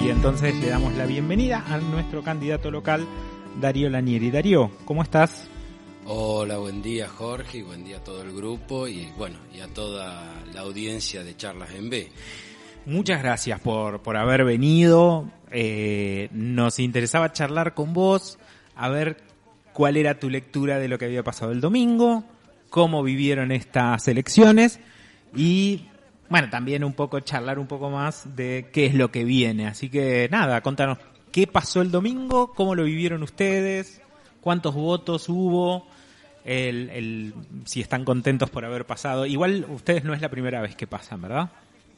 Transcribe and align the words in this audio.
Y 0.00 0.10
entonces 0.10 0.54
le 0.56 0.68
damos 0.68 0.94
la 0.94 1.06
bienvenida 1.06 1.64
a 1.68 1.78
nuestro 1.78 2.22
candidato 2.22 2.70
local, 2.70 3.06
Darío 3.60 3.88
Lanieri. 3.88 4.30
Darío, 4.30 4.70
¿cómo 4.84 5.02
estás? 5.02 5.48
Hola, 6.04 6.58
buen 6.58 6.82
día 6.82 7.08
Jorge 7.08 7.58
y 7.58 7.62
buen 7.62 7.84
día 7.84 7.98
a 7.98 8.04
todo 8.04 8.22
el 8.22 8.32
grupo 8.32 8.88
y 8.88 9.08
bueno, 9.16 9.38
y 9.54 9.60
a 9.60 9.68
toda 9.68 10.42
la 10.52 10.60
audiencia 10.62 11.22
de 11.22 11.36
Charlas 11.36 11.70
en 11.74 11.90
B. 11.90 12.10
Muchas 12.86 13.22
gracias 13.22 13.60
por, 13.60 14.02
por 14.02 14.16
haber 14.16 14.44
venido. 14.44 15.30
Eh, 15.52 16.28
nos 16.32 16.80
interesaba 16.80 17.32
charlar 17.32 17.74
con 17.74 17.92
vos, 17.92 18.38
a 18.74 18.88
ver 18.88 19.18
cuál 19.72 19.96
era 19.96 20.18
tu 20.18 20.28
lectura 20.28 20.78
de 20.78 20.88
lo 20.88 20.98
que 20.98 21.04
había 21.04 21.22
pasado 21.22 21.52
el 21.52 21.60
domingo, 21.60 22.24
cómo 22.68 23.04
vivieron 23.04 23.52
estas 23.52 24.08
elecciones 24.08 24.80
y 25.36 25.86
bueno, 26.32 26.48
también 26.50 26.82
un 26.82 26.94
poco 26.94 27.20
charlar 27.20 27.58
un 27.58 27.66
poco 27.66 27.90
más 27.90 28.34
de 28.34 28.70
qué 28.72 28.86
es 28.86 28.94
lo 28.94 29.10
que 29.10 29.22
viene. 29.22 29.66
Así 29.66 29.90
que 29.90 30.28
nada, 30.30 30.62
contanos 30.62 30.98
qué 31.30 31.46
pasó 31.46 31.82
el 31.82 31.90
domingo, 31.90 32.54
cómo 32.54 32.74
lo 32.74 32.84
vivieron 32.84 33.22
ustedes, 33.22 34.00
cuántos 34.40 34.74
votos 34.74 35.28
hubo, 35.28 35.86
el, 36.44 36.88
el, 36.88 37.34
si 37.66 37.82
están 37.82 38.06
contentos 38.06 38.48
por 38.48 38.64
haber 38.64 38.86
pasado. 38.86 39.26
Igual 39.26 39.66
ustedes 39.68 40.04
no 40.04 40.14
es 40.14 40.22
la 40.22 40.30
primera 40.30 40.62
vez 40.62 40.74
que 40.74 40.86
pasan, 40.86 41.20
¿verdad? 41.20 41.50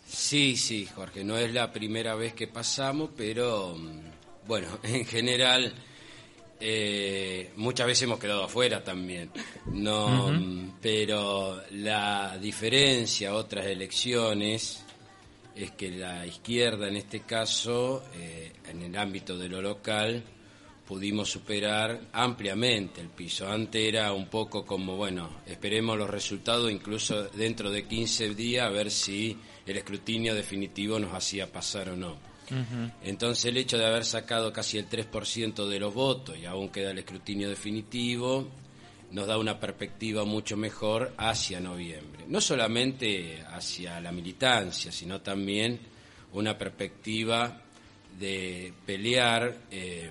Sí, 0.05 0.57
sí, 0.57 0.87
Jorge, 0.93 1.23
no 1.23 1.39
es 1.39 1.55
la 1.55 1.73
primera 1.73 2.17
vez 2.17 2.35
que 2.35 2.49
pasamos, 2.49 3.11
pero 3.17 3.77
mm, 3.79 4.49
bueno, 4.49 4.67
en 4.83 5.05
general 5.05 5.73
eh, 6.61 7.53
muchas 7.57 7.87
veces 7.87 8.03
hemos 8.05 8.19
quedado 8.19 8.45
afuera 8.45 8.83
también, 8.83 9.31
no, 9.67 10.33
pero 10.81 11.61
la 11.73 12.39
diferencia 12.39 13.31
a 13.31 13.35
otras 13.35 13.67
elecciones 13.67 14.85
es 15.55 15.71
que 15.73 15.91
la 15.91 16.27
izquierda, 16.27 16.89
en 16.89 16.97
este 16.97 17.21
caso, 17.21 18.05
eh, 18.15 18.53
en 18.69 18.83
el 18.83 18.97
ámbito 18.97 19.39
de 19.39 19.49
lo 19.49 19.63
local, 19.63 20.23
pudimos 20.87 21.31
superar 21.31 22.01
ampliamente 22.13 23.01
el 23.01 23.09
piso. 23.09 23.49
Antes 23.49 23.83
era 23.83 24.13
un 24.13 24.27
poco 24.27 24.65
como, 24.65 24.97
bueno, 24.97 25.41
esperemos 25.47 25.97
los 25.97 26.11
resultados, 26.11 26.71
incluso 26.71 27.25
dentro 27.29 27.71
de 27.71 27.87
15 27.87 28.35
días, 28.35 28.67
a 28.67 28.71
ver 28.71 28.91
si 28.91 29.37
el 29.67 29.77
escrutinio 29.77 30.35
definitivo 30.35 30.99
nos 30.99 31.15
hacía 31.15 31.51
pasar 31.51 31.91
o 31.91 31.97
no. 31.97 32.34
Entonces 33.03 33.45
el 33.47 33.57
hecho 33.57 33.79
de 33.79 33.87
haber 33.87 34.05
sacado 34.05 34.53
casi 34.53 34.79
el 34.79 34.89
3% 34.89 35.67
de 35.67 35.81
los 35.81 35.95
votos 35.95 36.37
y 36.39 36.47
aún 36.47 36.69
queda 36.69 36.91
el 36.91 36.99
escrutinio 36.99 37.49
definitivo, 37.49 38.49
nos 39.11 39.27
da 39.27 39.39
una 39.39 39.59
perspectiva 39.61 40.25
mucho 40.25 40.57
mejor 40.57 41.15
hacia 41.17 41.61
noviembre. 41.61 42.25
No 42.29 42.41
solamente 42.41 43.43
hacia 43.49 44.01
la 44.01 44.11
militancia, 44.11 44.91
sino 44.91 45.21
también 45.21 45.79
una 46.33 46.59
perspectiva 46.59 47.61
de 48.19 48.73
pelear 48.85 49.57
eh, 49.71 50.11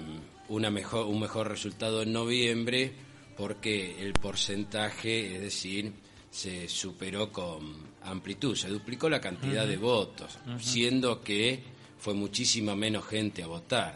una 0.49 0.69
mejor, 0.69 1.05
un 1.07 1.19
mejor 1.19 1.49
resultado 1.49 2.01
en 2.01 2.13
noviembre 2.13 2.93
porque 3.37 4.01
el 4.01 4.13
porcentaje, 4.13 5.35
es 5.35 5.41
decir, 5.41 5.91
se 6.29 6.67
superó 6.67 7.31
con 7.31 7.75
amplitud, 8.03 8.55
se 8.55 8.69
duplicó 8.69 9.09
la 9.09 9.21
cantidad 9.21 9.67
de 9.67 9.77
votos, 9.77 10.37
siendo 10.59 11.21
que 11.21 11.61
fue 12.03 12.13
muchísima 12.13 12.75
menos 12.75 13.05
gente 13.05 13.43
a 13.43 13.47
votar. 13.47 13.95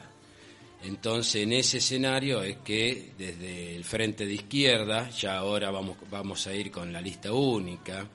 Entonces, 0.81 1.43
en 1.43 1.51
ese 1.51 1.79
escenario 1.79 2.41
es 2.41 2.59
que 2.59 3.11
desde 3.17 3.75
el 3.75 3.83
frente 3.83 4.25
de 4.25 4.33
izquierda, 4.33 5.09
ya 5.09 5.35
ahora 5.35 5.71
vamos, 5.71 5.97
vamos 6.09 6.47
a 6.47 6.55
ir 6.55 6.71
con 6.71 6.93
la 6.93 7.01
lista 7.01 7.33
única, 7.33 8.07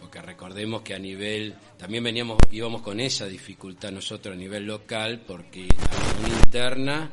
porque 0.00 0.20
recordemos 0.20 0.82
que 0.82 0.94
a 0.94 0.98
nivel, 0.98 1.54
también 1.78 2.02
veníamos, 2.02 2.38
íbamos 2.50 2.82
con 2.82 2.98
esa 2.98 3.26
dificultad 3.26 3.92
nosotros 3.92 4.34
a 4.34 4.36
nivel 4.36 4.66
local, 4.66 5.22
porque 5.24 5.60
a 5.60 6.22
nivel 6.22 6.38
interna, 6.44 7.08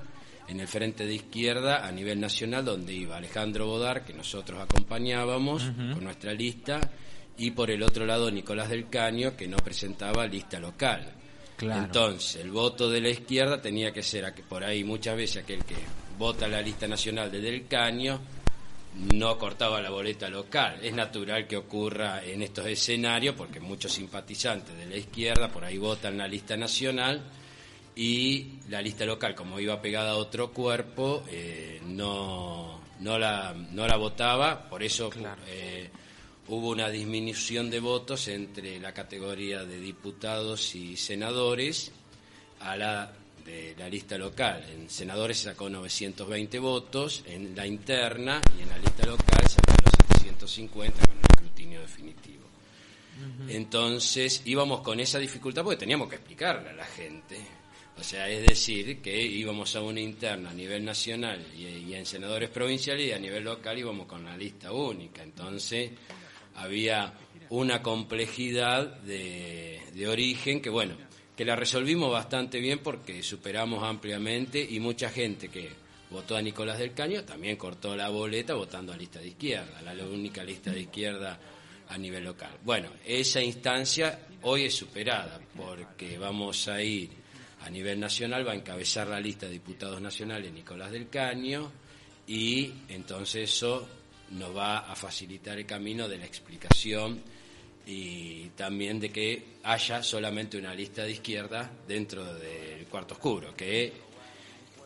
en 0.47 0.59
el 0.59 0.67
frente 0.67 1.05
de 1.05 1.13
izquierda, 1.13 1.85
a 1.85 1.91
nivel 1.91 2.19
nacional, 2.19 2.65
donde 2.65 2.93
iba 2.93 3.17
Alejandro 3.17 3.67
Bodar, 3.67 4.03
que 4.03 4.13
nosotros 4.13 4.59
acompañábamos 4.59 5.65
con 5.93 6.03
nuestra 6.03 6.33
lista, 6.33 6.81
y 7.37 7.51
por 7.51 7.69
el 7.69 7.83
otro 7.83 8.07
lado 8.07 8.31
Nicolás 8.31 8.69
del 8.69 8.89
Caño, 8.89 9.37
que 9.37 9.47
no 9.47 9.57
presentaba 9.57 10.25
lista 10.25 10.59
local. 10.59 11.13
Entonces, 11.71 12.41
el 12.41 12.51
voto 12.51 12.89
de 12.89 13.01
la 13.01 13.09
izquierda 13.09 13.61
tenía 13.61 13.91
que 13.91 14.03
ser, 14.03 14.33
por 14.47 14.63
ahí 14.63 14.83
muchas 14.83 15.15
veces 15.15 15.43
aquel 15.43 15.63
que 15.63 15.75
vota 16.17 16.47
la 16.47 16.61
lista 16.61 16.87
nacional 16.87 17.31
de 17.31 17.41
Del 17.41 17.67
Caño 17.67 18.19
no 18.95 19.37
cortaba 19.37 19.81
la 19.81 19.89
boleta 19.89 20.29
local. 20.29 20.79
Es 20.81 20.93
natural 20.93 21.47
que 21.47 21.57
ocurra 21.57 22.23
en 22.23 22.41
estos 22.41 22.65
escenarios 22.67 23.35
porque 23.35 23.59
muchos 23.59 23.91
simpatizantes 23.91 24.77
de 24.77 24.85
la 24.85 24.97
izquierda 24.97 25.49
por 25.49 25.65
ahí 25.65 25.77
votan 25.77 26.17
la 26.17 26.27
lista 26.27 26.55
nacional 26.55 27.21
y 27.95 28.59
la 28.69 28.81
lista 28.81 29.05
local, 29.05 29.35
como 29.35 29.59
iba 29.59 29.81
pegada 29.81 30.11
a 30.11 30.15
otro 30.15 30.51
cuerpo, 30.51 31.23
eh, 31.29 31.79
no, 31.85 32.81
no, 32.99 33.19
la, 33.19 33.53
no 33.53 33.87
la 33.87 33.97
votaba, 33.97 34.67
por 34.67 34.81
eso 34.81 35.11
eh, 35.47 35.89
hubo 36.47 36.69
una 36.69 36.89
disminución 36.89 37.69
de 37.69 37.79
votos 37.79 38.27
entre 38.27 38.79
la 38.79 38.93
categoría 38.93 39.63
de 39.63 39.79
diputados 39.79 40.75
y 40.75 40.97
senadores 40.97 41.91
a 42.59 42.75
la 42.75 43.13
de 43.45 43.75
la 43.77 43.89
lista 43.89 44.17
local. 44.17 44.65
En 44.71 44.89
senadores 44.89 45.37
se 45.37 45.45
sacó 45.45 45.69
920 45.69 46.59
votos, 46.59 47.23
en 47.27 47.55
la 47.55 47.67
interna 47.67 48.41
y 48.57 48.61
en 48.63 48.69
la 48.69 48.77
lista 48.77 49.05
local 49.05 49.41
se 49.47 49.55
sacó 49.55 49.73
los 49.83 50.21
750 50.21 50.99
con 51.05 51.17
el 51.17 51.23
escrutinio 51.23 51.81
definitivo. 51.81 52.43
Entonces 53.47 54.41
íbamos 54.45 54.81
con 54.81 54.99
esa 54.99 55.19
dificultad 55.19 55.63
porque 55.63 55.77
teníamos 55.77 56.09
que 56.09 56.15
explicarle 56.15 56.69
a 56.69 56.73
la 56.73 56.85
gente. 56.85 57.37
O 57.95 58.03
sea, 58.03 58.27
es 58.27 58.47
decir, 58.47 59.01
que 59.01 59.21
íbamos 59.21 59.75
a 59.75 59.81
una 59.81 59.99
interna 59.99 60.49
a 60.49 60.53
nivel 60.53 60.83
nacional 60.83 61.45
y, 61.55 61.65
y 61.65 61.93
en 61.93 62.07
senadores 62.07 62.49
provinciales 62.49 63.07
y 63.07 63.11
a 63.11 63.19
nivel 63.19 63.43
local 63.43 63.77
íbamos 63.77 64.07
con 64.07 64.23
la 64.25 64.35
lista 64.35 64.71
única. 64.71 65.21
Entonces, 65.21 65.91
había 66.55 67.13
una 67.49 67.81
complejidad 67.81 68.97
de, 69.01 70.07
origen 70.07 70.61
que, 70.61 70.69
bueno, 70.69 70.95
que 71.35 71.45
la 71.45 71.55
resolvimos 71.55 72.11
bastante 72.11 72.59
bien 72.59 72.79
porque 72.79 73.21
superamos 73.23 73.83
ampliamente 73.83 74.65
y 74.67 74.79
mucha 74.79 75.09
gente 75.09 75.49
que 75.49 75.69
votó 76.09 76.35
a 76.35 76.41
Nicolás 76.41 76.79
del 76.79 76.93
Caño 76.93 77.23
también 77.23 77.57
cortó 77.57 77.95
la 77.95 78.09
boleta 78.09 78.53
votando 78.53 78.93
a 78.93 78.97
lista 78.97 79.19
de 79.19 79.29
izquierda, 79.29 79.81
la 79.81 80.05
única 80.05 80.43
lista 80.43 80.71
de 80.71 80.81
izquierda 80.81 81.39
a 81.89 81.97
nivel 81.97 82.23
local. 82.23 82.57
Bueno, 82.63 82.89
esa 83.05 83.41
instancia 83.41 84.27
hoy 84.43 84.65
es 84.65 84.75
superada 84.75 85.39
porque 85.55 86.17
vamos 86.17 86.67
a 86.67 86.81
ir 86.81 87.09
a 87.61 87.69
nivel 87.69 87.99
nacional, 87.99 88.47
va 88.47 88.51
a 88.51 88.55
encabezar 88.55 89.07
la 89.07 89.19
lista 89.19 89.45
de 89.45 89.53
diputados 89.53 90.01
nacionales 90.01 90.51
Nicolás 90.51 90.91
del 90.91 91.09
Caño 91.09 91.71
y 92.27 92.71
entonces 92.89 93.49
eso 93.49 93.87
nos 94.33 94.55
va 94.55 94.79
a 94.79 94.95
facilitar 94.95 95.57
el 95.57 95.65
camino 95.65 96.07
de 96.07 96.17
la 96.17 96.25
explicación 96.25 97.21
y 97.85 98.49
también 98.49 98.99
de 98.99 99.09
que 99.09 99.43
haya 99.63 100.01
solamente 100.01 100.57
una 100.57 100.73
lista 100.73 101.03
de 101.03 101.11
izquierda 101.11 101.69
dentro 101.87 102.33
del 102.35 102.85
cuarto 102.87 103.15
oscuro, 103.15 103.53
que 103.55 103.91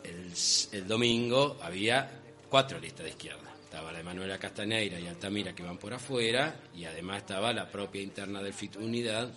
el, 0.04 0.86
domingo 0.86 1.58
había 1.62 2.10
cuatro 2.48 2.78
listas 2.80 3.04
de 3.04 3.10
izquierda. 3.10 3.54
Estaba 3.62 3.92
la 3.92 3.98
de 3.98 4.04
Manuela 4.04 4.38
Castaneira 4.38 4.98
y 4.98 5.06
Altamira 5.06 5.54
que 5.54 5.62
iban 5.62 5.78
por 5.78 5.92
afuera 5.92 6.56
y 6.74 6.84
además 6.84 7.18
estaba 7.18 7.52
la 7.52 7.70
propia 7.70 8.00
interna 8.00 8.42
del 8.42 8.54
FIT 8.54 8.76
Unidad 8.76 9.30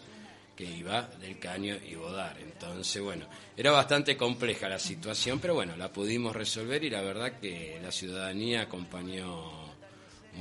que 0.56 0.64
iba 0.64 1.02
del 1.20 1.38
Caño 1.38 1.76
y 1.86 1.96
Bodar. 1.96 2.38
Entonces, 2.40 3.02
bueno, 3.02 3.26
era 3.58 3.72
bastante 3.72 4.16
compleja 4.16 4.70
la 4.70 4.80
situación, 4.80 5.40
pero 5.40 5.54
bueno, 5.54 5.76
la 5.76 5.92
pudimos 5.92 6.36
resolver 6.36 6.84
y 6.84 6.90
la 6.90 7.02
verdad 7.02 7.40
que 7.40 7.80
la 7.82 7.92
ciudadanía 7.92 8.62
acompañó 8.62 9.61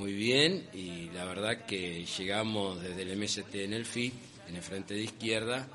muy 0.00 0.14
bien 0.14 0.66
y 0.72 1.10
la 1.10 1.26
verdad 1.26 1.66
que 1.66 2.06
llegamos 2.06 2.80
desde 2.80 3.02
el 3.02 3.18
MST 3.18 3.54
en 3.56 3.74
el 3.74 3.84
FIT, 3.84 4.14
en 4.48 4.56
el 4.56 4.62
frente 4.62 4.94
de 4.94 5.02
izquierda, 5.02 5.68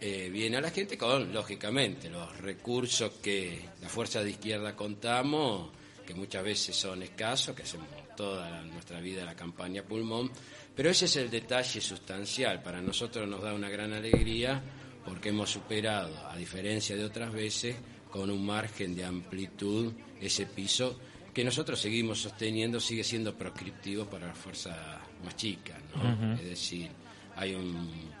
eh, 0.00 0.30
bien 0.32 0.54
a 0.54 0.60
la 0.60 0.70
gente 0.70 0.96
con, 0.96 1.32
lógicamente, 1.32 2.08
los 2.08 2.38
recursos 2.38 3.14
que 3.20 3.58
la 3.80 3.88
fuerza 3.88 4.22
de 4.22 4.30
izquierda 4.30 4.76
contamos, 4.76 5.70
que 6.06 6.14
muchas 6.14 6.44
veces 6.44 6.76
son 6.76 7.02
escasos, 7.02 7.56
que 7.56 7.64
hacemos 7.64 7.88
toda 8.16 8.62
nuestra 8.62 9.00
vida 9.00 9.24
la 9.24 9.34
campaña 9.34 9.82
pulmón, 9.82 10.30
pero 10.76 10.90
ese 10.90 11.06
es 11.06 11.16
el 11.16 11.28
detalle 11.28 11.80
sustancial. 11.80 12.62
Para 12.62 12.80
nosotros 12.80 13.28
nos 13.28 13.42
da 13.42 13.52
una 13.52 13.68
gran 13.68 13.92
alegría 13.92 14.62
porque 15.04 15.30
hemos 15.30 15.50
superado, 15.50 16.16
a 16.28 16.36
diferencia 16.36 16.94
de 16.94 17.04
otras 17.04 17.32
veces, 17.32 17.74
con 18.08 18.30
un 18.30 18.46
margen 18.46 18.94
de 18.94 19.04
amplitud 19.04 19.92
ese 20.20 20.46
piso 20.46 20.96
que 21.32 21.44
nosotros 21.44 21.80
seguimos 21.80 22.20
sosteniendo 22.20 22.78
sigue 22.80 23.04
siendo 23.04 23.34
proscriptivo 23.34 24.04
para 24.06 24.26
la 24.28 24.34
fuerza 24.34 25.00
más 25.24 25.36
chica, 25.36 25.78
¿no? 25.94 26.34
Es 26.34 26.44
decir, 26.44 26.90
hay 27.36 27.54
un... 27.54 28.12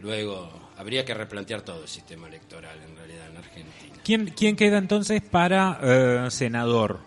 Luego, 0.00 0.70
habría 0.76 1.04
que 1.04 1.12
replantear 1.12 1.62
todo 1.62 1.82
el 1.82 1.88
sistema 1.88 2.28
electoral 2.28 2.78
en 2.80 2.96
realidad 2.96 3.28
en 3.30 3.36
Argentina. 3.36 3.96
¿Quién, 4.04 4.32
quién 4.36 4.54
queda 4.54 4.78
entonces 4.78 5.20
para 5.20 5.80
eh, 5.82 6.30
senador? 6.30 7.00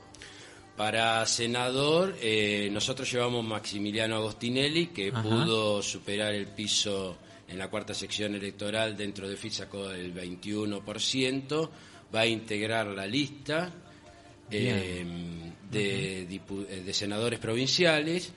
Para 0.76 1.26
senador, 1.26 2.16
eh, 2.22 2.70
nosotros 2.72 3.10
llevamos 3.10 3.46
Maximiliano 3.46 4.18
Agostinelli, 4.18 4.88
que 4.88 5.12
pudo 5.12 5.82
superar 5.82 6.34
el 6.34 6.48
piso 6.48 7.18
en 7.48 7.58
la 7.58 7.70
cuarta 7.70 7.94
sección 7.94 8.36
electoral 8.36 8.98
dentro 8.98 9.28
de 9.28 9.38
FIT 9.38 9.54
sacó 9.54 9.92
el 9.92 10.14
21%, 10.14 11.70
va 12.14 12.22
a 12.22 12.26
integrar 12.26 12.88
la 12.88 13.06
lista 13.06 13.72
eh, 14.52 15.06
de, 15.72 16.22
eh, 16.24 16.84
de 16.86 16.94
senadores 16.94 17.40
provinciales 17.40 18.34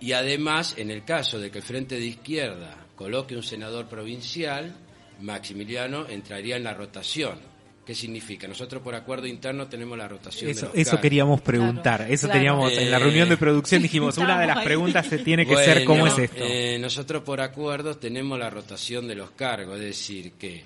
y 0.00 0.12
además, 0.12 0.74
en 0.76 0.90
el 0.90 1.04
caso 1.04 1.38
de 1.38 1.50
que 1.50 1.58
el 1.58 1.64
Frente 1.64 1.96
de 1.96 2.06
Izquierda 2.06 2.86
coloque 2.94 3.34
un 3.34 3.42
senador 3.42 3.88
provincial, 3.88 4.74
Maximiliano 5.20 6.06
entraría 6.08 6.56
en 6.56 6.64
la 6.64 6.74
rotación. 6.74 7.38
¿Qué 7.86 7.94
significa? 7.94 8.48
Nosotros 8.48 8.82
por 8.82 8.96
acuerdo 8.96 9.28
interno 9.28 9.68
tenemos 9.68 9.96
la 9.96 10.08
rotación. 10.08 10.50
Eso, 10.50 10.66
de 10.66 10.78
los 10.78 10.88
eso 10.88 11.00
queríamos 11.00 11.40
preguntar. 11.40 12.04
eso 12.10 12.26
teníamos 12.28 12.72
en 12.72 12.90
la 12.90 12.98
reunión 12.98 13.28
de 13.28 13.36
producción. 13.36 13.80
Dijimos, 13.82 14.18
una 14.18 14.40
de 14.40 14.46
las 14.48 14.64
preguntas 14.64 15.06
se 15.06 15.18
tiene 15.18 15.46
que 15.46 15.54
ser 15.56 15.84
cómo 15.84 16.08
es 16.08 16.18
esto. 16.18 16.42
Eh, 16.44 16.78
nosotros 16.80 17.22
por 17.22 17.40
acuerdo 17.40 17.96
tenemos 17.96 18.38
la 18.38 18.50
rotación 18.50 19.06
de 19.06 19.14
los 19.14 19.30
cargos, 19.30 19.76
es 19.76 19.84
decir, 19.84 20.32
que 20.32 20.64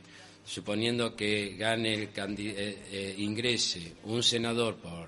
suponiendo 0.51 1.15
que 1.15 1.55
gane 1.55 1.95
el 1.95 2.11
eh, 2.13 2.79
eh, 2.91 3.15
ingrese 3.19 3.95
un 4.03 4.21
senador 4.21 4.79
por, 4.79 5.07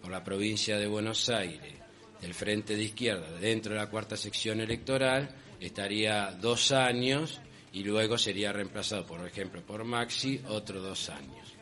por 0.00 0.10
la 0.10 0.24
provincia 0.24 0.78
de 0.78 0.86
Buenos 0.86 1.28
Aires 1.28 1.74
del 2.22 2.32
Frente 2.32 2.74
de 2.74 2.84
Izquierda 2.84 3.30
dentro 3.38 3.74
de 3.74 3.80
la 3.80 3.90
cuarta 3.90 4.16
sección 4.16 4.62
electoral, 4.62 5.28
estaría 5.60 6.30
dos 6.30 6.72
años 6.72 7.42
y 7.74 7.84
luego 7.84 8.16
sería 8.16 8.54
reemplazado, 8.54 9.04
por 9.04 9.26
ejemplo, 9.26 9.60
por 9.60 9.84
Maxi, 9.84 10.40
otros 10.48 10.82
dos 10.82 11.10
años. 11.10 11.52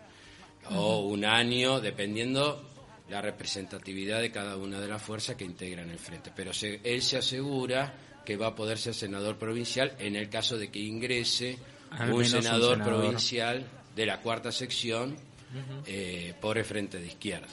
O 0.70 1.00
un 1.00 1.24
año, 1.24 1.80
dependiendo 1.80 2.70
la 3.10 3.20
representatividad 3.20 4.20
de 4.20 4.30
cada 4.30 4.56
una 4.56 4.78
de 4.78 4.86
las 4.86 5.02
fuerzas 5.02 5.34
que 5.34 5.44
integran 5.44 5.90
el 5.90 5.98
frente. 5.98 6.30
Pero 6.36 6.52
se, 6.52 6.78
él 6.84 7.02
se 7.02 7.16
asegura 7.16 7.94
que 8.24 8.36
va 8.36 8.48
a 8.48 8.54
poder 8.54 8.78
ser 8.78 8.94
senador 8.94 9.38
provincial 9.38 9.96
en 9.98 10.14
el 10.14 10.28
caso 10.28 10.56
de 10.56 10.70
que 10.70 10.78
ingrese 10.78 11.58
un 11.92 11.98
senador, 11.98 12.18
un 12.18 12.24
senador, 12.24 12.82
provincial 12.82 13.64
de 13.94 14.06
la 14.06 14.20
cuarta 14.20 14.50
sección 14.52 15.16
eh, 15.86 16.34
por 16.40 16.58
el 16.58 16.64
frente 16.64 16.98
de 16.98 17.06
izquierda. 17.06 17.48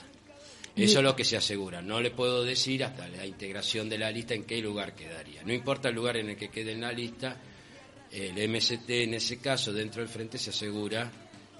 Eso 0.76 0.98
es 0.98 1.04
lo 1.04 1.16
que 1.16 1.24
se 1.24 1.36
asegura. 1.36 1.82
No 1.82 2.00
le 2.00 2.10
puedo 2.10 2.44
decir 2.44 2.84
hasta 2.84 3.06
la 3.08 3.26
integración 3.26 3.88
de 3.88 3.98
la 3.98 4.10
lista 4.10 4.34
en 4.34 4.44
qué 4.44 4.58
lugar 4.62 4.94
quedaría. 4.94 5.42
No 5.42 5.52
importa 5.52 5.88
el 5.88 5.94
lugar 5.94 6.16
en 6.16 6.30
el 6.30 6.36
que 6.36 6.48
quede 6.48 6.72
en 6.72 6.80
la 6.80 6.92
lista, 6.92 7.36
el 8.10 8.48
MST 8.48 8.88
en 8.88 9.14
ese 9.14 9.38
caso 9.38 9.72
dentro 9.72 10.00
del 10.00 10.08
frente 10.08 10.38
se 10.38 10.50
asegura 10.50 11.10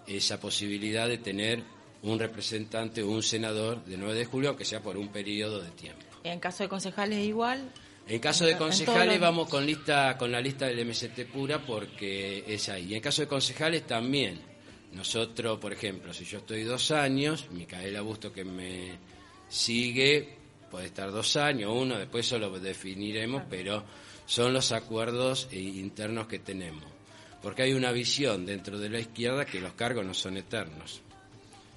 esa 0.06 0.40
posibilidad 0.40 1.06
de 1.06 1.18
tener 1.18 1.62
un 2.02 2.18
representante 2.18 3.02
o 3.02 3.10
un 3.10 3.22
senador 3.22 3.84
de 3.84 3.96
9 3.96 4.14
de 4.14 4.24
julio, 4.24 4.48
aunque 4.50 4.64
sea 4.64 4.80
por 4.80 4.96
un 4.96 5.08
periodo 5.08 5.60
de 5.60 5.70
tiempo. 5.70 6.02
¿En 6.24 6.40
caso 6.40 6.62
de 6.62 6.68
concejales 6.68 7.24
igual? 7.24 7.70
En 8.08 8.18
caso 8.18 8.44
de 8.44 8.56
concejales 8.56 9.20
vamos 9.20 9.48
con 9.48 9.64
lista 9.64 10.16
con 10.18 10.32
la 10.32 10.40
lista 10.40 10.66
del 10.66 10.84
MST 10.84 11.26
pura 11.32 11.64
porque 11.64 12.44
es 12.46 12.68
ahí. 12.68 12.92
Y 12.92 12.94
en 12.94 13.00
caso 13.00 13.22
de 13.22 13.28
concejales 13.28 13.86
también. 13.86 14.50
Nosotros, 14.92 15.60
por 15.60 15.72
ejemplo, 15.72 16.12
si 16.12 16.24
yo 16.24 16.38
estoy 16.38 16.64
dos 16.64 16.90
años, 16.90 17.48
Micaela 17.52 18.00
Busto 18.00 18.32
que 18.32 18.44
me 18.44 18.98
sigue 19.48 20.40
puede 20.70 20.86
estar 20.86 21.10
dos 21.10 21.36
años, 21.36 21.72
uno, 21.74 21.98
después 21.98 22.26
eso 22.26 22.38
lo 22.38 22.58
definiremos, 22.58 23.42
pero 23.50 23.84
son 24.24 24.52
los 24.52 24.72
acuerdos 24.72 25.48
internos 25.50 26.28
que 26.28 26.38
tenemos. 26.38 26.84
Porque 27.42 27.62
hay 27.62 27.72
una 27.72 27.90
visión 27.90 28.46
dentro 28.46 28.78
de 28.78 28.88
la 28.88 29.00
izquierda 29.00 29.44
que 29.44 29.60
los 29.60 29.72
cargos 29.72 30.04
no 30.04 30.14
son 30.14 30.36
eternos, 30.36 31.02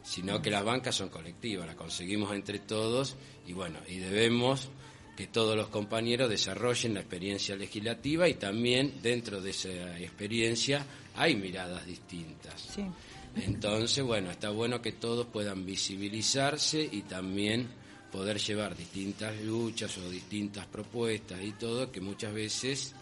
sino 0.04 0.42
que 0.42 0.52
las 0.52 0.64
bancas 0.64 0.96
son 0.96 1.10
colectivas, 1.10 1.66
las 1.66 1.76
conseguimos 1.76 2.34
entre 2.34 2.60
todos 2.60 3.16
y 3.48 3.54
bueno, 3.54 3.80
y 3.88 3.98
debemos 3.98 4.70
que 5.16 5.28
todos 5.28 5.56
los 5.56 5.68
compañeros 5.68 6.30
desarrollen 6.30 6.96
la 6.96 7.02
experiencia 7.02 7.56
legislativa 7.56 8.28
y 8.28 8.34
también 8.36 9.00
dentro 9.02 9.42
de 9.42 9.52
esa 9.52 10.00
experiencia 10.00 10.86
hay 11.16 11.36
miradas 11.36 11.86
distintas. 11.86 12.78
Entonces, 13.36 14.04
bueno, 14.04 14.32
está 14.32 14.50
bueno 14.50 14.82
que 14.82 14.94
todos 14.94 15.28
puedan 15.28 15.66
visibilizarse 15.66 16.88
y 16.92 17.02
también 17.04 17.68
poder 18.12 18.38
llevar 18.38 18.76
distintas 18.76 19.40
luchas 19.42 19.98
o 19.98 20.10
distintas 20.10 20.66
propuestas 20.68 21.42
y 21.42 21.52
todo, 21.54 21.92
que 21.92 22.00
muchas 22.00 22.34
veces, 22.34 22.94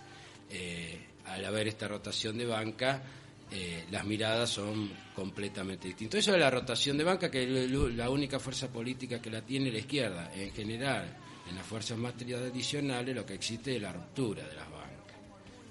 eh, 0.50 1.00
al 1.26 1.44
haber 1.44 1.68
esta 1.68 1.88
rotación 1.88 2.38
de 2.38 2.46
banca, 2.46 3.04
eh, 3.52 3.86
las 3.92 4.06
miradas 4.06 4.50
son 4.50 4.90
completamente 5.14 5.90
distintas. 5.90 6.20
Eso 6.20 6.32
de 6.32 6.40
la 6.40 6.50
rotación 6.50 6.98
de 6.98 7.04
banca, 7.04 7.30
que 7.30 7.44
es 7.44 7.72
la 7.72 8.10
única 8.10 8.40
fuerza 8.40 8.70
política 8.70 9.22
que 9.22 9.30
la 9.30 9.42
tiene 9.42 9.70
la 9.70 9.80
izquierda, 9.80 10.32
en 10.34 10.52
general, 10.54 11.18
en 11.52 11.58
las 11.58 11.66
fuerzas 11.66 11.98
más 11.98 12.16
tradicionales, 12.16 13.14
lo 13.14 13.26
que 13.26 13.34
existe 13.34 13.76
es 13.76 13.82
la 13.82 13.92
ruptura 13.92 14.48
de 14.48 14.56
las 14.56 14.72
bancas. 14.72 15.18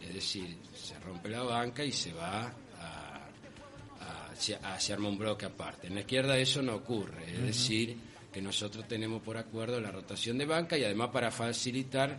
Es 0.03 0.13
decir, 0.13 0.59
se 0.75 0.99
rompe 1.01 1.31
la 1.31 1.43
banca 1.43 1.83
y 1.83 1.91
se 1.91 2.13
va 2.13 2.53
a, 2.79 3.29
a, 4.01 4.79
se, 4.79 4.93
arma 4.93 5.09
un 5.09 5.17
bloque 5.17 5.47
aparte. 5.47 5.87
En 5.87 5.95
la 5.95 6.01
izquierda 6.01 6.37
eso 6.37 6.61
no 6.61 6.75
ocurre, 6.75 7.25
es 7.33 7.43
decir, 7.43 7.97
que 8.31 8.43
nosotros 8.43 8.87
tenemos 8.87 9.23
por 9.23 9.39
acuerdo 9.39 9.81
la 9.81 9.91
rotación 9.91 10.37
de 10.37 10.45
banca 10.45 10.77
y 10.77 10.85
además 10.85 11.09
para 11.11 11.31
facilitar, 11.31 12.19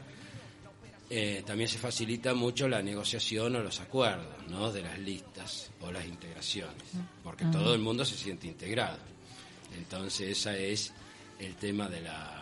eh, 1.07 1.43
también 1.45 1.69
se 1.69 1.77
facilita 1.77 2.33
mucho 2.33 2.67
la 2.67 2.81
negociación 2.81 3.55
o 3.57 3.59
los 3.59 3.79
acuerdos 3.79 4.47
¿no? 4.49 4.71
de 4.71 4.81
las 4.81 4.97
listas 4.97 5.69
o 5.81 5.91
las 5.91 6.05
integraciones, 6.05 6.83
porque 7.23 7.45
todo 7.45 7.75
el 7.75 7.79
mundo 7.81 8.03
se 8.05 8.17
siente 8.17 8.47
integrado. 8.47 8.97
Entonces, 9.77 10.29
ese 10.39 10.71
es 10.71 10.91
el 11.39 11.55
tema 11.55 11.87
de 11.87 12.01
la, 12.01 12.40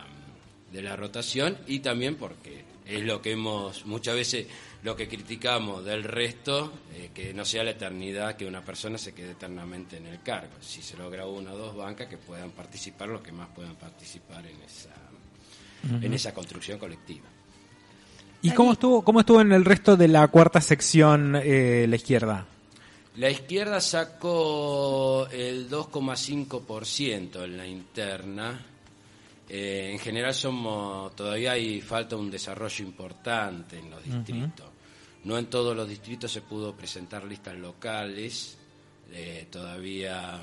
de 0.71 0.81
la 0.81 0.95
rotación 0.95 1.57
y 1.67 1.79
también 1.79 2.15
porque 2.15 2.63
es 2.85 3.03
lo 3.03 3.21
que 3.21 3.31
hemos 3.31 3.85
muchas 3.85 4.15
veces 4.15 4.47
lo 4.83 4.95
que 4.95 5.07
criticamos 5.07 5.83
del 5.83 6.03
resto, 6.03 6.71
eh, 6.95 7.11
que 7.13 7.33
no 7.33 7.43
sea 7.43 7.63
la 7.63 7.71
eternidad 7.71 8.35
que 8.35 8.45
una 8.45 8.63
persona 8.63 8.97
se 8.97 9.13
quede 9.13 9.31
eternamente 9.31 9.97
en 9.97 10.07
el 10.07 10.21
cargo. 10.21 10.53
Si 10.61 10.81
se 10.81 10.97
logra 10.97 11.25
una 11.25 11.53
o 11.53 11.57
dos 11.57 11.75
bancas 11.75 12.07
que 12.07 12.17
puedan 12.17 12.51
participar, 12.51 13.09
los 13.09 13.21
que 13.21 13.31
más 13.31 13.49
puedan 13.49 13.75
participar 13.75 14.45
en 14.45 14.55
esa, 14.61 14.95
en 16.05 16.13
esa 16.13 16.33
construcción 16.33 16.79
colectiva. 16.79 17.27
¿Y 18.41 18.51
cómo 18.51 18.71
estuvo, 18.71 19.03
cómo 19.03 19.19
estuvo 19.19 19.41
en 19.41 19.51
el 19.51 19.65
resto 19.65 19.97
de 19.97 20.07
la 20.07 20.27
cuarta 20.29 20.61
sección 20.61 21.35
eh, 21.35 21.85
la 21.89 21.95
izquierda? 21.97 22.45
La 23.17 23.29
izquierda 23.29 23.81
sacó 23.81 25.27
el 25.29 25.69
2,5% 25.69 27.43
en 27.43 27.57
la 27.57 27.67
interna 27.67 28.65
eh, 29.49 29.89
en 29.91 29.97
general 29.97 30.33
somos 30.35 31.15
todavía 31.15 31.53
hay 31.53 31.81
falta 31.81 32.15
un 32.15 32.29
desarrollo 32.29 32.85
importante 32.85 33.79
en 33.79 33.89
los 33.89 34.03
distritos. 34.03 34.67
No 35.23 35.37
en 35.37 35.47
todos 35.47 35.75
los 35.75 35.89
distritos 35.89 36.31
se 36.31 36.41
pudo 36.41 36.75
presentar 36.75 37.23
listas 37.23 37.57
locales. 37.57 38.57
Eh, 39.11 39.47
todavía 39.49 40.39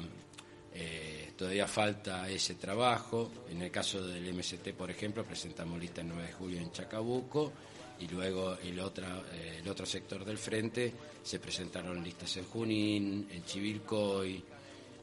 eh, 0.75 1.33
todavía 1.37 1.69
falta 1.69 2.29
ese 2.29 2.57
trabajo. 2.57 3.31
En 3.49 3.63
el 3.63 3.71
caso 3.71 4.05
del 4.05 4.35
MST, 4.35 4.71
por 4.77 4.91
ejemplo, 4.91 5.25
presentamos 5.25 5.79
lista 5.79 6.01
el 6.01 6.09
9 6.09 6.27
de 6.27 6.33
julio 6.33 6.61
en 6.61 6.73
Chacabuco 6.73 7.53
y 8.01 8.09
luego 8.09 8.59
el 8.59 8.79
otro, 8.81 9.07
el 9.33 9.67
otro 9.69 9.87
sector 9.87 10.25
del 10.25 10.37
frente 10.37 10.93
se 11.23 11.39
presentaron 11.39 12.03
listas 12.03 12.37
en 12.39 12.45
Junín, 12.45 13.29
en 13.31 13.45
Chivilcoy, 13.45 14.43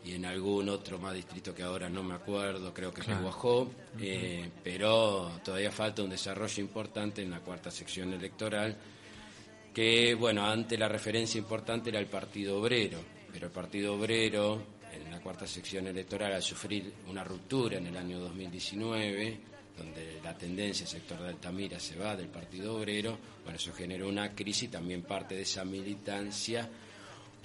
y 0.04 0.14
en 0.14 0.26
algún 0.26 0.68
otro 0.70 1.00
más 1.00 1.14
distrito 1.14 1.56
que 1.56 1.64
ahora 1.64 1.90
no 1.90 2.04
me 2.04 2.16
acuerdo, 2.16 2.74
creo 2.74 2.94
que 2.94 3.02
es 3.02 3.22
Guajó, 3.22 3.72
eh, 4.00 4.50
pero 4.64 5.40
todavía 5.44 5.72
falta 5.72 6.04
un 6.04 6.10
desarrollo 6.10 6.62
importante 6.62 7.22
en 7.22 7.32
la 7.32 7.40
cuarta 7.40 7.72
sección 7.72 8.12
electoral, 8.14 8.76
que, 9.74 10.14
bueno, 10.14 10.46
antes 10.46 10.78
la 10.78 10.90
referencia 10.90 11.40
importante 11.40 11.90
era 11.90 12.00
el 12.00 12.08
Partido 12.08 12.60
Obrero, 12.60 13.00
pero 13.32 13.48
el 13.48 13.52
Partido 13.52 13.96
Obrero 13.96 14.62
en 14.92 15.10
la 15.10 15.20
cuarta 15.22 15.48
sección 15.48 15.88
electoral 15.88 16.34
al 16.34 16.44
sufrir 16.44 16.94
una 17.10 17.24
ruptura 17.24 17.78
en 17.78 17.88
el 17.88 17.96
año 17.96 18.20
2019, 18.20 19.40
donde 19.78 20.20
la 20.24 20.38
tendencia 20.38 20.86
sector 20.86 21.20
de 21.22 21.30
Altamira 21.30 21.80
se 21.80 21.96
va 21.96 22.16
del 22.16 22.28
Partido 22.28 22.76
Obrero, 22.76 23.18
bueno, 23.44 23.58
eso 23.58 23.74
generó 23.74 24.10
una 24.10 24.36
crisis, 24.36 24.70
también 24.70 25.02
parte 25.02 25.36
de 25.36 25.42
esa 25.44 25.64
militancia 25.64 26.70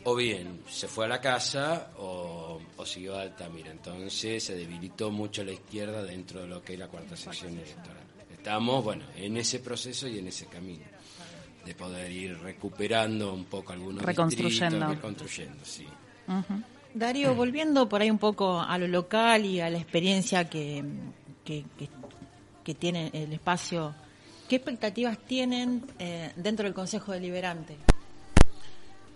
o 0.05 0.14
bien 0.14 0.61
se 0.69 0.88
fue 0.88 1.05
a 1.05 1.09
la 1.09 1.21
casa 1.21 1.90
o, 1.99 2.61
siguió 2.85 3.17
a 3.17 3.23
Altamira. 3.23 3.71
Entonces 3.71 4.43
se 4.43 4.55
debilitó 4.55 5.11
mucho 5.11 5.45
la 5.45 5.52
izquierda 5.52 6.02
dentro 6.02 6.43
de 6.43 6.47
lo 6.47 6.62
que 6.62 6.75
es 6.75 6.78
la 6.78 6.88
cuarta 6.88 7.17
sección 7.17 7.55
electoral. 7.55 8.05
Estamos, 8.33 8.83
bueno, 8.83 9.05
en 9.17 9.37
ese 9.37 9.59
proceso 9.59 10.09
y 10.09 10.19
en 10.19 10.28
ese 10.28 10.47
camino 10.47 10.85
de 11.64 11.75
poder 11.75 12.11
ir 12.11 12.38
recuperando 12.38 13.35
un 13.35 13.45
poco 13.45 13.73
algunos 13.73 14.02
reconstruyendo. 14.02 14.76
Distritos, 14.76 14.97
reconstruyendo, 14.97 15.64
sí. 15.64 15.87
Darío, 16.95 17.35
volviendo 17.35 17.88
por 17.88 18.00
ahí 18.00 18.11
un 18.11 18.19
poco 18.19 18.61
a 18.61 18.78
lo 18.78 18.88
local 18.88 19.45
y 19.45 19.61
a 19.61 19.69
la 19.69 19.78
experiencia 19.78 20.49
que, 20.49 20.83
que, 21.45 22.75
tiene 22.75 23.11
el 23.12 23.33
espacio, 23.33 23.95
¿qué 24.49 24.57
expectativas 24.57 25.19
tienen 25.19 25.85
eh, 25.99 26.33
dentro 26.37 26.64
del 26.64 26.75
Consejo 26.75 27.12
Deliberante? 27.12 27.76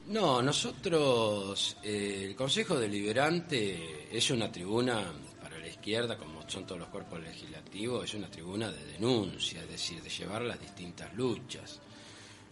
No, 0.07 0.43
nosotros, 0.43 1.77
eh, 1.83 2.25
el 2.29 2.35
Consejo 2.35 2.79
Deliberante 2.79 4.09
es 4.11 4.31
una 4.31 4.51
tribuna 4.51 5.13
para 5.41 5.59
la 5.59 5.69
izquierda, 5.69 6.19
como 6.19 6.49
son 6.49 6.67
todos 6.67 6.81
los 6.81 6.89
cuerpos 6.89 7.21
legislativos, 7.21 8.05
es 8.05 8.15
una 8.15 8.29
tribuna 8.29 8.71
de 8.71 8.85
denuncia, 8.85 9.63
es 9.63 9.71
decir, 9.71 10.03
de 10.03 10.11
llevar 10.11 10.43
las 10.43 10.61
distintas 10.61 11.15
luchas. 11.15 11.81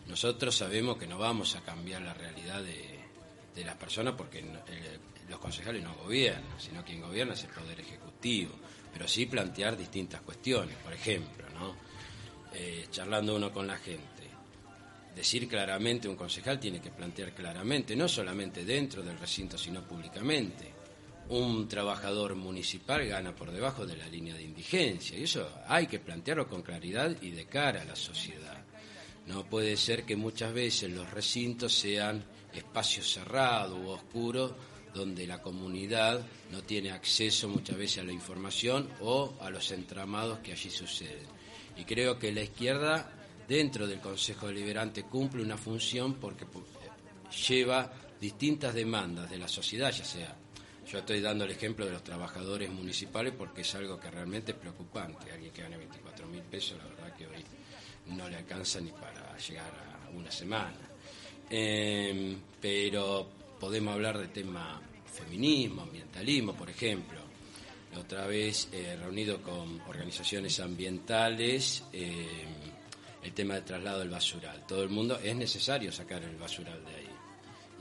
Nosotros 0.06 0.56
sabemos 0.56 0.96
que 0.96 1.06
no 1.06 1.18
vamos 1.18 1.54
a 1.56 1.60
cambiar 1.60 2.02
la 2.02 2.14
realidad 2.14 2.62
de, 2.62 2.98
las 3.64 3.76
personas 3.76 4.14
porque 4.16 4.42
los 5.28 5.38
concejales 5.38 5.82
no 5.84 5.94
gobiernan, 5.96 6.58
sino 6.58 6.82
quien 6.82 7.02
gobierna 7.02 7.34
es 7.34 7.44
el 7.44 7.50
Poder 7.50 7.78
Ejecutivo, 7.78 8.52
pero 8.90 9.06
sí 9.06 9.26
plantear 9.26 9.76
distintas 9.76 10.22
cuestiones, 10.22 10.76
por 10.78 10.94
ejemplo, 10.94 11.46
¿no? 11.50 11.76
Eh, 12.54 12.86
charlando 12.90 13.36
uno 13.36 13.52
con 13.52 13.66
la 13.66 13.76
gente, 13.76 14.19
decir 15.14 15.48
claramente, 15.48 16.08
un 16.08 16.16
concejal 16.16 16.58
tiene 16.58 16.80
que 16.80 16.90
plantear 16.90 17.32
claramente, 17.32 17.96
no 17.96 18.08
solamente 18.08 18.64
dentro 18.64 19.02
del 19.02 19.18
recinto, 19.18 19.58
sino 19.58 19.82
públicamente. 19.82 20.72
Un 21.28 21.68
trabajador 21.68 22.34
municipal 22.34 23.06
gana 23.06 23.34
por 23.34 23.52
debajo 23.52 23.86
de 23.86 23.96
la 23.96 24.08
línea 24.08 24.34
de 24.34 24.42
indigencia 24.42 25.16
y 25.16 25.24
eso 25.24 25.48
hay 25.68 25.86
que 25.86 26.00
plantearlo 26.00 26.48
con 26.48 26.62
claridad 26.62 27.14
y 27.20 27.30
de 27.30 27.46
cara 27.46 27.82
a 27.82 27.84
la 27.84 27.94
sociedad. 27.94 28.64
No 29.26 29.44
puede 29.46 29.76
ser 29.76 30.04
que 30.04 30.16
muchas 30.16 30.52
veces 30.52 30.90
los 30.90 31.08
recintos 31.10 31.72
sean 31.72 32.24
espacios 32.52 33.12
cerrados 33.12 33.78
u 33.78 33.88
oscuros 33.90 34.52
donde 34.92 35.26
la 35.26 35.40
comunidad 35.40 36.20
no 36.50 36.62
tiene 36.62 36.90
acceso 36.90 37.48
muchas 37.48 37.76
veces 37.76 37.98
a 37.98 38.04
la 38.04 38.12
información 38.12 38.88
o 39.00 39.34
a 39.40 39.50
los 39.50 39.70
entramados 39.70 40.40
que 40.40 40.52
allí 40.52 40.70
suceden. 40.70 41.28
Y 41.76 41.84
creo 41.84 42.18
que 42.18 42.32
la 42.32 42.42
izquierda 42.42 43.19
dentro 43.50 43.88
del 43.88 43.98
Consejo 43.98 44.46
Deliberante 44.46 45.02
cumple 45.02 45.42
una 45.42 45.56
función 45.56 46.14
porque 46.14 46.46
lleva 47.48 47.90
distintas 48.20 48.72
demandas 48.72 49.28
de 49.28 49.38
la 49.38 49.48
sociedad, 49.48 49.90
ya 49.90 50.04
sea, 50.04 50.36
yo 50.88 50.98
estoy 50.98 51.20
dando 51.20 51.44
el 51.44 51.50
ejemplo 51.50 51.84
de 51.84 51.90
los 51.90 52.04
trabajadores 52.04 52.70
municipales 52.70 53.34
porque 53.36 53.62
es 53.62 53.74
algo 53.74 53.98
que 53.98 54.08
realmente 54.08 54.52
es 54.52 54.58
preocupante. 54.58 55.32
Alguien 55.32 55.52
que 55.52 55.62
gane 55.62 55.76
24 55.76 56.28
mil 56.28 56.42
pesos, 56.42 56.78
la 56.78 56.84
verdad 56.84 57.16
que 57.16 57.26
hoy 57.26 57.44
no 58.14 58.28
le 58.28 58.36
alcanza 58.36 58.80
ni 58.80 58.92
para 58.92 59.36
llegar 59.36 59.72
a 60.06 60.10
una 60.10 60.30
semana. 60.30 60.88
Em, 61.50 62.36
pero 62.60 63.30
podemos 63.58 63.94
hablar 63.94 64.16
de 64.16 64.28
tema 64.28 64.80
feminismo, 65.12 65.82
ambientalismo, 65.82 66.54
por 66.54 66.70
ejemplo. 66.70 67.18
La 67.92 67.98
otra 67.98 68.26
vez, 68.28 68.68
eh, 68.70 68.96
reunido 68.96 69.42
con 69.42 69.80
organizaciones 69.88 70.60
ambientales, 70.60 71.82
em, 71.92 72.69
el 73.22 73.32
tema 73.32 73.54
del 73.54 73.64
traslado 73.64 74.00
del 74.00 74.10
basural. 74.10 74.66
Todo 74.66 74.82
el 74.82 74.88
mundo, 74.88 75.18
es 75.22 75.34
necesario 75.36 75.92
sacar 75.92 76.22
el 76.22 76.36
basural 76.36 76.84
de 76.84 76.94
ahí. 76.94 77.08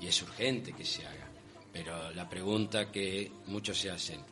Y 0.02 0.08
es 0.08 0.22
urgente 0.22 0.74
que 0.74 0.86
se 0.86 1.06
haga. 1.06 1.28
Pero 1.72 2.12
la 2.12 2.28
pregunta 2.28 2.92
que 2.92 3.32
muchos 3.46 3.78
se 3.78 3.92
hacen, 3.92 4.24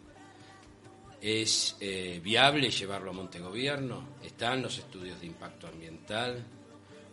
¿Es 1.22 1.76
eh, 1.80 2.22
viable 2.24 2.70
llevarlo 2.70 3.10
a 3.10 3.14
Montegobierno? 3.14 4.18
¿Están 4.24 4.62
los 4.62 4.78
estudios 4.78 5.20
de 5.20 5.26
impacto 5.26 5.68
ambiental? 5.68 6.46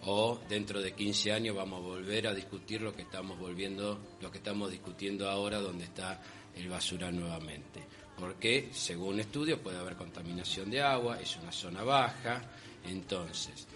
¿O 0.02 0.38
dentro 0.46 0.82
de 0.82 0.92
15 0.92 1.32
años 1.32 1.56
vamos 1.56 1.80
a 1.80 1.86
volver 1.86 2.26
a 2.26 2.34
discutir 2.34 2.82
lo 2.82 2.94
que 2.94 3.02
estamos 3.02 3.38
volviendo, 3.38 3.98
lo 4.20 4.30
que 4.30 4.38
estamos 4.38 4.70
discutiendo 4.70 5.30
ahora, 5.30 5.58
donde 5.58 5.84
está 5.84 6.20
el 6.54 6.68
basura 6.68 7.10
nuevamente? 7.10 7.82
Porque, 8.18 8.68
según 8.72 9.20
estudios, 9.20 9.58
puede 9.60 9.78
haber 9.78 9.96
contaminación 9.96 10.70
de 10.70 10.82
agua, 10.82 11.18
es 11.18 11.36
una 11.36 11.50
zona 11.50 11.82
baja, 11.82 12.42
entonces, 12.84 13.66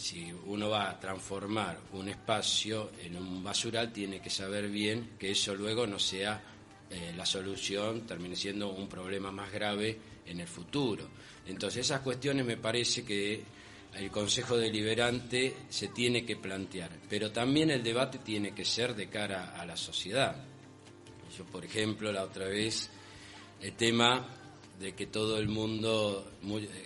si 0.00 0.32
uno 0.46 0.70
va 0.70 0.88
a 0.88 0.98
transformar 0.98 1.78
un 1.92 2.08
espacio 2.08 2.90
en 3.02 3.16
un 3.16 3.44
basural, 3.44 3.92
tiene 3.92 4.20
que 4.20 4.30
saber 4.30 4.68
bien 4.68 5.10
que 5.18 5.32
eso 5.32 5.54
luego 5.54 5.86
no 5.86 5.98
sea 5.98 6.42
eh, 6.88 7.12
la 7.14 7.26
solución 7.26 8.06
termine 8.06 8.34
siendo 8.34 8.70
un 8.70 8.88
problema 8.88 9.30
más 9.30 9.52
grave 9.52 9.98
en 10.26 10.40
el 10.40 10.48
futuro. 10.48 11.06
Entonces 11.46 11.84
esas 11.84 12.00
cuestiones 12.00 12.46
me 12.46 12.56
parece 12.56 13.04
que 13.04 13.42
el 13.94 14.10
Consejo 14.10 14.56
Deliberante 14.56 15.54
se 15.68 15.88
tiene 15.88 16.24
que 16.24 16.36
plantear, 16.36 16.90
pero 17.08 17.30
también 17.30 17.70
el 17.70 17.82
debate 17.82 18.18
tiene 18.18 18.54
que 18.54 18.64
ser 18.64 18.94
de 18.94 19.08
cara 19.08 19.54
a 19.60 19.66
la 19.66 19.76
sociedad. 19.76 20.34
Yo, 21.36 21.44
por 21.44 21.64
ejemplo, 21.64 22.10
la 22.10 22.24
otra 22.24 22.46
vez, 22.46 22.88
el 23.60 23.74
tema 23.74 24.26
de 24.80 24.94
que 24.94 25.06
todo 25.06 25.38
el 25.38 25.48
mundo, 25.48 26.32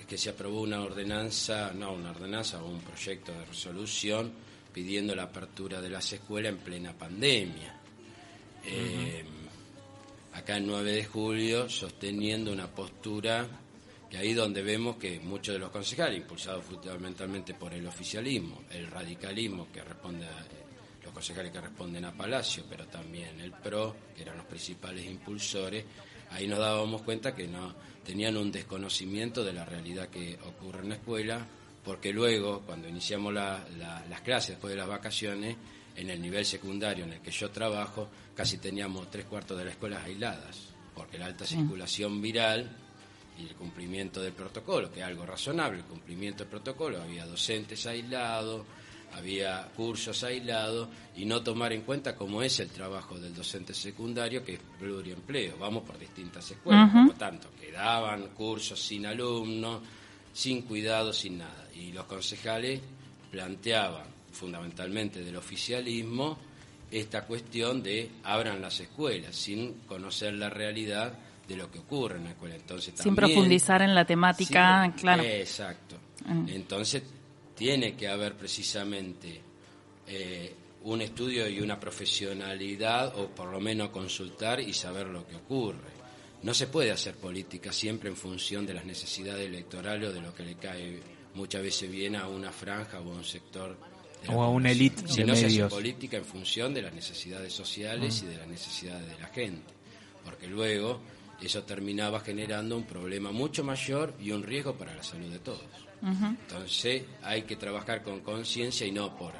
que 0.09 0.19
se 0.19 0.31
aprobó 0.31 0.63
una 0.63 0.83
ordenanza, 0.83 1.73
no 1.73 1.93
una 1.93 2.11
ordenanza, 2.11 2.61
un 2.63 2.81
proyecto 2.81 3.33
de 3.33 3.45
resolución 3.45 4.33
pidiendo 4.73 5.15
la 5.15 5.23
apertura 5.25 5.81
de 5.81 5.89
las 5.89 6.13
escuelas 6.13 6.53
en 6.53 6.59
plena 6.59 6.93
pandemia. 6.93 7.81
Acá 10.33 10.57
en 10.57 10.67
9 10.67 10.91
de 10.91 11.05
julio, 11.05 11.69
sosteniendo 11.71 12.53
una 12.53 12.67
postura 12.67 13.47
que 14.11 14.17
ahí 14.19 14.35
donde 14.35 14.63
vemos 14.63 14.97
que 14.97 15.21
muchos 15.21 15.55
de 15.55 15.61
los 15.61 15.71
concejales, 15.71 16.19
impulsados 16.19 16.65
fundamentalmente 16.65 17.55
por 17.55 17.73
el 17.73 17.87
oficialismo, 17.87 18.65
el 18.71 18.89
radicalismo 18.89 19.69
que 19.73 19.85
responde 19.85 20.27
a 20.27 20.45
los 21.05 21.13
concejales 21.13 21.53
que 21.53 21.61
responden 21.61 22.05
a 22.07 22.13
Palacio, 22.13 22.65
pero 22.69 22.87
también 22.87 23.39
el 23.41 23.53
PRO, 23.53 23.95
que 24.17 24.23
eran 24.23 24.39
los 24.39 24.47
principales 24.47 25.07
impulsores, 25.07 25.85
ahí 26.35 26.47
nos 26.47 26.59
dábamos 26.59 27.03
cuenta 27.03 27.35
que 27.35 27.47
no 27.47 27.75
tenían 28.05 28.37
un 28.37 28.53
desconocimiento 28.53 29.45
de 29.45 29.53
la 29.53 29.65
realidad 29.65 30.09
que 30.09 30.39
ocurre 30.45 30.81
en 30.81 30.91
la 30.91 30.97
escuela, 30.97 31.47
porque 31.85 32.13
luego, 32.13 32.63
cuando 32.67 32.89
iniciamos 32.89 33.33
las 33.33 34.21
clases 34.23 34.51
después 34.51 34.73
de 34.73 34.79
las 34.79 34.89
vacaciones, 34.89 35.57
en 35.97 36.11
el 36.11 36.21
nivel 36.21 36.45
secundario 36.45 37.05
en 37.05 37.13
el 37.13 37.21
que 37.21 37.31
yo 37.31 37.51
trabajo, 37.51 38.09
casi 38.35 38.59
teníamos 38.59 39.11
tres 39.11 39.27
cuartos 39.27 39.57
de 39.57 39.65
las 39.65 39.75
escuelas 39.75 40.05
aisladas, 40.05 40.69
porque 40.95 41.19
la 41.19 41.27
alta 41.27 41.47
circulación 41.47 42.21
viral 42.21 42.69
y 43.39 43.43
el 43.43 43.55
cumplimiento 43.55 44.21
del 44.21 44.33
protocolo, 44.33 44.91
que 44.91 45.01
es 45.01 45.07
algo 45.07 45.25
razonable, 45.25 45.79
el 45.79 45.85
cumplimiento 45.85 46.45
del 46.45 46.51
protocolo, 46.51 47.01
había 47.01 47.27
docentes 47.27 47.87
aislados, 47.87 48.67
había 49.17 49.69
cursos 49.77 50.23
aislados 50.25 50.89
y 51.17 51.25
no 51.25 51.43
tomar 51.43 51.73
en 51.73 51.83
cuenta 51.83 52.15
cómo 52.15 52.43
es 52.43 52.61
el 52.61 52.69
trabajo 52.69 53.19
del 53.19 53.35
docente 53.35 53.75
secundario, 53.75 54.45
que 54.45 54.55
es 54.55 54.61
pluriempleo, 54.79 55.57
vamos 55.59 55.85
por 55.85 55.99
distintas 55.99 56.51
escuelas, 56.51 56.91
por 56.91 57.07
lo 57.07 57.15
tanto, 57.15 57.49
quedaban 57.61 58.29
cursos 58.29 58.81
sin 58.81 59.07
alumnos, 59.07 59.83
sin 60.33 60.63
cuidado, 60.63 61.13
sin 61.13 61.39
nada. 61.39 61.69
Y 61.75 61.93
los 61.93 62.05
concejales 62.07 62.81
planteaban 63.31 64.07
fundamentalmente 64.33 65.23
del 65.23 65.37
oficialismo, 65.37 66.39
esta 66.91 67.25
cuestión 67.25 67.83
de 67.83 68.11
abran 68.25 68.61
las 68.61 68.79
escuelas 68.81 69.35
sin 69.35 69.81
conocer 69.87 70.35
la 70.35 70.51
realidad 70.51 71.13
de 71.47 71.57
lo 71.57 71.71
que 71.71 71.79
ocurre 71.79 72.17
en 72.17 72.25
la 72.25 72.31
escuela. 72.31 72.55
Entonces, 72.55 72.95
sin 72.97 73.15
profundizar 73.15 73.83
en 73.83 73.95
la 73.95 74.05
temática, 74.05 74.93
claro. 74.97 75.23
Exacto. 75.23 75.97
Mm. 76.27 76.49
Entonces, 76.49 77.03
tiene 77.55 77.97
que 77.97 78.09
haber 78.09 78.37
precisamente 78.37 79.41
eh, 80.07 80.55
un 80.85 81.01
estudio 81.01 81.49
y 81.49 81.61
una 81.61 81.81
profesionalidad, 81.81 83.17
o 83.19 83.29
por 83.29 83.51
lo 83.51 83.61
menos 83.61 83.89
consultar 83.91 84.61
y 84.61 84.73
saber 84.73 85.07
lo 85.07 85.27
que 85.27 85.37
ocurre. 85.37 85.95
No 86.43 86.53
se 86.53 86.67
puede 86.67 86.91
hacer 86.91 87.15
política 87.15 87.73
siempre 87.73 88.11
en 88.11 88.17
función 88.17 88.67
de 88.67 88.75
las 88.75 88.85
necesidades 88.85 89.47
electorales 89.47 90.11
o 90.11 90.13
de 90.13 90.21
lo 90.21 90.35
que 90.35 90.43
le 90.43 90.57
cae 90.57 91.01
muchas 91.35 91.63
veces 91.63 91.91
bien 91.91 92.17
a 92.17 92.29
una 92.29 92.53
franja 92.53 93.01
o 93.01 93.13
a 93.13 93.17
un 93.17 93.25
sector 93.25 93.77
o 94.29 94.43
a 94.43 94.49
una 94.49 94.71
élite 94.71 95.03
de 95.03 95.25
no 95.25 95.33
medios. 95.33 95.53
Se 95.53 95.63
hace 95.63 95.75
política 95.75 96.17
en 96.17 96.25
función 96.25 96.75
de 96.75 96.83
las 96.83 96.93
necesidades 96.93 97.53
sociales 97.53 98.23
y 98.23 98.27
de 98.27 98.37
las 98.37 98.47
necesidades 98.47 99.09
de 99.09 99.19
la 99.19 99.29
gente, 99.29 99.73
porque 100.25 100.47
luego 100.47 101.01
eso 101.43 101.63
terminaba 101.63 102.21
generando 102.21 102.77
un 102.77 102.85
problema 102.85 103.33
mucho 103.33 103.65
mayor 103.65 104.15
y 104.21 104.31
un 104.31 104.43
riesgo 104.43 104.75
para 104.75 104.95
la 104.95 105.03
salud 105.03 105.31
de 105.31 105.39
todos. 105.41 105.65
Entonces 106.03 107.03
hay 107.23 107.43
que 107.43 107.57
trabajar 107.57 108.03
con 108.03 108.21
conciencia 108.21 108.87
y 108.87 108.93
no 108.93 109.17
por 109.17 109.33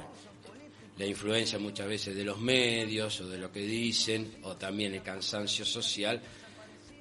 la 0.97 1.05
influencia 1.05 1.59
muchas 1.59 1.87
veces 1.87 2.15
de 2.15 2.23
los 2.23 2.39
medios 2.39 3.21
o 3.21 3.27
de 3.27 3.37
lo 3.37 3.51
que 3.51 3.61
dicen 3.61 4.37
o 4.43 4.55
también 4.55 4.93
el 4.93 5.03
cansancio 5.03 5.65
social. 5.65 6.21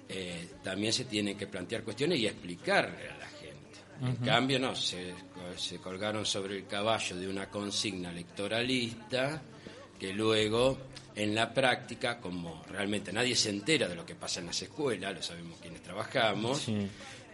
Eh, 0.07 0.51
también 0.63 0.93
se 0.93 1.07
tienen 1.07 1.37
que 1.37 1.47
plantear 1.47 1.83
cuestiones 1.83 2.19
y 2.19 2.27
explicarle 2.27 3.09
a 3.09 3.17
la 3.17 3.25
en 4.03 4.17
cambio, 4.17 4.59
no, 4.59 4.75
se, 4.75 5.15
se 5.57 5.79
colgaron 5.79 6.27
sobre 6.27 6.57
el 6.57 6.67
caballo 6.67 7.17
de 7.17 7.29
una 7.29 7.49
consigna 7.49 8.11
electoralista 8.11 9.41
que 9.99 10.13
luego 10.13 10.79
en 11.17 11.35
la 11.35 11.53
práctica, 11.53 12.19
como 12.19 12.65
realmente 12.69 13.13
nadie 13.13 13.37
se 13.37 13.51
entera 13.51 13.89
de 13.89 13.95
lo 13.95 14.05
que 14.05 14.15
pasa 14.15 14.41
en 14.41 14.47
las 14.47 14.61
escuelas, 14.61 15.15
lo 15.15 15.23
sabemos 15.23 15.59
quienes 15.61 15.83
trabajamos, 15.83 16.67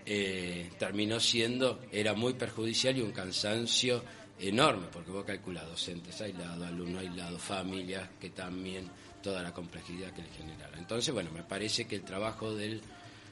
eh, 0.04 0.70
terminó 0.78 1.18
siendo, 1.18 1.80
era 1.90 2.14
muy 2.14 2.34
perjudicial 2.34 2.96
y 2.99 3.00
un 3.00 3.12
cansancio 3.12 4.02
enorme, 4.38 4.88
porque 4.92 5.10
vos 5.10 5.25
calculás 5.25 5.66
docentes 5.66 6.20
aislados, 6.20 6.66
alumnos 6.66 7.02
aislados, 7.02 7.40
familias, 7.40 8.08
que 8.20 8.30
también 8.30 8.90
toda 9.22 9.42
la 9.42 9.52
complejidad 9.52 10.12
que 10.12 10.22
le 10.22 10.30
generaba. 10.30 10.76
Entonces, 10.78 11.12
bueno, 11.12 11.30
me 11.30 11.42
parece 11.42 11.87
que 11.87 11.96
el 11.96 12.02
trabajo 12.02 12.54
del 12.54 12.80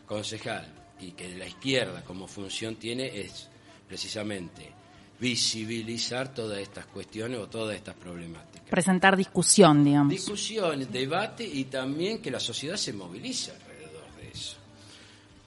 concejal 0.06 0.66
y 1.00 1.12
que 1.12 1.28
la 1.36 1.46
izquierda 1.46 2.02
como 2.02 2.26
función 2.26 2.76
tiene 2.76 3.20
es 3.20 3.48
precisamente 3.86 4.72
visibilizar 5.20 6.32
todas 6.32 6.58
estas 6.60 6.86
cuestiones 6.86 7.40
o 7.40 7.48
todas 7.48 7.76
estas 7.76 7.94
problemáticas. 7.94 8.68
Presentar 8.68 9.16
discusión, 9.16 9.84
digamos. 9.84 10.10
Discusión, 10.10 10.86
debate 10.90 11.44
y 11.44 11.64
también 11.64 12.20
que 12.22 12.30
la 12.30 12.40
sociedad 12.40 12.76
se 12.76 12.92
movilice 12.92 13.52
alrededor 13.52 14.04
de 14.20 14.28
eso. 14.28 14.56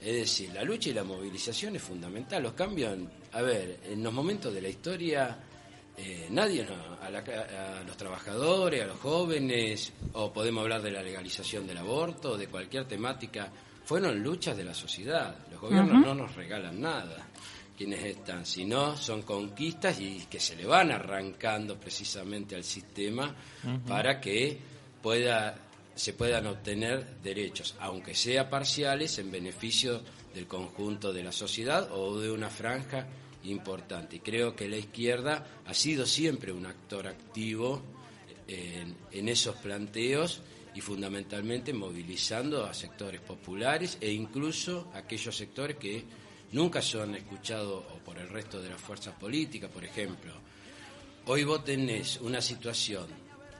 Es 0.00 0.14
decir, 0.14 0.52
la 0.52 0.62
lucha 0.62 0.90
y 0.90 0.92
la 0.92 1.04
movilización 1.04 1.76
es 1.76 1.82
fundamental. 1.82 2.42
Los 2.42 2.52
cambios, 2.52 2.98
a 3.32 3.42
ver, 3.42 3.80
en 3.84 4.02
los 4.02 4.12
momentos 4.12 4.52
de 4.52 4.60
la 4.60 4.68
historia 4.68 5.38
eh, 5.96 6.26
nadie, 6.30 6.66
a, 6.66 7.06
a, 7.06 7.82
los 7.84 7.96
trabajadores, 7.96 8.82
a 8.82 8.86
los 8.86 8.98
jóvenes, 8.98 9.92
o 10.14 10.32
podemos 10.32 10.62
hablar 10.62 10.82
de 10.82 10.90
la 10.90 11.02
legalización 11.02 11.66
del 11.66 11.78
aborto, 11.78 12.36
de 12.36 12.48
cualquier 12.48 12.86
temática, 12.86 13.50
fueron 13.84 14.22
luchas 14.22 14.56
de 14.56 14.64
la 14.64 14.74
sociedad. 14.74 15.36
Los 15.50 15.60
gobiernos 15.60 16.04
no 16.04 16.14
nos 16.14 16.34
regalan 16.34 16.80
nada 16.80 17.28
quienes 17.76 18.04
están, 18.04 18.46
sino 18.46 18.96
son 18.96 19.22
conquistas 19.22 20.00
y 20.00 20.26
que 20.30 20.40
se 20.40 20.56
le 20.56 20.66
van 20.66 20.90
arrancando 20.90 21.78
precisamente 21.78 22.54
al 22.54 22.64
sistema 22.64 23.34
para 23.86 24.20
que 24.20 24.58
pueda 25.00 25.56
se 25.94 26.14
puedan 26.14 26.46
obtener 26.46 27.20
derechos, 27.22 27.74
aunque 27.78 28.14
sea 28.14 28.48
parciales, 28.48 29.18
en 29.18 29.30
beneficio 29.30 30.00
del 30.34 30.46
conjunto 30.46 31.12
de 31.12 31.22
la 31.22 31.32
sociedad 31.32 31.90
o 31.92 32.18
de 32.18 32.30
una 32.30 32.48
franja 32.48 33.06
importante. 33.44 34.16
Y 34.16 34.20
creo 34.20 34.56
que 34.56 34.68
la 34.68 34.78
izquierda 34.78 35.46
ha 35.66 35.74
sido 35.74 36.06
siempre 36.06 36.52
un 36.52 36.66
actor 36.66 37.06
activo 37.06 37.82
en, 38.48 39.28
esos 39.28 39.56
planteos 39.56 40.40
y 40.74 40.80
fundamentalmente 40.80 41.72
movilizando 41.72 42.64
a 42.64 42.74
sectores 42.74 43.20
populares 43.20 43.98
e 44.00 44.10
incluso 44.10 44.90
aquellos 44.94 45.36
sectores 45.36 45.76
que 45.76 46.04
nunca 46.52 46.80
son 46.80 47.14
escuchados 47.14 47.84
por 48.04 48.18
el 48.18 48.28
resto 48.28 48.60
de 48.62 48.70
las 48.70 48.80
fuerzas 48.80 49.14
políticas, 49.14 49.70
por 49.70 49.84
ejemplo. 49.84 50.32
Hoy 51.26 51.44
vos 51.44 51.64
tenés 51.64 52.20
una 52.20 52.40
situación 52.40 53.06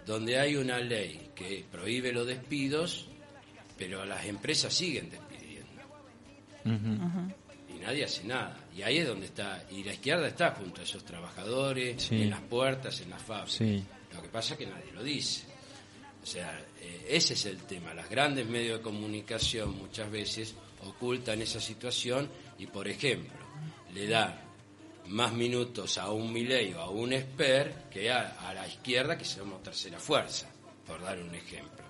donde 0.07 0.39
hay 0.39 0.57
una 0.57 0.79
ley 0.79 1.31
que 1.35 1.65
prohíbe 1.71 2.13
los 2.13 2.27
despidos, 2.27 3.07
pero 3.79 4.05
las 4.05 4.25
empresas 4.27 4.73
siguen 4.73 5.11
despidiendo. 5.11 5.83
Y 7.69 7.81
nadie 7.81 8.05
hace 8.05 8.25
nada. 8.25 8.59
Y 8.77 8.83
ahí 8.83 8.99
es 8.99 9.07
donde 9.07 9.27
está. 9.27 9.65
Y 9.71 9.85
la 9.85 9.93
izquierda 9.95 10.29
está 10.29 10.53
junto 10.53 10.81
a 10.81 10.85
esos 10.85 11.05
trabajadores, 11.05 12.11
en 12.11 12.31
las 12.31 12.41
puertas, 12.41 13.01
en 13.01 13.11
las 13.11 13.23
fábricas. 13.23 13.61
Lo 14.15 14.23
que 14.23 14.29
pasa 14.29 14.55
es 14.55 14.59
que 14.59 14.67
nadie 14.67 14.93
lo 14.93 15.03
dice. 15.03 15.45
O 16.23 16.27
sea, 16.27 16.61
eh, 16.81 17.07
ese 17.09 17.35
es 17.35 17.47
el 17.47 17.59
tema. 17.65 17.95
Las 17.95 18.09
grandes 18.09 18.47
medios 18.47 18.79
de 18.79 18.83
comunicación 18.83 19.77
muchas 19.77 20.11
veces 20.11 20.55
ocultan 20.85 21.43
esa 21.43 21.61
situación 21.61 22.29
y, 22.59 22.67
por 22.67 22.89
ejemplo, 22.89 23.33
le 23.95 24.07
dan 24.07 24.41
más 25.09 25.33
minutos 25.33 25.99
a 25.99 26.11
un 26.11 26.33
Milei 26.33 26.73
o 26.75 26.81
a 26.81 26.91
un 26.91 27.13
Esper 27.13 27.89
que 27.91 28.11
a, 28.11 28.53
la 28.55 28.67
izquierda, 28.67 29.19
que 29.19 29.25
somos 29.25 29.63
tercera 29.63 29.99
fuerza, 29.99 30.49
por 30.87 31.03
dar 31.03 31.19
un 31.19 31.35
ejemplo. 31.35 31.83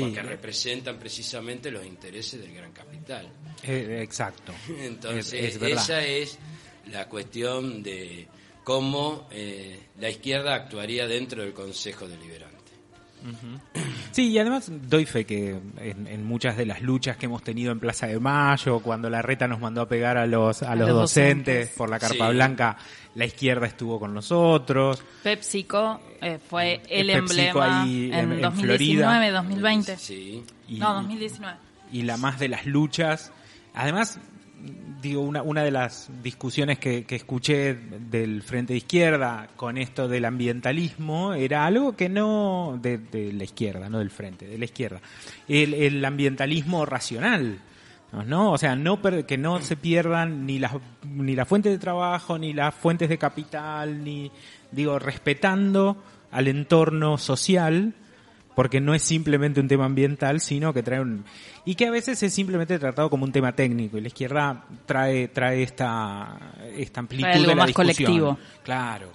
Porque 0.00 0.22
representan 0.22 0.98
precisamente 0.98 1.70
los 1.70 1.86
intereses 1.86 2.40
del 2.40 2.52
gran 2.52 2.72
capital. 2.72 3.28
Eh, 3.62 4.00
exacto. 4.02 4.52
Entonces, 4.80 5.56
esa 5.62 6.04
es 6.04 6.38
la 6.90 7.08
cuestión 7.08 7.82
de 7.82 8.26
cómo 8.64 9.28
eh, 9.30 9.78
la 10.00 10.10
izquierda 10.10 10.54
actuaría 10.54 11.06
dentro 11.06 11.42
del 11.42 11.52
Consejo 11.52 12.08
Deliberante. 12.08 12.55
Sí, 14.12 14.28
y 14.28 14.38
además 14.38 14.70
doy 14.88 15.04
fe 15.04 15.26
que 15.26 15.58
en, 15.78 16.24
muchas 16.24 16.56
de 16.56 16.64
las 16.64 16.80
luchas 16.80 17.16
que 17.16 17.26
hemos 17.26 17.42
tenido 17.42 17.72
en 17.72 17.80
Plaza 17.80 18.06
de 18.06 18.18
Mayo, 18.18 18.80
cuando 18.80 19.10
la 19.10 19.22
reta 19.22 19.46
nos 19.48 19.60
mandó 19.60 19.82
a 19.82 19.88
pegar 19.88 20.16
a 20.16 20.26
los, 20.26 20.62
a, 20.62 20.74
los, 20.74 20.88
docentes, 20.88 21.70
por 21.70 21.90
la 21.90 21.98
carpa 21.98 22.30
blanca, 22.30 22.76
la 23.14 23.24
izquierda 23.24 23.66
estuvo 23.66 23.98
con 23.98 24.14
nosotros. 24.14 25.02
PepsiCo 25.22 26.00
eh, 26.20 26.38
fue 26.38 26.82
el 26.88 27.10
emblema 27.10 27.84
en, 27.86 28.40
2019, 28.40 29.30
2020. 29.30 29.96
Sí. 29.96 30.44
no, 30.68 30.94
2019. 30.94 31.56
Y 31.92 32.02
la 32.02 32.16
más 32.16 32.38
de 32.38 32.48
las 32.48 32.66
luchas. 32.66 33.32
Además, 33.74 34.18
digo, 35.00 35.22
una, 35.22 35.42
una 35.42 35.62
de 35.62 35.70
las 35.70 36.10
discusiones 36.22 36.78
que, 36.78 37.04
escuché 37.08 37.74
del 37.74 38.42
Frente 38.42 38.72
de 38.72 38.78
Izquierda 38.78 39.48
con 39.56 39.78
esto 39.78 40.08
del 40.08 40.24
ambientalismo 40.24 41.34
era 41.34 41.66
algo 41.66 41.96
que 41.96 42.08
no, 42.08 42.78
de, 42.80 43.32
la 43.32 43.44
izquierda, 43.44 43.88
no 43.88 43.98
del 43.98 44.10
Frente, 44.10 44.46
de 44.46 44.58
la 44.58 44.64
izquierda, 44.64 45.00
el, 45.48 46.04
ambientalismo 46.04 46.86
racional. 46.86 47.58
¿no? 48.26 48.52
O 48.52 48.58
sea, 48.58 48.76
no 48.76 49.00
que 49.26 49.36
no 49.36 49.60
se 49.60 49.76
pierdan 49.76 50.46
ni 50.46 50.58
las 50.58 50.72
ni 51.04 51.34
las 51.34 51.46
fuentes 51.46 51.72
de 51.72 51.78
trabajo, 51.78 52.38
ni 52.38 52.52
las 52.54 52.74
fuentes 52.74 53.08
de 53.08 53.18
capital, 53.18 54.02
ni 54.02 54.30
digo 54.72 54.98
respetando 54.98 56.02
al 56.30 56.48
entorno 56.48 57.18
social, 57.18 57.94
porque 58.56 58.80
no 58.80 58.94
es 58.94 59.02
simplemente 59.02 59.60
un 59.60 59.68
tema 59.68 59.84
ambiental, 59.84 60.40
sino 60.40 60.72
que 60.72 60.82
trae 60.82 60.98
un 60.98 61.24
y 61.66 61.74
que 61.74 61.86
a 61.86 61.90
veces 61.90 62.20
es 62.22 62.32
simplemente 62.32 62.78
tratado 62.78 63.10
como 63.10 63.24
un 63.24 63.30
tema 63.30 63.54
técnico 63.54 63.98
y 63.98 64.00
la 64.00 64.08
izquierda 64.08 64.64
trae 64.86 65.28
trae 65.28 65.62
esta 65.62 66.54
esta 66.74 67.00
amplitud 67.00 67.28
de 67.28 67.46
la 67.46 67.54
más 67.54 67.72
colectivo. 67.72 68.38
Claro. 68.64 69.12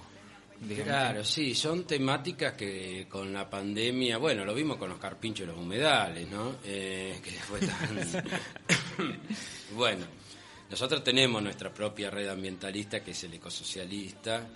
Claro, 0.84 1.24
sí, 1.24 1.56
son 1.56 1.84
temáticas 1.84 2.52
que 2.52 3.06
con 3.08 3.32
la 3.32 3.50
pandemia, 3.50 4.18
bueno, 4.18 4.44
lo 4.44 4.54
vimos 4.54 4.76
con 4.76 4.90
los 4.90 4.98
carpinchos 4.98 5.42
y 5.42 5.50
los 5.50 5.58
humedales, 5.58 6.30
¿no? 6.30 6.54
Eh, 6.64 7.18
que 7.20 7.32
fue 7.32 7.58
tan... 7.58 8.24
bueno, 9.74 10.06
nosotros 10.70 11.02
tenemos 11.02 11.42
nuestra 11.42 11.74
propia 11.74 12.10
red 12.10 12.28
ambientalista, 12.28 13.00
que 13.00 13.10
es 13.10 13.24
el 13.24 13.34
ecosocialista, 13.34 14.46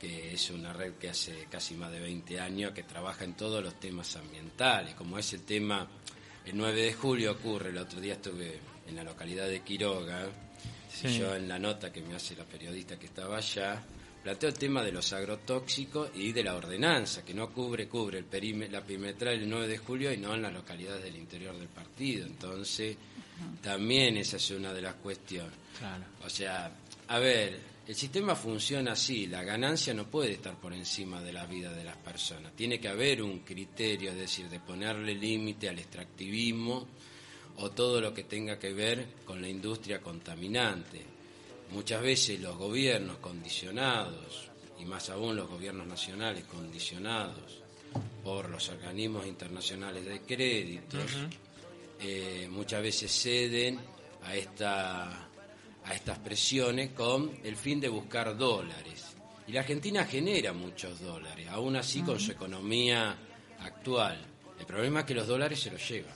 que 0.00 0.32
es 0.32 0.50
una 0.50 0.72
red 0.72 0.94
que 0.94 1.10
hace 1.10 1.46
casi 1.50 1.74
más 1.74 1.92
de 1.92 2.00
20 2.00 2.40
años 2.40 2.72
que 2.72 2.82
trabaja 2.82 3.24
en 3.24 3.34
todos 3.34 3.62
los 3.62 3.78
temas 3.78 4.16
ambientales, 4.16 4.94
como 4.94 5.18
es 5.18 5.32
el 5.34 5.42
tema 5.42 5.86
el 6.46 6.56
9 6.56 6.82
de 6.82 6.92
julio 6.94 7.32
ocurre, 7.32 7.68
el 7.68 7.76
otro 7.76 8.00
día 8.00 8.14
estuve 8.14 8.58
en 8.88 8.96
la 8.96 9.04
localidad 9.04 9.46
de 9.46 9.60
Quiroga, 9.60 10.26
y 11.02 11.08
yo 11.18 11.36
en 11.36 11.46
la 11.46 11.58
nota 11.58 11.92
que 11.92 12.00
me 12.00 12.14
hace 12.14 12.34
la 12.34 12.44
periodista 12.44 12.98
que 12.98 13.06
estaba 13.06 13.36
allá, 13.36 13.84
planteo 14.22 14.48
el 14.48 14.58
tema 14.58 14.82
de 14.82 14.90
los 14.90 15.12
agrotóxicos 15.12 16.10
y 16.14 16.32
de 16.32 16.42
la 16.42 16.56
ordenanza, 16.56 17.24
que 17.24 17.34
no 17.34 17.52
cubre, 17.52 17.88
cubre 17.88 18.18
el 18.18 18.72
la 18.72 18.82
perimetral 18.82 19.34
el 19.34 19.48
9 19.48 19.68
de 19.68 19.78
julio 19.78 20.12
y 20.12 20.16
no 20.16 20.34
en 20.34 20.42
las 20.42 20.52
localidades 20.52 21.04
del 21.04 21.16
interior 21.16 21.56
del 21.56 21.68
partido. 21.68 22.26
Entonces, 22.26 22.96
también 23.62 24.16
esa 24.16 24.36
es 24.36 24.50
una 24.50 24.72
de 24.72 24.82
las 24.82 24.94
cuestiones. 24.94 25.52
O 26.24 26.28
sea, 26.28 26.70
a 27.08 27.18
ver, 27.18 27.69
el 27.90 27.96
sistema 27.96 28.36
funciona 28.36 28.92
así, 28.92 29.26
la 29.26 29.42
ganancia 29.42 29.92
no 29.92 30.08
puede 30.08 30.34
estar 30.34 30.54
por 30.54 30.72
encima 30.72 31.20
de 31.20 31.32
la 31.32 31.44
vida 31.44 31.72
de 31.72 31.82
las 31.82 31.96
personas. 31.96 32.52
Tiene 32.54 32.78
que 32.78 32.86
haber 32.86 33.20
un 33.20 33.40
criterio, 33.40 34.12
es 34.12 34.16
decir, 34.16 34.48
de 34.48 34.60
ponerle 34.60 35.12
límite 35.12 35.68
al 35.68 35.80
extractivismo 35.80 36.86
o 37.56 37.70
todo 37.72 38.00
lo 38.00 38.14
que 38.14 38.22
tenga 38.22 38.60
que 38.60 38.72
ver 38.72 39.08
con 39.24 39.42
la 39.42 39.48
industria 39.48 40.00
contaminante. 40.00 41.02
Muchas 41.72 42.00
veces 42.00 42.38
los 42.38 42.56
gobiernos 42.56 43.16
condicionados, 43.16 44.48
y 44.78 44.84
más 44.84 45.10
aún 45.10 45.34
los 45.34 45.48
gobiernos 45.48 45.88
nacionales 45.88 46.44
condicionados 46.44 47.60
por 48.22 48.50
los 48.50 48.68
organismos 48.68 49.26
internacionales 49.26 50.04
de 50.04 50.20
créditos, 50.20 51.10
eh, 51.98 52.46
muchas 52.52 52.82
veces 52.82 53.10
ceden 53.10 53.80
a 54.22 54.36
esta 54.36 55.29
a 55.90 55.94
estas 55.94 56.18
presiones 56.20 56.90
con 56.90 57.32
el 57.42 57.56
fin 57.56 57.80
de 57.80 57.88
buscar 57.88 58.36
dólares. 58.36 59.16
Y 59.48 59.52
la 59.52 59.60
Argentina 59.60 60.04
genera 60.04 60.52
muchos 60.52 61.00
dólares, 61.00 61.48
aún 61.50 61.74
así 61.74 62.02
con 62.02 62.20
su 62.20 62.30
economía 62.30 63.16
actual. 63.58 64.24
El 64.58 64.66
problema 64.66 65.00
es 65.00 65.06
que 65.06 65.14
los 65.14 65.26
dólares 65.26 65.58
se 65.58 65.72
los 65.72 65.88
llevan, 65.88 66.14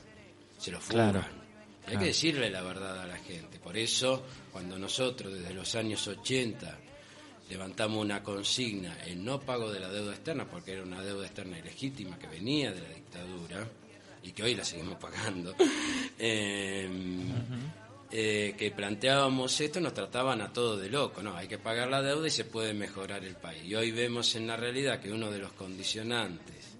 se 0.56 0.70
los 0.70 0.82
fuman. 0.82 1.22
Hay 1.86 1.96
que 1.96 2.04
decirle 2.06 2.48
la 2.50 2.62
verdad 2.62 3.00
a 3.00 3.06
la 3.06 3.16
gente. 3.16 3.58
Por 3.58 3.76
eso, 3.76 4.22
cuando 4.52 4.78
nosotros 4.78 5.34
desde 5.34 5.52
los 5.52 5.74
años 5.74 6.06
80 6.06 6.78
levantamos 7.50 8.00
una 8.00 8.22
consigna 8.22 8.96
en 9.04 9.24
no 9.24 9.40
pago 9.40 9.72
de 9.72 9.80
la 9.80 9.90
deuda 9.90 10.12
externa, 10.12 10.46
porque 10.48 10.72
era 10.72 10.84
una 10.84 11.02
deuda 11.02 11.26
externa 11.26 11.58
ilegítima 11.58 12.16
que 12.16 12.28
venía 12.28 12.72
de 12.72 12.80
la 12.80 12.88
dictadura 12.88 13.68
y 14.22 14.30
que 14.30 14.44
hoy 14.44 14.54
la 14.54 14.64
seguimos 14.64 14.96
pagando, 14.96 15.54
eh, 16.18 16.88
eh, 18.10 18.54
que 18.56 18.70
planteábamos 18.70 19.60
esto 19.60 19.80
nos 19.80 19.94
trataban 19.94 20.40
a 20.40 20.52
todos 20.52 20.80
de 20.80 20.88
loco, 20.88 21.22
no, 21.22 21.36
hay 21.36 21.48
que 21.48 21.58
pagar 21.58 21.88
la 21.88 22.02
deuda 22.02 22.26
y 22.28 22.30
se 22.30 22.44
puede 22.44 22.74
mejorar 22.74 23.24
el 23.24 23.36
país. 23.36 23.64
Y 23.64 23.74
hoy 23.74 23.90
vemos 23.90 24.34
en 24.36 24.46
la 24.46 24.56
realidad 24.56 25.00
que 25.00 25.10
uno 25.10 25.30
de 25.30 25.38
los 25.38 25.52
condicionantes 25.52 26.76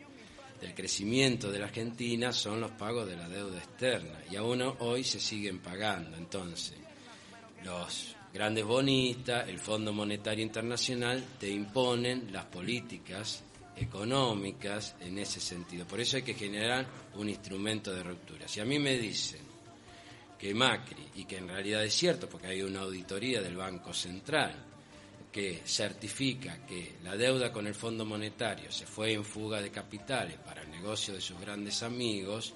del 0.60 0.74
crecimiento 0.74 1.50
de 1.50 1.58
la 1.58 1.66
Argentina 1.66 2.32
son 2.32 2.60
los 2.60 2.70
pagos 2.72 3.06
de 3.06 3.16
la 3.16 3.28
deuda 3.28 3.58
externa 3.58 4.20
y 4.30 4.36
aún 4.36 4.62
hoy 4.78 5.02
se 5.04 5.20
siguen 5.20 5.58
pagando. 5.58 6.16
Entonces, 6.16 6.76
los 7.64 8.14
grandes 8.32 8.64
bonistas, 8.64 9.48
el 9.48 9.58
Fondo 9.58 9.92
Monetario 9.92 10.44
Internacional 10.44 11.24
te 11.38 11.50
imponen 11.50 12.32
las 12.32 12.44
políticas 12.46 13.42
económicas 13.76 14.94
en 15.00 15.18
ese 15.18 15.40
sentido. 15.40 15.86
Por 15.86 16.00
eso 16.00 16.16
hay 16.16 16.22
que 16.22 16.34
generar 16.34 16.86
un 17.14 17.28
instrumento 17.28 17.92
de 17.92 18.02
ruptura. 18.02 18.46
Si 18.46 18.60
a 18.60 18.64
mí 18.64 18.78
me 18.78 18.96
dicen 18.96 19.53
que 20.44 20.52
Macri, 20.52 21.08
y 21.14 21.24
que 21.24 21.38
en 21.38 21.48
realidad 21.48 21.82
es 21.82 21.94
cierto 21.94 22.28
porque 22.28 22.48
hay 22.48 22.60
una 22.60 22.80
auditoría 22.80 23.40
del 23.40 23.56
Banco 23.56 23.94
Central 23.94 24.54
que 25.32 25.62
certifica 25.64 26.66
que 26.66 26.96
la 27.02 27.16
deuda 27.16 27.50
con 27.50 27.66
el 27.66 27.74
Fondo 27.74 28.04
Monetario 28.04 28.70
se 28.70 28.84
fue 28.84 29.14
en 29.14 29.24
fuga 29.24 29.62
de 29.62 29.70
capitales 29.70 30.36
para 30.36 30.60
el 30.60 30.70
negocio 30.70 31.14
de 31.14 31.22
sus 31.22 31.40
grandes 31.40 31.82
amigos, 31.82 32.52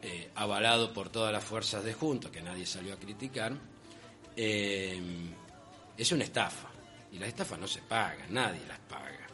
eh, 0.00 0.30
avalado 0.36 0.90
por 0.94 1.10
todas 1.10 1.30
las 1.30 1.44
fuerzas 1.44 1.84
de 1.84 1.92
juntos, 1.92 2.30
que 2.30 2.40
nadie 2.40 2.64
salió 2.64 2.94
a 2.94 2.98
criticar, 2.98 3.52
eh, 4.34 4.98
es 5.98 6.12
una 6.12 6.24
estafa. 6.24 6.70
Y 7.12 7.18
las 7.18 7.28
estafas 7.28 7.58
no 7.58 7.68
se 7.68 7.82
pagan, 7.82 8.32
nadie 8.32 8.62
las 8.66 8.78
paga. 8.88 9.26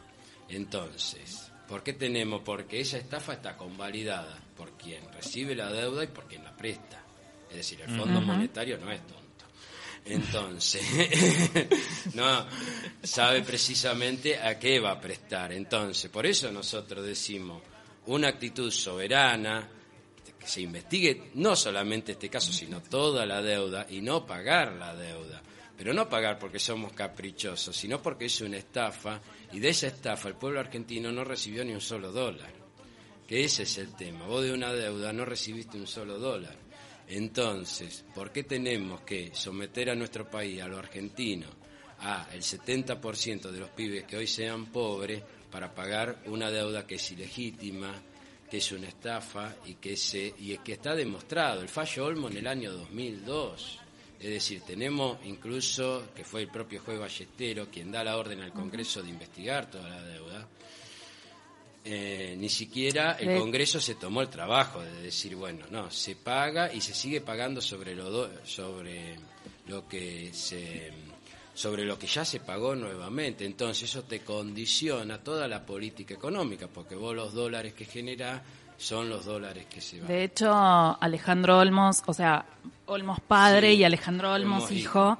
Entonces, 0.49 1.49
¿por 1.65 1.81
qué 1.81 1.93
tenemos? 1.93 2.41
Porque 2.43 2.81
esa 2.81 2.97
estafa 2.97 3.35
está 3.35 3.55
convalidada 3.55 4.37
por 4.57 4.73
quien 4.73 5.09
recibe 5.13 5.55
la 5.55 5.71
deuda 5.71 6.03
y 6.03 6.07
por 6.07 6.27
quien 6.27 6.43
la 6.43 6.53
presta. 6.57 6.98
Es 7.49 7.57
decir, 7.57 7.81
el 7.81 7.97
Fondo 7.97 8.21
Monetario 8.21 8.77
no 8.77 8.91
es 8.91 9.01
tonto. 9.01 9.19
Entonces, 10.05 10.81
no 12.13 12.45
sabe 13.03 13.41
precisamente 13.41 14.39
a 14.39 14.57
qué 14.57 14.79
va 14.79 14.91
a 14.91 14.99
prestar. 14.99 15.51
Entonces, 15.51 16.09
por 16.09 16.25
eso 16.25 16.51
nosotros 16.51 17.05
decimos 17.05 17.61
una 18.07 18.29
actitud 18.29 18.71
soberana, 18.71 19.69
que 20.39 20.47
se 20.47 20.61
investigue 20.61 21.31
no 21.35 21.55
solamente 21.55 22.13
este 22.13 22.29
caso, 22.29 22.51
sino 22.51 22.81
toda 22.81 23.25
la 23.25 23.41
deuda 23.41 23.85
y 23.89 24.01
no 24.01 24.25
pagar 24.25 24.73
la 24.73 24.95
deuda. 24.95 25.41
Pero 25.77 25.93
no 25.93 26.09
pagar 26.09 26.39
porque 26.39 26.59
somos 26.59 26.93
caprichosos, 26.93 27.75
sino 27.75 28.01
porque 28.01 28.25
es 28.25 28.41
una 28.41 28.57
estafa 28.57 29.21
y 29.51 29.59
de 29.59 29.69
esa 29.69 29.87
estafa 29.87 30.27
el 30.27 30.35
pueblo 30.35 30.59
argentino 30.59 31.11
no 31.11 31.23
recibió 31.23 31.63
ni 31.63 31.73
un 31.73 31.81
solo 31.81 32.11
dólar. 32.11 32.51
Que 33.27 33.43
ese 33.43 33.63
es 33.63 33.77
el 33.77 33.95
tema. 33.95 34.25
Vos 34.25 34.43
de 34.43 34.51
una 34.51 34.73
deuda 34.73 35.13
no 35.13 35.23
recibiste 35.23 35.77
un 35.77 35.87
solo 35.87 36.17
dólar. 36.17 36.57
Entonces, 37.09 38.05
¿por 38.13 38.31
qué 38.31 38.43
tenemos 38.43 39.01
que 39.01 39.31
someter 39.33 39.89
a 39.89 39.95
nuestro 39.95 40.29
país, 40.29 40.61
a 40.61 40.67
lo 40.67 40.77
argentino, 40.77 41.47
a 41.99 42.27
el 42.33 42.41
70% 42.41 43.49
de 43.49 43.59
los 43.59 43.69
pibes 43.71 44.05
que 44.05 44.17
hoy 44.17 44.27
sean 44.27 44.67
pobres 44.67 45.21
para 45.51 45.73
pagar 45.73 46.21
una 46.27 46.51
deuda 46.51 46.85
que 46.85 46.95
es 46.95 47.11
ilegítima, 47.11 47.93
que 48.49 48.57
es 48.57 48.71
una 48.71 48.87
estafa 48.87 49.55
y 49.65 49.75
que, 49.75 49.97
se, 49.97 50.33
y 50.37 50.55
que 50.59 50.73
está 50.73 50.93
demostrado. 50.93 51.61
El 51.61 51.69
fallo 51.69 52.05
Olmo 52.05 52.29
en 52.29 52.37
el 52.37 52.47
año 52.47 52.71
2002. 52.71 53.79
Es 54.19 54.29
decir, 54.29 54.61
tenemos 54.61 55.17
incluso, 55.25 56.09
que 56.13 56.23
fue 56.23 56.41
el 56.41 56.49
propio 56.49 56.81
juez 56.81 56.99
Ballestero 56.99 57.69
quien 57.71 57.91
da 57.91 58.03
la 58.03 58.17
orden 58.17 58.41
al 58.41 58.51
Congreso 58.51 59.01
de 59.01 59.09
investigar 59.09 59.71
toda 59.71 59.89
la 59.89 60.03
deuda, 60.03 60.47
eh, 61.83 62.35
ni 62.37 62.49
siquiera 62.49 63.13
el 63.13 63.39
Congreso 63.39 63.79
se 63.79 63.95
tomó 63.95 64.21
el 64.21 64.29
trabajo 64.29 64.81
de 64.81 65.01
decir, 65.01 65.35
bueno, 65.35 65.65
no, 65.71 65.89
se 65.89 66.15
paga 66.15 66.73
y 66.73 66.81
se 66.81 66.93
sigue 66.93 67.21
pagando 67.21 67.61
sobre 67.61 67.95
lo, 67.95 68.29
sobre 68.45 69.15
lo 69.67 69.87
que 69.87 70.31
se 70.33 70.91
sobre 71.53 71.83
lo 71.83 71.99
que 71.99 72.07
ya 72.07 72.23
se 72.23 72.39
pagó 72.39 72.73
nuevamente. 72.73 73.45
Entonces 73.45 73.89
eso 73.89 74.03
te 74.03 74.21
condiciona 74.21 75.17
toda 75.17 75.45
la 75.47 75.65
política 75.65 76.13
económica, 76.13 76.67
porque 76.67 76.95
vos 76.95 77.13
los 77.13 77.33
dólares 77.33 77.73
que 77.73 77.83
generás 77.83 78.41
son 78.77 79.09
los 79.09 79.25
dólares 79.25 79.65
que 79.69 79.81
se 79.81 79.99
van. 79.99 80.07
De 80.07 80.23
hecho, 80.23 80.53
Alejandro 80.53 81.57
Olmos, 81.59 82.01
o 82.05 82.13
sea, 82.13 82.45
Olmos 82.85 83.19
padre 83.19 83.73
y 83.73 83.83
Alejandro 83.83 84.31
Olmos, 84.31 84.71
hijo, 84.71 85.17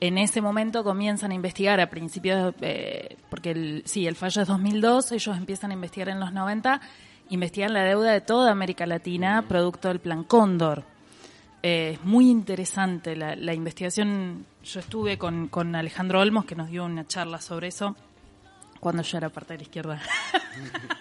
en 0.00 0.18
ese 0.18 0.40
momento 0.40 0.82
comienzan 0.82 1.30
a 1.30 1.34
investigar 1.34 1.80
a 1.80 1.90
principios, 1.90 2.54
eh, 2.62 3.16
porque 3.28 3.50
el, 3.50 3.82
sí, 3.84 4.06
el 4.06 4.16
fallo 4.16 4.42
es 4.42 4.48
2002, 4.48 5.12
ellos 5.12 5.36
empiezan 5.36 5.70
a 5.70 5.74
investigar 5.74 6.08
en 6.08 6.20
los 6.20 6.32
90, 6.32 6.80
investigan 7.28 7.74
la 7.74 7.84
deuda 7.84 8.12
de 8.12 8.20
toda 8.22 8.50
América 8.50 8.86
Latina, 8.86 9.44
producto 9.46 9.88
del 9.88 10.00
Plan 10.00 10.24
Cóndor. 10.24 10.84
Eh, 11.62 11.92
es 11.94 12.04
muy 12.04 12.30
interesante 12.30 13.14
la, 13.14 13.36
la 13.36 13.52
investigación 13.52 14.46
yo 14.64 14.80
estuve 14.80 15.18
con, 15.18 15.48
con 15.48 15.74
Alejandro 15.74 16.20
Olmos, 16.20 16.44
que 16.44 16.54
nos 16.54 16.70
dio 16.70 16.84
una 16.84 17.06
charla 17.06 17.40
sobre 17.40 17.68
eso, 17.68 17.96
cuando 18.78 19.02
yo 19.02 19.18
era 19.18 19.28
parte 19.28 19.54
de 19.54 19.58
la 19.58 19.62
izquierda. 19.64 20.02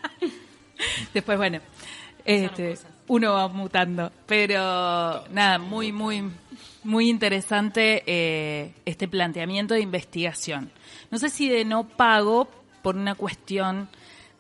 Después, 1.14 1.38
bueno, 1.38 1.60
este, 2.26 2.78
uno 3.10 3.34
va 3.34 3.48
mutando. 3.50 4.12
Pero 4.26 4.60
nada, 5.30 5.60
muy, 5.60 5.92
muy, 5.92 6.24
muy 6.84 7.10
interesante 7.10 8.04
eh, 8.06 8.74
este 8.86 9.08
planteamiento 9.08 9.74
de 9.74 9.82
investigación. 9.82 10.72
No 11.12 11.18
sé 11.18 11.30
si 11.30 11.50
de 11.50 11.66
no 11.66 11.88
pago 11.88 12.48
por 12.82 12.96
una 12.96 13.16
cuestión 13.16 13.90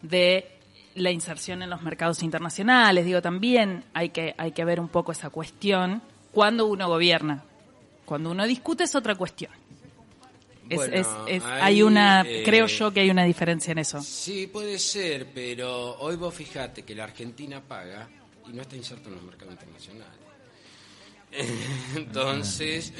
de 0.01 0.47
la 0.95 1.11
inserción 1.11 1.61
en 1.61 1.69
los 1.69 1.81
mercados 1.81 2.23
internacionales. 2.23 3.05
Digo, 3.05 3.21
también 3.21 3.83
hay 3.93 4.09
que, 4.09 4.35
hay 4.37 4.51
que 4.51 4.63
ver 4.65 4.79
un 4.79 4.87
poco 4.87 5.11
esa 5.11 5.29
cuestión 5.29 6.01
cuando 6.31 6.67
uno 6.67 6.87
gobierna. 6.87 7.43
Cuando 8.05 8.31
uno 8.31 8.45
discute 8.45 8.83
es 8.83 8.95
otra 8.95 9.15
cuestión. 9.15 9.51
hay 11.61 11.81
una, 11.81 12.21
eh, 12.21 12.43
creo 12.45 12.67
yo 12.67 12.91
que 12.91 12.99
hay 12.99 13.09
una 13.09 13.23
diferencia 13.23 13.71
en 13.71 13.79
eso. 13.79 14.01
Sí, 14.01 14.45
puede 14.45 14.77
ser, 14.77 15.27
pero 15.33 15.97
hoy 15.99 16.15
vos 16.15 16.35
fijate 16.35 16.83
que 16.83 16.93
la 16.93 17.05
Argentina 17.05 17.61
paga 17.61 18.07
y 18.49 18.53
no 18.53 18.61
está 18.61 18.75
inserto 18.75 19.09
en 19.09 19.15
los 19.15 19.23
mercados 19.23 19.53
internacionales. 19.53 20.17
Entonces, 21.95 22.93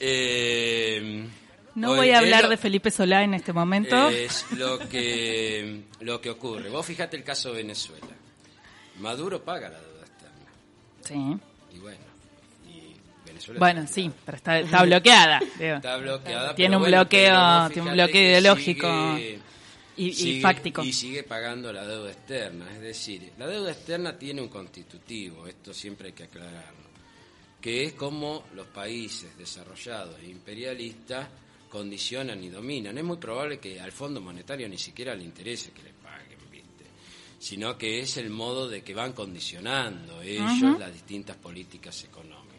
eh, 0.00 1.28
no 1.74 1.94
voy 1.94 2.10
a 2.10 2.18
hablar 2.18 2.48
de 2.48 2.56
Felipe 2.56 2.90
Solá 2.90 3.22
en 3.22 3.34
este 3.34 3.52
momento. 3.52 4.08
Es 4.08 4.50
lo 4.52 4.78
que, 4.78 5.84
lo 6.00 6.20
que 6.20 6.30
ocurre. 6.30 6.68
Vos 6.68 6.84
fijate 6.84 7.16
el 7.16 7.24
caso 7.24 7.50
de 7.50 7.62
Venezuela. 7.62 8.06
Maduro 8.98 9.42
paga 9.42 9.68
la 9.68 9.80
deuda 9.80 10.00
externa. 10.02 10.50
Sí. 11.02 11.76
Y 11.76 11.78
bueno, 11.78 12.10
bueno, 13.58 13.86
sí, 13.86 14.10
pero 14.24 14.36
está, 14.36 14.82
bloqueada. 14.82 15.40
Está 15.58 15.96
bloqueada. 15.96 16.54
Tiene 16.54 16.76
un 16.76 16.84
bloqueo, 16.84 17.70
tiene 17.70 17.88
un 17.88 17.94
bloqueo 17.94 18.22
ideológico 18.22 19.18
y, 20.08 20.40
fáctico. 20.40 20.82
Y 20.82 20.92
sigue 20.92 21.22
pagando 21.24 21.72
la 21.72 21.86
deuda 21.86 22.10
externa. 22.10 22.70
Es 22.72 22.80
decir, 22.80 23.32
la 23.38 23.46
deuda 23.46 23.72
externa 23.72 24.18
tiene 24.18 24.40
un 24.40 24.48
constitutivo, 24.48 25.46
esto 25.46 25.74
siempre 25.74 26.08
hay 26.08 26.14
que 26.14 26.24
aclararlo, 26.24 26.88
que 27.60 27.84
es 27.84 27.92
como 27.94 28.44
los 28.54 28.66
países 28.68 29.36
desarrollados 29.36 30.18
e 30.20 30.30
imperialistas 30.30 31.28
condicionan 31.68 32.42
y 32.42 32.48
dominan. 32.48 32.96
Es 32.98 33.04
muy 33.04 33.18
probable 33.18 33.58
que 33.58 33.80
al 33.80 33.92
Fondo 33.92 34.20
Monetario 34.20 34.68
ni 34.68 34.78
siquiera 34.78 35.14
le 35.14 35.24
interese 35.24 35.70
que 35.72 35.82
le 35.82 35.92
paguen, 35.92 36.38
¿viste? 36.50 36.84
Sino 37.38 37.76
que 37.76 38.00
es 38.00 38.16
el 38.16 38.30
modo 38.30 38.68
de 38.68 38.82
que 38.82 38.94
van 38.94 39.12
condicionando 39.12 40.20
ellos 40.22 40.78
las 40.78 40.92
distintas 40.92 41.36
políticas 41.36 42.02
económicas 42.04 42.50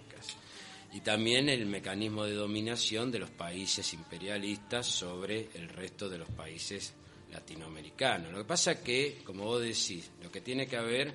y 0.94 1.02
también 1.02 1.50
el 1.50 1.66
mecanismo 1.66 2.26
de 2.26 2.34
dominación 2.34 3.12
de 3.12 3.20
los 3.20 3.30
países 3.32 3.94
imperialistas 3.94 4.88
sobre 4.88 5.50
el 5.56 5.70
resto 5.70 6.10
de 6.10 6.18
los 6.18 6.30
países 6.30 6.94
latinoamericanos. 7.32 8.32
Lo 8.32 8.40
que 8.40 8.46
pasa 8.46 8.82
que, 8.82 9.22
como 9.24 9.46
vos 9.46 9.62
decís, 9.62 10.12
lo 10.22 10.32
que 10.32 10.42
tiene 10.42 10.68
que 10.68 10.78
haber, 10.78 11.14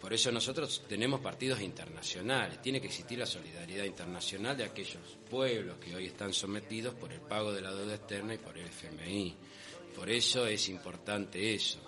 por 0.00 0.12
eso 0.12 0.32
nosotros 0.32 0.84
tenemos 0.88 1.20
partidos 1.20 1.60
internacionales, 1.60 2.62
tiene 2.62 2.80
que 2.80 2.86
existir 2.86 3.18
la 3.18 3.26
solidaridad 3.26 3.84
internacional 3.84 4.56
de 4.56 4.64
aquellos 4.64 5.18
pueblos 5.28 5.78
que 5.78 5.94
hoy 5.94 6.06
están 6.06 6.32
sometidos 6.32 6.94
por 6.94 7.12
el 7.12 7.20
pago 7.20 7.52
de 7.52 7.60
la 7.60 7.74
deuda 7.74 7.94
externa 7.94 8.34
y 8.34 8.38
por 8.38 8.56
el 8.56 8.66
FMI. 8.66 9.36
Por 9.94 10.08
eso 10.08 10.46
es 10.46 10.68
importante 10.68 11.54
eso. 11.54 11.80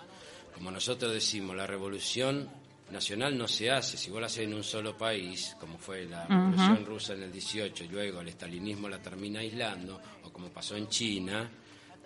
Como 0.53 0.69
nosotros 0.69 1.11
decimos, 1.13 1.55
la 1.55 1.65
revolución 1.65 2.47
nacional 2.91 3.35
no 3.37 3.47
se 3.47 3.71
hace. 3.71 3.97
Si 3.97 4.11
vos 4.11 4.21
la 4.21 4.27
haces 4.27 4.45
en 4.45 4.53
un 4.53 4.63
solo 4.63 4.95
país, 4.95 5.55
como 5.59 5.77
fue 5.77 6.05
la 6.05 6.25
Revolución 6.27 6.85
Rusa 6.85 7.13
en 7.13 7.23
el 7.23 7.31
18 7.31 7.85
y 7.85 7.87
luego 7.87 8.21
el 8.21 8.27
estalinismo 8.27 8.87
la 8.87 9.01
termina 9.01 9.39
aislando, 9.39 9.99
o 10.23 10.31
como 10.31 10.49
pasó 10.49 10.75
en 10.77 10.87
China, 10.87 11.49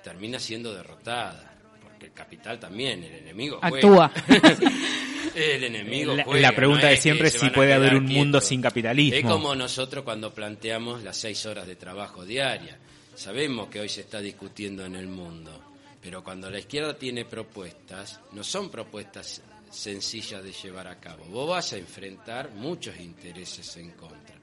termina 0.01 0.39
siendo 0.39 0.73
derrotada. 0.73 1.56
El 1.99 2.11
capital 2.11 2.59
también, 2.59 3.03
el 3.03 3.13
enemigo 3.15 3.59
actúa. 3.61 4.11
el 5.35 5.63
enemigo 5.63 6.15
la, 6.15 6.25
La 6.25 6.51
pregunta 6.55 6.87
de 6.87 6.97
siempre 6.97 7.27
es 7.27 7.33
si 7.33 7.49
puede 7.49 7.73
haber 7.73 7.95
un 7.95 8.05
mundo 8.05 8.41
sin 8.41 8.61
capitalismo. 8.61 9.17
Es 9.17 9.25
como 9.25 9.55
nosotros 9.55 10.03
cuando 10.03 10.33
planteamos 10.33 11.03
las 11.03 11.17
seis 11.17 11.45
horas 11.45 11.67
de 11.67 11.75
trabajo 11.75 12.25
diaria. 12.25 12.77
Sabemos 13.15 13.67
que 13.67 13.79
hoy 13.79 13.89
se 13.89 14.01
está 14.01 14.21
discutiendo 14.21 14.85
en 14.85 14.95
el 14.95 15.07
mundo, 15.07 15.63
pero 16.01 16.23
cuando 16.23 16.49
la 16.51 16.59
izquierda 16.59 16.97
tiene 16.97 17.25
propuestas, 17.25 18.19
no 18.33 18.43
son 18.43 18.69
propuestas 18.69 19.41
sencilla 19.71 20.41
de 20.41 20.51
llevar 20.51 20.87
a 20.87 20.99
cabo. 20.99 21.25
Vos 21.25 21.49
vas 21.49 21.73
a 21.73 21.77
enfrentar 21.77 22.51
muchos 22.51 22.99
intereses 22.99 23.75
en 23.77 23.91
contra. 23.91 24.35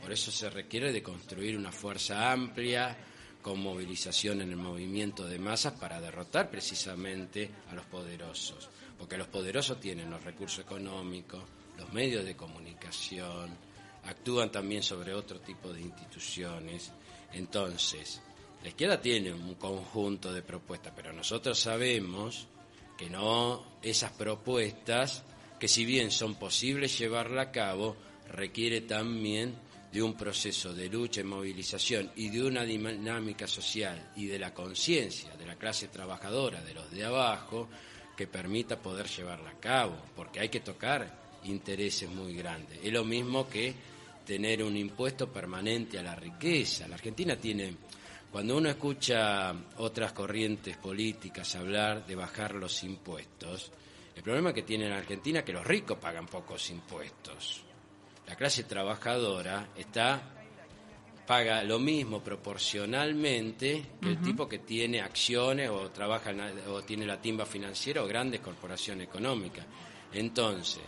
Por 0.00 0.12
eso 0.12 0.32
se 0.32 0.50
requiere 0.50 0.92
de 0.92 1.02
construir 1.02 1.56
una 1.56 1.70
fuerza 1.70 2.32
amplia 2.32 2.96
con 3.42 3.60
movilización 3.60 4.40
en 4.40 4.50
el 4.50 4.56
movimiento 4.56 5.26
de 5.26 5.38
masas 5.38 5.74
para 5.74 6.00
derrotar 6.00 6.48
precisamente 6.48 7.50
a 7.70 7.74
los 7.74 7.84
poderosos. 7.86 8.70
Porque 8.96 9.18
los 9.18 9.26
poderosos 9.26 9.80
tienen 9.80 10.10
los 10.10 10.22
recursos 10.22 10.60
económicos, 10.64 11.42
los 11.76 11.92
medios 11.92 12.24
de 12.24 12.36
comunicación, 12.36 13.50
actúan 14.04 14.50
también 14.50 14.82
sobre 14.82 15.12
otro 15.12 15.40
tipo 15.40 15.72
de 15.72 15.80
instituciones. 15.80 16.92
Entonces, 17.32 18.20
la 18.62 18.68
izquierda 18.68 19.00
tiene 19.00 19.32
un 19.32 19.54
conjunto 19.56 20.32
de 20.32 20.42
propuestas, 20.42 20.92
pero 20.94 21.12
nosotros 21.12 21.58
sabemos 21.58 22.46
que 22.96 23.10
no 23.10 23.64
esas 23.82 24.12
propuestas, 24.12 25.24
que 25.58 25.66
si 25.66 25.84
bien 25.84 26.12
son 26.12 26.36
posibles 26.36 26.96
llevarla 26.96 27.42
a 27.42 27.50
cabo, 27.50 27.96
requiere 28.28 28.82
también 28.82 29.56
de 29.92 30.02
un 30.02 30.14
proceso 30.14 30.72
de 30.72 30.88
lucha 30.88 31.20
y 31.20 31.24
movilización 31.24 32.10
y 32.16 32.30
de 32.30 32.42
una 32.42 32.64
dinámica 32.64 33.46
social 33.46 34.12
y 34.16 34.26
de 34.26 34.38
la 34.38 34.54
conciencia 34.54 35.36
de 35.36 35.46
la 35.46 35.56
clase 35.56 35.88
trabajadora, 35.88 36.62
de 36.62 36.72
los 36.72 36.90
de 36.90 37.04
abajo, 37.04 37.68
que 38.16 38.26
permita 38.26 38.80
poder 38.80 39.06
llevarla 39.06 39.50
a 39.50 39.60
cabo, 39.60 39.96
porque 40.16 40.40
hay 40.40 40.48
que 40.48 40.60
tocar 40.60 41.40
intereses 41.44 42.08
muy 42.08 42.34
grandes. 42.34 42.78
Es 42.82 42.92
lo 42.92 43.04
mismo 43.04 43.48
que 43.48 43.74
tener 44.24 44.62
un 44.62 44.76
impuesto 44.76 45.30
permanente 45.30 45.98
a 45.98 46.02
la 46.02 46.14
riqueza. 46.14 46.88
La 46.88 46.94
Argentina 46.94 47.36
tiene 47.36 47.76
Cuando 48.30 48.56
uno 48.56 48.70
escucha 48.70 49.54
otras 49.76 50.12
corrientes 50.12 50.78
políticas 50.78 51.54
hablar 51.54 52.06
de 52.06 52.14
bajar 52.14 52.54
los 52.54 52.82
impuestos, 52.82 53.70
el 54.14 54.22
problema 54.22 54.54
que 54.54 54.62
tiene 54.62 54.86
en 54.86 54.92
Argentina 54.92 55.40
es 55.40 55.44
que 55.44 55.52
los 55.52 55.66
ricos 55.66 55.98
pagan 55.98 56.26
pocos 56.26 56.70
impuestos. 56.70 57.64
La 58.32 58.38
clase 58.38 58.64
trabajadora 58.64 59.68
está 59.76 60.22
paga 61.26 61.62
lo 61.64 61.78
mismo 61.78 62.20
proporcionalmente 62.20 63.82
que 64.00 64.08
el 64.08 64.22
tipo 64.22 64.48
que 64.48 64.60
tiene 64.60 65.02
acciones 65.02 65.68
o 65.68 65.90
trabaja 65.90 66.32
o 66.70 66.80
tiene 66.80 67.04
la 67.04 67.20
timba 67.20 67.44
financiera 67.44 68.02
o 68.02 68.06
grandes 68.06 68.40
corporaciones 68.40 69.06
económicas. 69.06 69.66
Entonces, 70.14 70.82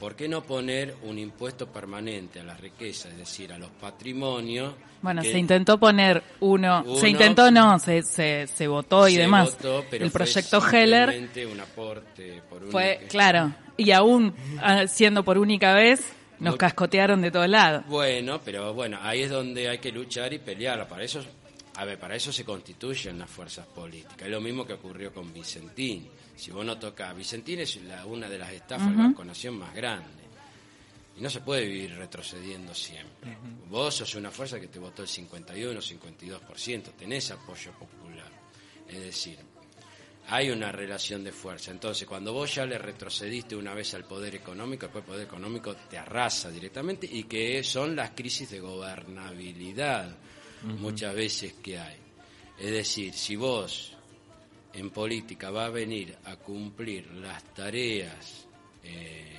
¿por 0.00 0.16
qué 0.16 0.26
no 0.28 0.42
poner 0.42 0.96
un 1.04 1.16
impuesto 1.16 1.68
permanente 1.68 2.40
a 2.40 2.42
las 2.42 2.58
riquezas, 2.58 3.12
es 3.12 3.18
decir, 3.18 3.52
a 3.52 3.58
los 3.58 3.70
patrimonios? 3.70 4.74
Bueno, 5.00 5.22
se 5.22 5.38
intentó 5.38 5.78
poner 5.78 6.20
uno, 6.40 6.96
se 6.96 7.08
intentó 7.08 7.52
no, 7.52 7.78
se, 7.78 8.02
se, 8.02 8.66
votó 8.66 9.06
y 9.06 9.16
demás. 9.16 9.56
el 9.92 10.10
proyecto 10.10 10.60
Heller 10.60 11.30
un 11.52 11.60
aporte 11.60 12.42
por 12.50 12.68
fue, 12.68 13.06
claro, 13.08 13.54
y 13.76 13.92
aún 13.92 14.34
ah, 14.60 14.88
siendo 14.88 15.22
por 15.24 15.38
única 15.38 15.72
vez, 15.72 16.16
nos 16.40 16.56
cascotearon 16.56 17.20
de 17.20 17.30
todos 17.30 17.48
lados. 17.48 17.84
Bueno, 17.86 18.40
pero 18.44 18.72
bueno, 18.74 18.98
ahí 19.00 19.22
es 19.22 19.30
donde 19.30 19.68
hay 19.68 19.78
que 19.78 19.92
luchar 19.92 20.32
y 20.32 20.38
pelear. 20.38 20.88
Para 20.88 21.04
eso, 21.04 21.22
a 21.76 21.84
ver, 21.84 21.98
para 21.98 22.16
eso 22.16 22.32
se 22.32 22.44
constituyen 22.44 23.18
las 23.18 23.30
fuerzas 23.30 23.66
políticas. 23.66 24.22
Es 24.22 24.30
lo 24.30 24.40
mismo 24.40 24.66
que 24.66 24.74
ocurrió 24.74 25.12
con 25.12 25.32
Vicentín. 25.32 26.08
Si 26.36 26.50
vos 26.50 26.64
no 26.64 26.78
tocas, 26.78 27.14
Vicentín 27.14 27.60
es 27.60 27.76
la, 27.82 28.06
una 28.06 28.28
de 28.28 28.38
las 28.38 28.52
estafas 28.52 28.90
de 28.90 28.96
la 28.96 29.50
más 29.52 29.74
grande. 29.74 30.20
Y 31.16 31.20
no 31.20 31.28
se 31.28 31.40
puede 31.40 31.66
vivir 31.66 31.96
retrocediendo 31.96 32.74
siempre. 32.74 33.36
Vos 33.68 33.96
sos 33.96 34.14
una 34.14 34.30
fuerza 34.30 34.58
que 34.58 34.68
te 34.68 34.78
votó 34.78 35.02
el 35.02 35.08
51, 35.08 35.80
52%, 35.80 36.82
tenés 36.98 37.30
apoyo 37.30 37.72
popular. 37.72 38.30
Es 38.88 39.00
decir, 39.00 39.38
hay 40.30 40.48
una 40.50 40.70
relación 40.70 41.24
de 41.24 41.32
fuerza. 41.32 41.72
Entonces, 41.72 42.06
cuando 42.06 42.32
vos 42.32 42.54
ya 42.54 42.64
le 42.64 42.78
retrocediste 42.78 43.56
una 43.56 43.74
vez 43.74 43.94
al 43.94 44.04
poder 44.04 44.36
económico, 44.36 44.86
después 44.86 45.02
el 45.02 45.10
poder 45.10 45.26
económico 45.26 45.74
te 45.74 45.98
arrasa 45.98 46.50
directamente 46.50 47.08
y 47.10 47.24
que 47.24 47.64
son 47.64 47.96
las 47.96 48.10
crisis 48.10 48.48
de 48.48 48.60
gobernabilidad 48.60 50.16
muchas 50.78 51.14
veces 51.16 51.54
que 51.54 51.78
hay. 51.78 51.96
Es 52.56 52.70
decir, 52.70 53.12
si 53.12 53.34
vos 53.34 53.92
en 54.72 54.90
política 54.90 55.50
va 55.50 55.66
a 55.66 55.70
venir 55.70 56.16
a 56.24 56.36
cumplir 56.36 57.10
las 57.14 57.42
tareas 57.52 58.46
eh, 58.84 59.36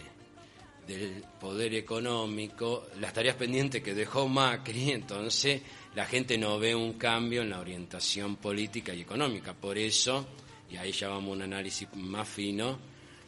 del 0.86 1.24
poder 1.40 1.74
económico, 1.76 2.88
las 3.00 3.14
tareas 3.14 3.38
pendientes 3.38 3.82
que 3.82 3.94
dejó 3.94 4.28
Macri, 4.28 4.92
entonces 4.92 5.62
la 5.96 6.06
gente 6.06 6.38
no 6.38 6.60
ve 6.60 6.76
un 6.76 6.94
cambio 6.94 7.44
en 7.44 7.50
la 7.50 7.62
orientación 7.62 8.36
política 8.36 8.94
y 8.94 9.02
económica. 9.02 9.54
Por 9.54 9.78
eso 9.78 10.28
y 10.72 10.78
ahí 10.78 10.92
ya 10.92 11.10
vamos 11.10 11.32
a 11.32 11.34
un 11.34 11.42
análisis 11.42 11.88
más 11.96 12.28
fino, 12.28 12.80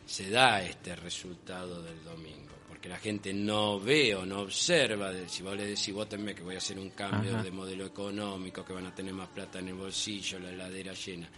se 0.05 0.29
da 0.29 0.63
este 0.63 0.95
resultado 0.95 1.81
del 1.81 2.03
domingo. 2.03 2.53
Porque 2.67 2.87
la 2.87 2.97
gente 2.97 3.33
no 3.33 3.79
ve 3.79 4.15
o 4.15 4.25
no 4.25 4.41
observa, 4.41 5.11
si 5.27 5.43
vos 5.43 5.55
le 5.55 5.65
decís, 5.65 5.93
votenme 5.93 6.33
que 6.33 6.43
voy 6.43 6.55
a 6.55 6.59
hacer 6.59 6.79
un 6.79 6.91
cambio 6.91 7.41
de 7.41 7.51
modelo 7.51 7.85
económico, 7.85 8.63
que 8.63 8.73
van 8.73 8.87
a 8.87 8.95
tener 8.95 9.13
más 9.13 9.29
plata 9.29 9.59
en 9.59 9.69
el 9.69 9.73
bolsillo, 9.75 10.39
la 10.39 10.51
heladera 10.51 10.93
llena. 10.93 11.29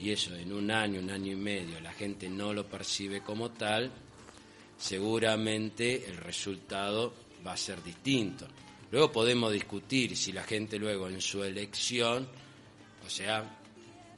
Y 0.00 0.10
eso 0.10 0.34
en 0.34 0.52
un 0.52 0.70
año, 0.70 1.00
un 1.00 1.10
año 1.10 1.32
y 1.32 1.36
medio, 1.36 1.80
la 1.80 1.92
gente 1.92 2.28
no 2.28 2.52
lo 2.52 2.66
percibe 2.66 3.20
como 3.20 3.50
tal, 3.50 3.90
seguramente 4.76 6.08
el 6.08 6.16
resultado 6.16 7.14
va 7.46 7.52
a 7.52 7.56
ser 7.56 7.82
distinto. 7.82 8.46
Luego 8.90 9.12
podemos 9.12 9.52
discutir 9.52 10.16
si 10.16 10.32
la 10.32 10.42
gente 10.42 10.78
luego 10.78 11.08
en 11.08 11.20
su 11.20 11.42
elección, 11.44 12.28
o 13.06 13.10
sea, 13.10 13.61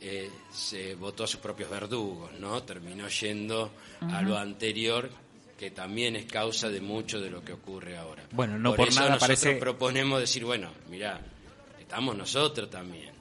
eh, 0.07 0.31
se 0.53 0.95
votó 0.97 1.25
a 1.25 1.27
sus 1.27 1.41
propios 1.41 1.71
verdugos, 1.71 2.31
¿no? 2.39 2.63
Terminó 2.63 3.09
yendo 3.09 3.73
a 4.03 4.21
lo 4.21 4.37
anterior 4.37 5.09
que 5.59 5.71
también 5.71 6.15
es 6.17 6.27
causa 6.27 6.69
de 6.69 6.83
mucho 6.83 7.19
de 7.23 7.31
lo 7.31 7.43
que 7.43 7.55
ocurre 7.55 7.97
ahora. 7.97 8.25
Bueno, 8.33 8.59
no 8.59 8.75
por, 8.75 8.89
nada 8.89 9.15
nosotros 9.15 9.21
parece... 9.21 9.55
proponemos 9.57 10.21
decir, 10.21 10.45
bueno, 10.45 10.73
mira, 10.91 11.19
estamos 11.81 12.15
nosotros 12.15 12.69
también 12.69 13.15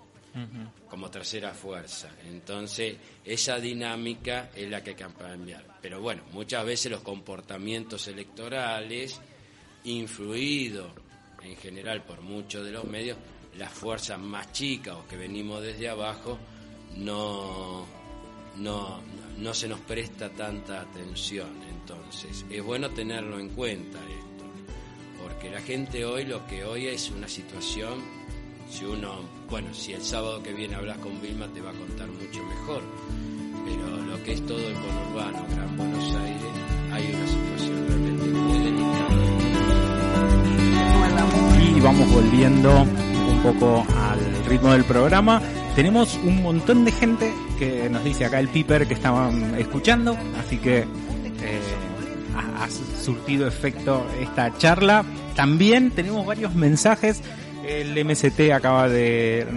como 0.90 1.10
tercera 1.10 1.54
fuerza. 1.54 2.10
Entonces, 2.28 2.98
esa 3.24 3.60
dinámica 3.62 4.50
es 4.54 4.70
la 4.70 4.84
que 4.84 4.90
hay 4.90 4.96
que 4.98 5.06
cambiar. 5.06 5.64
Pero 5.82 6.02
bueno, 6.02 6.24
muchas 6.34 6.66
veces 6.66 6.92
los 6.92 7.02
comportamientos 7.02 8.10
electorales, 8.10 9.22
influidos 9.86 10.92
en 11.44 11.56
general 11.56 12.04
por 12.04 12.20
muchos 12.20 12.66
de 12.66 12.72
los 12.72 12.84
medios, 12.84 13.18
las 13.58 13.72
fuerzas 13.72 14.20
más 14.20 14.52
chicas 14.52 14.96
o 14.96 15.08
que 15.08 15.16
venimos 15.16 15.62
desde 15.62 15.88
abajo, 15.88 16.38
no, 16.98 17.86
no, 18.58 19.00
no 19.38 19.54
se 19.54 19.68
nos 19.68 19.80
presta 19.82 20.30
tanta 20.30 20.82
atención. 20.82 21.50
Entonces, 21.70 22.46
es 22.50 22.64
bueno 22.64 22.90
tenerlo 22.90 23.40
en 23.40 23.50
cuenta 23.50 24.00
esto, 24.00 24.46
porque 25.22 25.50
la 25.50 25.62
gente 25.62 26.06
hoy 26.06 26.26
lo 26.26 26.46
que 26.48 26.64
hoy 26.64 26.88
es 26.88 27.10
una 27.12 27.28
situación, 27.28 28.02
si 28.70 28.86
uno, 28.86 29.22
bueno, 29.50 29.74
si 29.74 29.94
el 29.94 30.02
sábado 30.02 30.42
que 30.42 30.54
viene 30.54 30.76
hablas 30.76 30.98
con 31.00 31.22
Vilma 31.22 31.48
te 31.48 31.62
va 31.62 31.72
a 31.72 31.74
contar 31.74 32.08
mucho 32.08 32.44
mejor, 32.44 32.84
pero 33.66 33.98
lo 34.06 34.24
que 34.24 34.34
es 34.34 34.46
todo 34.46 34.60
el 34.60 34.74
conurbano, 34.74 35.46
Gran 35.50 35.78
Buenos 35.78 36.16
Aires, 36.16 36.44
hay 36.92 37.14
una 37.14 37.28
situación 37.28 37.88
realmente 37.88 38.26
muy 38.26 38.58
delicada. 38.60 38.84
Y 41.76 41.80
vamos 41.82 42.12
volviendo 42.12 42.82
un 42.82 43.42
poco 43.44 43.86
al 43.98 44.46
ritmo 44.46 44.72
del 44.72 44.84
programa 44.86 45.42
tenemos 45.76 46.16
un 46.24 46.44
montón 46.44 46.86
de 46.86 46.92
gente 46.92 47.34
que 47.58 47.90
nos 47.90 48.04
dice 48.04 48.26
acá 48.26 48.40
el 48.40 48.48
Piper 48.48 48.88
que 48.88 48.94
estaban 48.94 49.56
escuchando, 49.60 50.18
así 50.40 50.58
que 50.58 50.80
eh, 50.80 50.86
ha, 52.36 52.68
surtido 52.70 53.48
efecto 53.48 54.06
esta 54.22 54.56
charla. 54.58 55.04
También 55.36 55.92
tenemos 55.92 56.26
varios 56.26 56.54
mensajes. 56.56 57.22
El 57.68 58.04
MST 58.06 58.52
acaba 58.54 58.88
de 58.88 59.48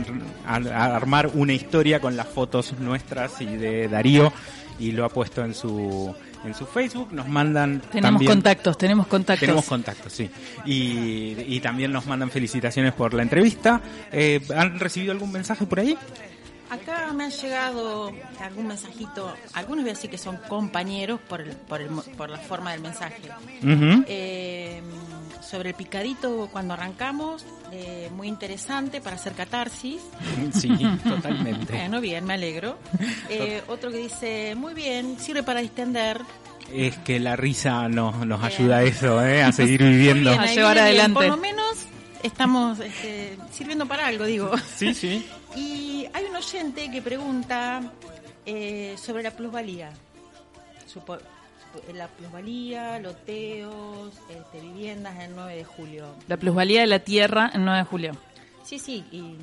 armar 0.47 1.31
una 1.35 1.53
historia 1.53 2.01
con 2.01 2.17
las 2.17 2.29
fotos 2.29 2.75
nuestras 2.79 3.41
y 3.41 3.57
de 3.57 3.89
Darío 3.89 4.33
y 4.79 4.93
lo 4.93 5.05
ha 5.05 5.09
puesto 5.09 5.45
en 5.45 5.55
su 5.55 6.15
en 6.47 6.55
su 6.55 6.67
Facebook, 6.67 7.13
nos 7.13 7.29
mandan... 7.29 7.81
Tenemos 7.93 8.23
contactos, 8.23 8.79
tenemos 8.79 9.07
contactos. 9.07 9.41
Tenemos 9.41 9.65
contactos, 9.65 10.13
sí. 10.13 10.31
Y, 10.65 11.61
también 11.61 11.91
nos 11.91 12.07
mandan 12.07 12.31
felicitaciones 12.31 12.93
por 12.93 13.13
la 13.13 13.23
entrevista. 13.23 13.81
Eh, 14.13 14.41
¿Han 14.57 14.79
recibido 14.79 15.13
algún 15.13 15.33
mensaje 15.33 15.67
por 15.67 15.81
ahí? 15.81 15.97
Acá 16.71 17.13
me 17.13 17.25
ha 17.25 17.29
llegado 17.29 18.13
algún 18.41 18.67
mensajito, 18.67 19.33
algunos 19.55 19.85
voy 19.85 19.91
a 19.91 19.95
decir 19.95 20.11
que 20.11 20.19
son 20.19 20.37
compañeros 20.49 21.21
por, 21.29 21.49
por, 21.49 21.81
por 22.17 22.31
la 22.31 22.39
forma 22.39 22.73
del 22.73 22.81
mensaje. 22.81 23.23
eh, 24.09 24.83
sobre 25.43 25.69
el 25.71 25.75
picadito 25.77 26.49
cuando 26.51 26.75
arrancamos, 26.75 27.45
eh, 27.71 28.11
muy 28.15 28.27
interesante 28.29 29.01
para 29.01 29.17
hacer 29.17 29.33
catarsis. 29.35 30.01
Sí, 30.53 30.71
totalmente. 31.05 31.73
bueno, 31.73 32.01
bien, 32.01 32.25
me 32.25 32.35
alegro. 32.35 32.79
Eh, 33.29 33.63
otro 33.69 33.91
que 33.91 33.99
dice, 33.99 34.55
muy 34.57 34.75
bien, 34.75 35.19
sirve 35.19 35.43
para 35.43 35.61
distender. 35.61 36.21
Es 36.73 36.97
que 36.99 37.21
la 37.21 37.37
risa 37.37 37.89
nos, 37.89 38.27
nos 38.27 38.43
ayuda 38.43 38.79
a 38.79 38.83
eso, 38.83 39.25
¿eh? 39.25 39.43
a 39.43 39.53
seguir 39.53 39.83
viviendo. 39.83 40.31
a 40.33 40.47
llevar 40.47 40.79
adelante. 40.79 41.15
Por 41.15 41.27
lo 41.29 41.37
menos 41.37 41.87
estamos 42.27 42.81
este, 42.81 43.37
sirviendo 43.53 43.87
para 43.87 44.07
algo, 44.07 44.25
digo. 44.25 44.53
Sí, 44.77 44.95
sí. 44.95 45.27
Y 45.57 46.07
hay 46.13 46.27
un 46.27 46.37
oyente 46.37 46.91
que 46.91 47.01
pregunta 47.01 47.81
eh, 48.45 48.95
sobre 48.99 49.23
la 49.23 49.31
plusvalía 49.31 49.91
la 51.95 52.09
plusvalía, 52.09 52.99
loteos, 52.99 54.13
este, 54.29 54.61
viviendas 54.61 55.19
el 55.21 55.35
9 55.35 55.57
de 55.57 55.65
julio. 55.65 56.07
La 56.29 56.37
plusvalía 56.37 56.81
de 56.81 56.87
la 56.87 57.01
tierra 57.01 57.51
el 57.55 57.65
9 57.65 57.79
de 57.79 57.85
julio. 57.85 58.13
Sí, 58.65 58.79
sí, 58.79 59.05
y 59.13 59.37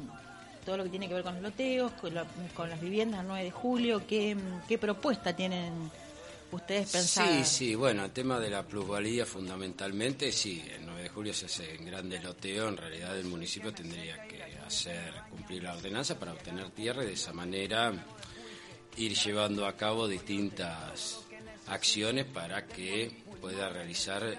todo 0.65 0.77
lo 0.77 0.83
que 0.83 0.89
tiene 0.89 1.07
que 1.07 1.13
ver 1.13 1.23
con 1.23 1.33
los 1.35 1.43
loteos, 1.43 1.91
con, 1.93 2.13
las 2.69 2.81
viviendas 2.81 3.21
el 3.21 3.27
9 3.27 3.43
de 3.43 3.51
julio, 3.51 4.01
¿qué, 4.07 4.37
¿qué 4.67 4.77
propuesta 4.77 5.35
tienen 5.35 5.91
ustedes 6.55 6.89
pensando? 6.91 7.43
Sí, 7.43 7.43
sí, 7.43 7.75
bueno, 7.75 8.05
el 8.05 8.11
tema 8.11 8.39
de 8.39 8.49
la 8.49 8.63
plusvalía 8.63 9.25
fundamentalmente, 9.25 10.31
sí, 10.31 10.63
el 10.73 10.85
9 10.85 11.03
de 11.03 11.09
julio 11.09 11.33
se 11.33 11.47
hace 11.47 11.75
en 11.75 11.85
grandes 11.85 12.23
loteos, 12.23 12.69
en 12.69 12.77
realidad 12.77 13.17
el 13.17 13.25
municipio 13.25 13.73
tendría 13.73 14.27
que 14.27 14.43
hacer 14.65 15.13
cumplir 15.29 15.63
la 15.63 15.73
ordenanza 15.73 16.17
para 16.17 16.33
obtener 16.33 16.69
tierra 16.71 17.03
y 17.03 17.07
de 17.07 17.13
esa 17.13 17.33
manera 17.33 17.93
ir 18.97 19.15
llevando 19.15 19.65
a 19.65 19.75
cabo 19.75 20.07
distintas 20.07 21.21
acciones 21.67 22.25
para 22.25 22.65
que 22.67 23.23
pueda 23.41 23.69
realizar 23.69 24.23
eh, 24.23 24.37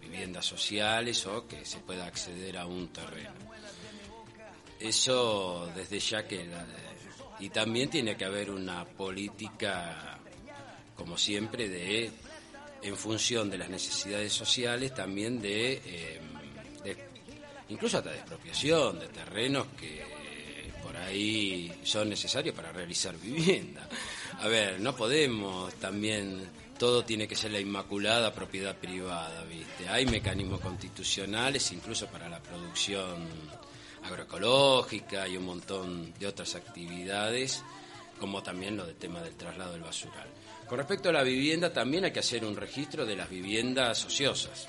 viviendas 0.00 0.44
sociales 0.44 1.26
o 1.26 1.46
que 1.46 1.64
se 1.64 1.78
pueda 1.78 2.06
acceder 2.06 2.58
a 2.58 2.66
un 2.66 2.88
terreno. 2.88 3.32
Eso 4.78 5.70
desde 5.74 5.98
ya 5.98 6.26
que... 6.26 6.46
y 7.38 7.48
también 7.48 7.88
tiene 7.88 8.16
que 8.16 8.24
haber 8.24 8.50
una 8.50 8.84
política, 8.84 10.18
como 10.96 11.16
siempre, 11.18 11.68
de 11.68 12.10
en 12.82 12.96
función 12.96 13.48
de 13.48 13.58
las 13.58 13.70
necesidades 13.70 14.32
sociales, 14.32 14.94
también 14.94 15.40
de, 15.40 15.80
eh, 15.84 16.20
incluso 17.70 17.98
hasta 17.98 18.10
de 18.10 18.16
expropiación 18.16 18.98
de 18.98 19.08
terrenos 19.08 19.66
que 19.78 20.02
por 20.82 20.94
ahí 20.96 21.72
son 21.82 22.10
necesarios 22.10 22.54
para 22.54 22.72
realizar 22.72 23.16
vivienda. 23.16 23.88
A 24.40 24.48
ver, 24.48 24.80
no 24.80 24.94
podemos 24.94 25.72
también 25.76 26.46
todo 26.78 27.04
tiene 27.04 27.26
que 27.26 27.36
ser 27.36 27.52
la 27.52 27.60
inmaculada 27.60 28.34
propiedad 28.34 28.76
privada, 28.76 29.44
¿viste? 29.44 29.88
Hay 29.88 30.06
mecanismos 30.06 30.60
constitucionales 30.60 31.72
incluso 31.72 32.06
para 32.08 32.28
la 32.28 32.40
producción 32.40 33.26
agroecológica 34.02 35.26
y 35.28 35.36
un 35.36 35.46
montón 35.46 36.12
de 36.18 36.26
otras 36.26 36.54
actividades, 36.54 37.62
como 38.20 38.42
también 38.42 38.76
lo 38.76 38.84
del 38.84 38.96
tema 38.96 39.22
del 39.22 39.34
traslado 39.34 39.72
del 39.72 39.82
basural. 39.82 40.28
Con 40.68 40.78
respecto 40.78 41.10
a 41.10 41.12
la 41.12 41.22
vivienda, 41.22 41.72
también 41.72 42.04
hay 42.04 42.12
que 42.12 42.20
hacer 42.20 42.44
un 42.44 42.56
registro 42.56 43.04
de 43.04 43.16
las 43.16 43.28
viviendas 43.28 44.04
ociosas. 44.04 44.68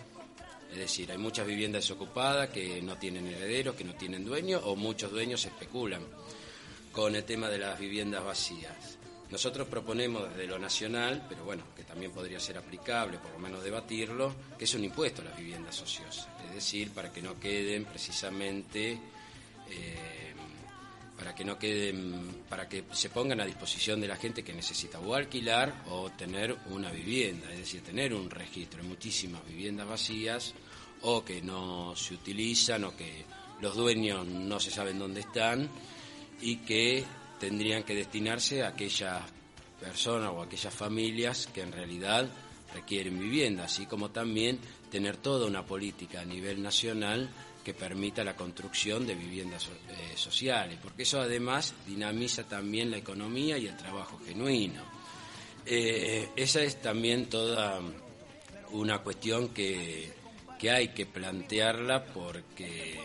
Es 0.71 0.77
decir, 0.77 1.10
hay 1.10 1.17
muchas 1.17 1.47
viviendas 1.47 1.84
desocupadas 1.84 2.49
que 2.49 2.81
no 2.81 2.97
tienen 2.97 3.27
herederos, 3.27 3.75
que 3.75 3.86
no 3.86 3.93
tienen 3.93 4.25
dueños, 4.25 4.62
o 4.65 4.75
muchos 4.75 5.10
dueños 5.10 5.45
especulan 5.45 6.01
con 6.91 7.15
el 7.15 7.23
tema 7.23 7.49
de 7.49 7.60
las 7.60 7.79
viviendas 7.79 8.23
vacías. 8.23 8.97
Nosotros 9.31 9.67
proponemos 9.67 10.29
desde 10.29 10.47
lo 10.47 10.60
nacional, 10.60 11.25
pero 11.27 11.43
bueno, 11.45 11.63
que 11.75 11.84
también 11.84 12.12
podría 12.12 12.39
ser 12.39 12.58
aplicable, 12.58 13.17
por 13.17 13.31
lo 13.31 13.39
menos 13.39 13.63
debatirlo, 13.63 14.36
que 14.58 14.65
es 14.65 14.73
un 14.75 14.84
impuesto 14.84 15.21
a 15.21 15.25
las 15.25 15.38
viviendas 15.38 15.81
ociosas. 15.81 16.27
Es 16.47 16.55
decir, 16.55 16.91
para 16.91 17.12
que 17.12 17.21
no 17.21 17.39
queden 17.39 17.86
precisamente 17.86 18.99
eh, 19.69 20.24
para 21.17 21.34
que 21.34 21.45
no 21.45 21.58
queden, 21.58 22.43
para 22.49 22.67
que 22.67 22.84
se 22.91 23.10
pongan 23.10 23.39
a 23.39 23.45
disposición 23.45 24.01
de 24.01 24.08
la 24.08 24.17
gente 24.17 24.43
que 24.43 24.54
necesita 24.54 24.99
o 24.99 25.15
alquilar 25.15 25.84
o 25.89 26.10
tener 26.12 26.56
una 26.69 26.91
vivienda, 26.91 27.51
es 27.51 27.60
decir, 27.60 27.82
tener 27.82 28.13
un 28.13 28.30
registro. 28.30 28.82
Hay 28.82 28.88
muchísimas 28.88 29.45
viviendas 29.47 29.88
vacías 29.88 30.54
o 31.01 31.23
que 31.23 31.41
no 31.41 31.95
se 31.95 32.13
utilizan 32.13 32.84
o 32.84 32.95
que 32.95 33.25
los 33.62 33.75
dueños 33.75 34.25
no 34.28 34.60
se 34.60 34.71
saben 34.71 34.99
dónde 34.99 35.21
están 35.21 35.69
y 36.41 36.58
que 36.58 37.06
tendrían 37.39 37.84
que 37.84 37.95
destinarse 37.95 38.63
a 38.63 38.69
aquellas 38.69 39.23
personas 39.80 40.32
o 40.34 40.41
aquellas 40.41 40.73
familias 40.73 41.47
que 41.47 41.62
en 41.62 41.71
realidad 41.71 42.30
requieren 42.73 43.19
vivienda, 43.19 43.65
así 43.65 43.86
como 43.86 44.12
también 44.12 44.60
tener 44.95 45.17
toda 45.17 45.45
una 45.45 45.65
política 45.65 46.21
a 46.21 46.23
nivel 46.23 46.63
nacional 46.63 47.29
que 47.65 47.73
permita 47.73 48.23
la 48.23 48.34
construcción 48.34 49.05
de 49.05 49.13
viviendas 49.13 49.67
eh, 49.67 50.15
sociales, 50.15 50.79
porque 50.81 51.03
eso 51.03 51.19
además 51.19 51.73
dinamiza 51.86 52.45
también 52.45 52.91
la 52.91 52.95
economía 52.95 53.58
y 53.58 53.67
el 53.67 53.75
trabajo 53.75 54.17
genuino. 54.25 54.81
Eh, 55.65 56.29
esa 56.38 56.62
es 56.62 56.81
también 56.81 57.25
toda 57.25 57.81
una 58.71 58.99
cuestión 58.99 59.49
que, 59.49 60.13
que 60.58 60.71
hay 60.71 60.88
que 60.93 61.05
plantearla 61.05 62.05
porque 62.05 62.97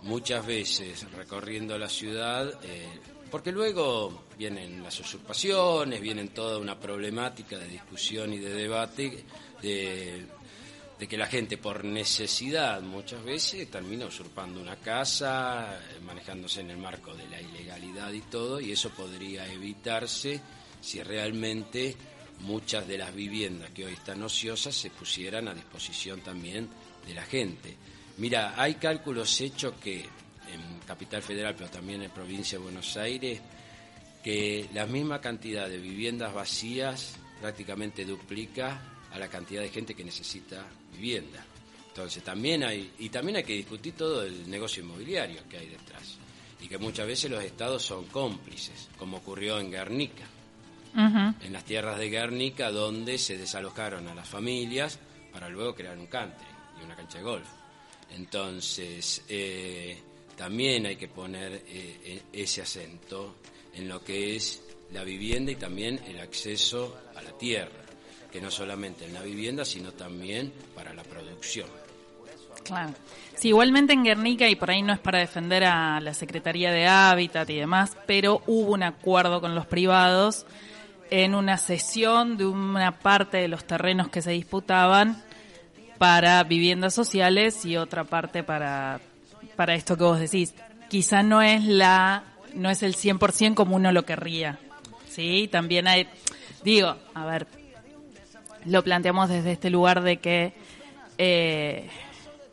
muchas 0.00 0.46
veces 0.46 1.12
recorriendo 1.12 1.76
la 1.76 1.90
ciudad, 1.90 2.58
eh, 2.64 2.88
porque 3.30 3.52
luego 3.52 4.24
vienen 4.38 4.82
las 4.82 4.98
usurpaciones, 4.98 6.00
vienen 6.00 6.28
toda 6.28 6.56
una 6.56 6.80
problemática 6.80 7.58
de 7.58 7.68
discusión 7.68 8.32
y 8.32 8.38
de 8.38 8.54
debate 8.54 9.24
de 9.60 10.37
de 10.98 11.06
que 11.06 11.16
la 11.16 11.26
gente 11.26 11.58
por 11.58 11.84
necesidad 11.84 12.80
muchas 12.82 13.22
veces 13.22 13.70
termina 13.70 14.06
usurpando 14.06 14.60
una 14.60 14.76
casa, 14.76 15.78
eh, 15.78 16.00
manejándose 16.00 16.60
en 16.60 16.70
el 16.70 16.78
marco 16.78 17.14
de 17.14 17.28
la 17.28 17.40
ilegalidad 17.40 18.12
y 18.12 18.22
todo, 18.22 18.60
y 18.60 18.72
eso 18.72 18.90
podría 18.90 19.50
evitarse 19.52 20.40
si 20.80 21.02
realmente 21.02 21.94
muchas 22.40 22.86
de 22.86 22.98
las 22.98 23.14
viviendas 23.14 23.70
que 23.70 23.84
hoy 23.84 23.92
están 23.92 24.22
ociosas 24.22 24.74
se 24.74 24.90
pusieran 24.90 25.48
a 25.48 25.54
disposición 25.54 26.20
también 26.20 26.68
de 27.06 27.14
la 27.14 27.22
gente. 27.22 27.76
Mira, 28.16 28.54
hay 28.56 28.74
cálculos 28.74 29.40
hechos 29.40 29.74
que 29.80 30.00
en 30.00 30.80
Capital 30.86 31.22
Federal, 31.22 31.54
pero 31.56 31.70
también 31.70 32.02
en 32.02 32.10
provincia 32.10 32.58
de 32.58 32.64
Buenos 32.64 32.96
Aires, 32.96 33.40
que 34.24 34.68
la 34.72 34.86
misma 34.86 35.20
cantidad 35.20 35.68
de 35.68 35.78
viviendas 35.78 36.34
vacías 36.34 37.14
prácticamente 37.40 38.04
duplica 38.04 38.82
a 39.12 39.18
la 39.18 39.28
cantidad 39.28 39.62
de 39.62 39.68
gente 39.68 39.94
que 39.94 40.04
necesita 40.04 40.66
vivienda. 40.92 41.44
Entonces 41.88 42.22
también 42.22 42.62
hay, 42.62 42.92
y 43.00 43.08
también 43.08 43.38
hay 43.38 43.44
que 43.44 43.54
discutir 43.54 43.94
todo 43.94 44.22
el 44.22 44.48
negocio 44.48 44.84
inmobiliario 44.84 45.42
que 45.48 45.58
hay 45.58 45.68
detrás. 45.68 46.16
Y 46.60 46.68
que 46.68 46.78
muchas 46.78 47.06
veces 47.06 47.30
los 47.30 47.42
estados 47.42 47.82
son 47.82 48.04
cómplices, 48.06 48.88
como 48.96 49.16
ocurrió 49.16 49.58
en 49.58 49.70
Guernica. 49.70 50.24
En 50.94 51.52
las 51.52 51.64
tierras 51.64 51.98
de 51.98 52.08
Guernica, 52.08 52.70
donde 52.70 53.18
se 53.18 53.36
desalojaron 53.36 54.08
a 54.08 54.14
las 54.14 54.28
familias 54.28 54.98
para 55.32 55.48
luego 55.48 55.74
crear 55.74 55.96
un 55.96 56.06
country 56.06 56.46
y 56.80 56.84
una 56.84 56.96
cancha 56.96 57.18
de 57.18 57.24
golf. 57.24 57.48
Entonces, 58.10 59.24
eh, 59.28 60.00
también 60.36 60.86
hay 60.86 60.96
que 60.96 61.08
poner 61.08 61.64
eh, 61.66 62.22
e, 62.32 62.42
ese 62.42 62.62
acento 62.62 63.36
en 63.74 63.88
lo 63.88 64.02
que 64.02 64.36
es 64.36 64.62
la 64.92 65.04
vivienda 65.04 65.52
y 65.52 65.56
también 65.56 66.00
el 66.06 66.18
acceso 66.20 66.96
a 67.14 67.22
la 67.22 67.36
tierra 67.36 67.87
que 68.30 68.40
no 68.40 68.50
solamente 68.50 69.04
en 69.04 69.14
la 69.14 69.22
vivienda, 69.22 69.64
sino 69.64 69.92
también 69.92 70.52
para 70.74 70.92
la 70.92 71.02
producción. 71.02 71.68
Claro. 72.64 72.92
Sí, 73.34 73.48
igualmente 73.48 73.92
en 73.92 74.04
Guernica, 74.04 74.48
y 74.48 74.56
por 74.56 74.70
ahí 74.70 74.82
no 74.82 74.92
es 74.92 74.98
para 74.98 75.20
defender 75.20 75.64
a 75.64 76.00
la 76.00 76.12
Secretaría 76.12 76.72
de 76.72 76.86
Hábitat 76.86 77.48
y 77.50 77.56
demás, 77.56 77.96
pero 78.06 78.42
hubo 78.46 78.72
un 78.72 78.82
acuerdo 78.82 79.40
con 79.40 79.54
los 79.54 79.66
privados 79.66 80.44
en 81.10 81.34
una 81.34 81.56
cesión 81.56 82.36
de 82.36 82.46
una 82.46 82.98
parte 82.98 83.38
de 83.38 83.48
los 83.48 83.64
terrenos 83.64 84.08
que 84.08 84.22
se 84.22 84.32
disputaban 84.32 85.22
para 85.98 86.42
viviendas 86.44 86.94
sociales 86.94 87.64
y 87.64 87.76
otra 87.76 88.04
parte 88.04 88.42
para, 88.42 89.00
para 89.56 89.74
esto 89.74 89.96
que 89.96 90.04
vos 90.04 90.20
decís. 90.20 90.54
Quizá 90.88 91.22
no 91.22 91.42
es 91.42 91.64
la, 91.64 92.24
no 92.54 92.70
es 92.70 92.82
el 92.82 92.94
100% 92.94 93.54
como 93.54 93.76
uno 93.76 93.92
lo 93.92 94.04
querría. 94.04 94.58
Sí, 95.08 95.48
también 95.50 95.86
hay, 95.88 96.08
digo, 96.64 96.96
a 97.14 97.24
ver, 97.24 97.46
lo 98.68 98.82
planteamos 98.84 99.28
desde 99.28 99.52
este 99.52 99.70
lugar 99.70 100.02
de 100.02 100.18
que, 100.18 100.52
eh, 101.18 101.88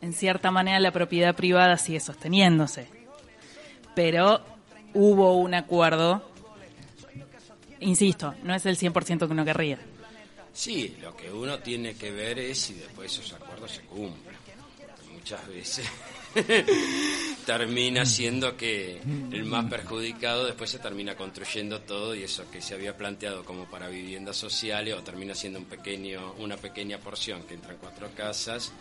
en 0.00 0.12
cierta 0.12 0.50
manera, 0.50 0.80
la 0.80 0.92
propiedad 0.92 1.34
privada 1.34 1.76
sigue 1.76 2.00
sosteniéndose. 2.00 2.88
Pero 3.94 4.40
hubo 4.94 5.34
un 5.34 5.54
acuerdo, 5.54 6.30
insisto, 7.80 8.34
no 8.42 8.54
es 8.54 8.66
el 8.66 8.76
100% 8.76 9.26
que 9.26 9.32
uno 9.32 9.44
querría. 9.44 9.78
Sí, 10.52 10.96
lo 11.02 11.14
que 11.14 11.30
uno 11.30 11.58
tiene 11.58 11.94
que 11.96 12.10
ver 12.10 12.38
es 12.38 12.58
si 12.58 12.74
después 12.74 13.12
esos 13.12 13.32
acuerdos 13.34 13.72
se 13.72 13.82
cumplen. 13.82 14.36
Muchas 15.12 15.46
veces 15.48 15.86
termina 17.46 18.04
siendo 18.04 18.56
que 18.56 19.00
el 19.30 19.44
más 19.44 19.66
perjudicado 19.66 20.46
después 20.46 20.70
se 20.70 20.78
termina 20.78 21.16
construyendo 21.16 21.80
todo 21.80 22.14
y 22.14 22.24
eso 22.24 22.50
que 22.50 22.60
se 22.60 22.74
había 22.74 22.96
planteado 22.96 23.44
como 23.44 23.66
para 23.66 23.88
viviendas 23.88 24.36
sociales 24.36 24.94
o 24.94 25.02
termina 25.02 25.34
siendo 25.34 25.60
un 25.60 25.66
pequeño, 25.66 26.34
una 26.38 26.56
pequeña 26.56 26.98
porción 26.98 27.44
que 27.44 27.54
entra 27.54 27.72
en 27.72 27.78
cuatro 27.78 28.10
casas 28.16 28.72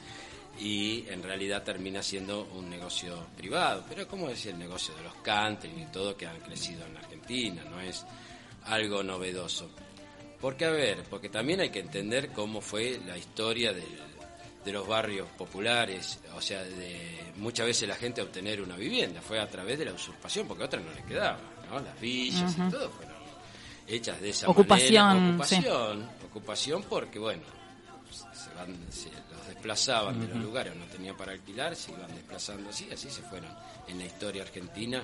y 0.59 1.05
en 1.09 1.21
realidad 1.21 1.63
termina 1.63 2.01
siendo 2.01 2.45
un 2.55 2.69
negocio 2.69 3.27
privado. 3.37 3.83
Pero 3.87 4.07
como 4.07 4.29
es 4.29 4.45
el 4.45 4.57
negocio 4.57 4.95
de 4.95 5.03
los 5.03 5.15
country 5.15 5.69
y 5.69 5.85
todo 5.91 6.17
que 6.17 6.25
han 6.25 6.39
crecido 6.39 6.85
en 6.85 6.97
Argentina, 6.97 7.63
no 7.69 7.79
es 7.81 8.05
algo 8.63 9.03
novedoso. 9.03 9.69
Porque 10.41 10.65
a 10.65 10.71
ver, 10.71 11.03
porque 11.09 11.29
también 11.29 11.61
hay 11.61 11.69
que 11.69 11.79
entender 11.79 12.31
cómo 12.31 12.61
fue 12.61 12.99
la 13.05 13.17
historia 13.17 13.73
del 13.73 14.14
de 14.65 14.71
los 14.71 14.87
barrios 14.87 15.27
populares, 15.37 16.19
o 16.35 16.41
sea, 16.41 16.63
de 16.63 17.31
muchas 17.37 17.67
veces 17.67 17.87
la 17.87 17.95
gente 17.95 18.21
a 18.21 18.23
obtener 18.23 18.61
una 18.61 18.75
vivienda, 18.75 19.21
fue 19.21 19.39
a 19.39 19.47
través 19.47 19.77
de 19.77 19.85
la 19.85 19.93
usurpación, 19.93 20.47
porque 20.47 20.63
a 20.63 20.65
otras 20.65 20.83
no 20.83 20.91
les 20.91 21.05
quedaba, 21.05 21.37
¿no? 21.69 21.79
Las 21.79 21.99
villas 22.01 22.53
y 22.53 22.71
todo 22.71 22.89
fueron 22.89 23.15
hechas 23.87 24.19
de 24.19 24.29
esa 24.29 24.49
ocupación, 24.49 25.05
manera. 25.05 25.27
Ocupación, 25.35 26.09
ocupación 26.25 26.83
porque, 26.89 27.19
bueno, 27.19 27.43
se, 28.09 28.53
van, 28.55 28.75
se 28.89 29.09
los 29.31 29.47
desplazaban 29.47 30.19
de 30.19 30.27
los 30.33 30.43
lugares, 30.43 30.75
no 30.75 30.85
tenían 30.85 31.15
para 31.15 31.33
alquilar, 31.33 31.75
se 31.75 31.91
iban 31.91 32.13
desplazando 32.15 32.71
así, 32.71 32.89
así 32.91 33.09
se 33.09 33.21
fueron 33.21 33.51
en 33.87 33.99
la 33.99 34.05
historia 34.05 34.41
argentina 34.41 35.03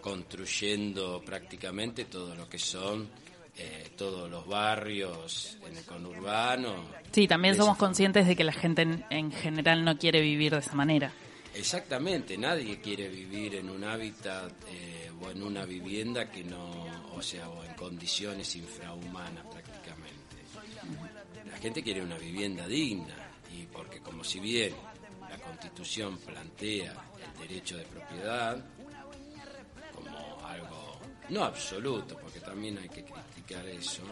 construyendo 0.00 1.22
prácticamente 1.24 2.04
todo 2.06 2.34
lo 2.34 2.48
que 2.48 2.58
son 2.58 3.08
eh, 3.58 3.90
todos 3.96 4.30
los 4.30 4.46
barrios 4.46 5.56
en 5.66 5.76
el 5.76 5.84
conurbano. 5.84 6.84
Sí, 7.10 7.26
también 7.26 7.54
somos 7.56 7.78
conscientes 7.78 8.26
de 8.26 8.36
que 8.36 8.44
la 8.44 8.52
gente 8.52 8.86
en, 9.08 9.32
general 9.32 9.84
no 9.84 9.96
quiere 9.96 10.20
vivir 10.20 10.52
de 10.52 10.58
esa 10.58 10.74
manera. 10.74 11.12
Exactamente, 11.54 12.36
nadie 12.36 12.80
quiere 12.82 13.08
vivir 13.08 13.54
en 13.54 13.70
un 13.70 13.82
hábitat 13.82 14.52
eh, 14.68 15.10
o 15.22 15.30
en 15.30 15.42
una 15.42 15.64
vivienda 15.64 16.30
que 16.30 16.44
no, 16.44 17.14
o 17.14 17.22
sea, 17.22 17.48
o 17.48 17.64
en 17.64 17.72
condiciones 17.72 18.54
infrahumanas 18.56 19.46
prácticamente. 19.46 20.36
La 21.50 21.56
gente 21.56 21.82
quiere 21.82 22.02
una 22.02 22.18
vivienda 22.18 22.68
digna 22.68 23.14
y 23.50 23.64
porque 23.64 24.00
como 24.00 24.22
si 24.22 24.38
bien 24.38 24.74
la 25.30 25.38
Constitución 25.38 26.18
plantea 26.18 26.92
el 26.92 27.48
derecho 27.48 27.78
de 27.78 27.84
propiedad 27.84 28.62
como 29.94 30.46
algo 30.46 31.00
no 31.30 31.44
absoluto, 31.44 32.18
porque 32.18 32.40
también 32.40 32.78
hay 32.78 32.88
que 32.88 33.04
eso. 33.54 34.02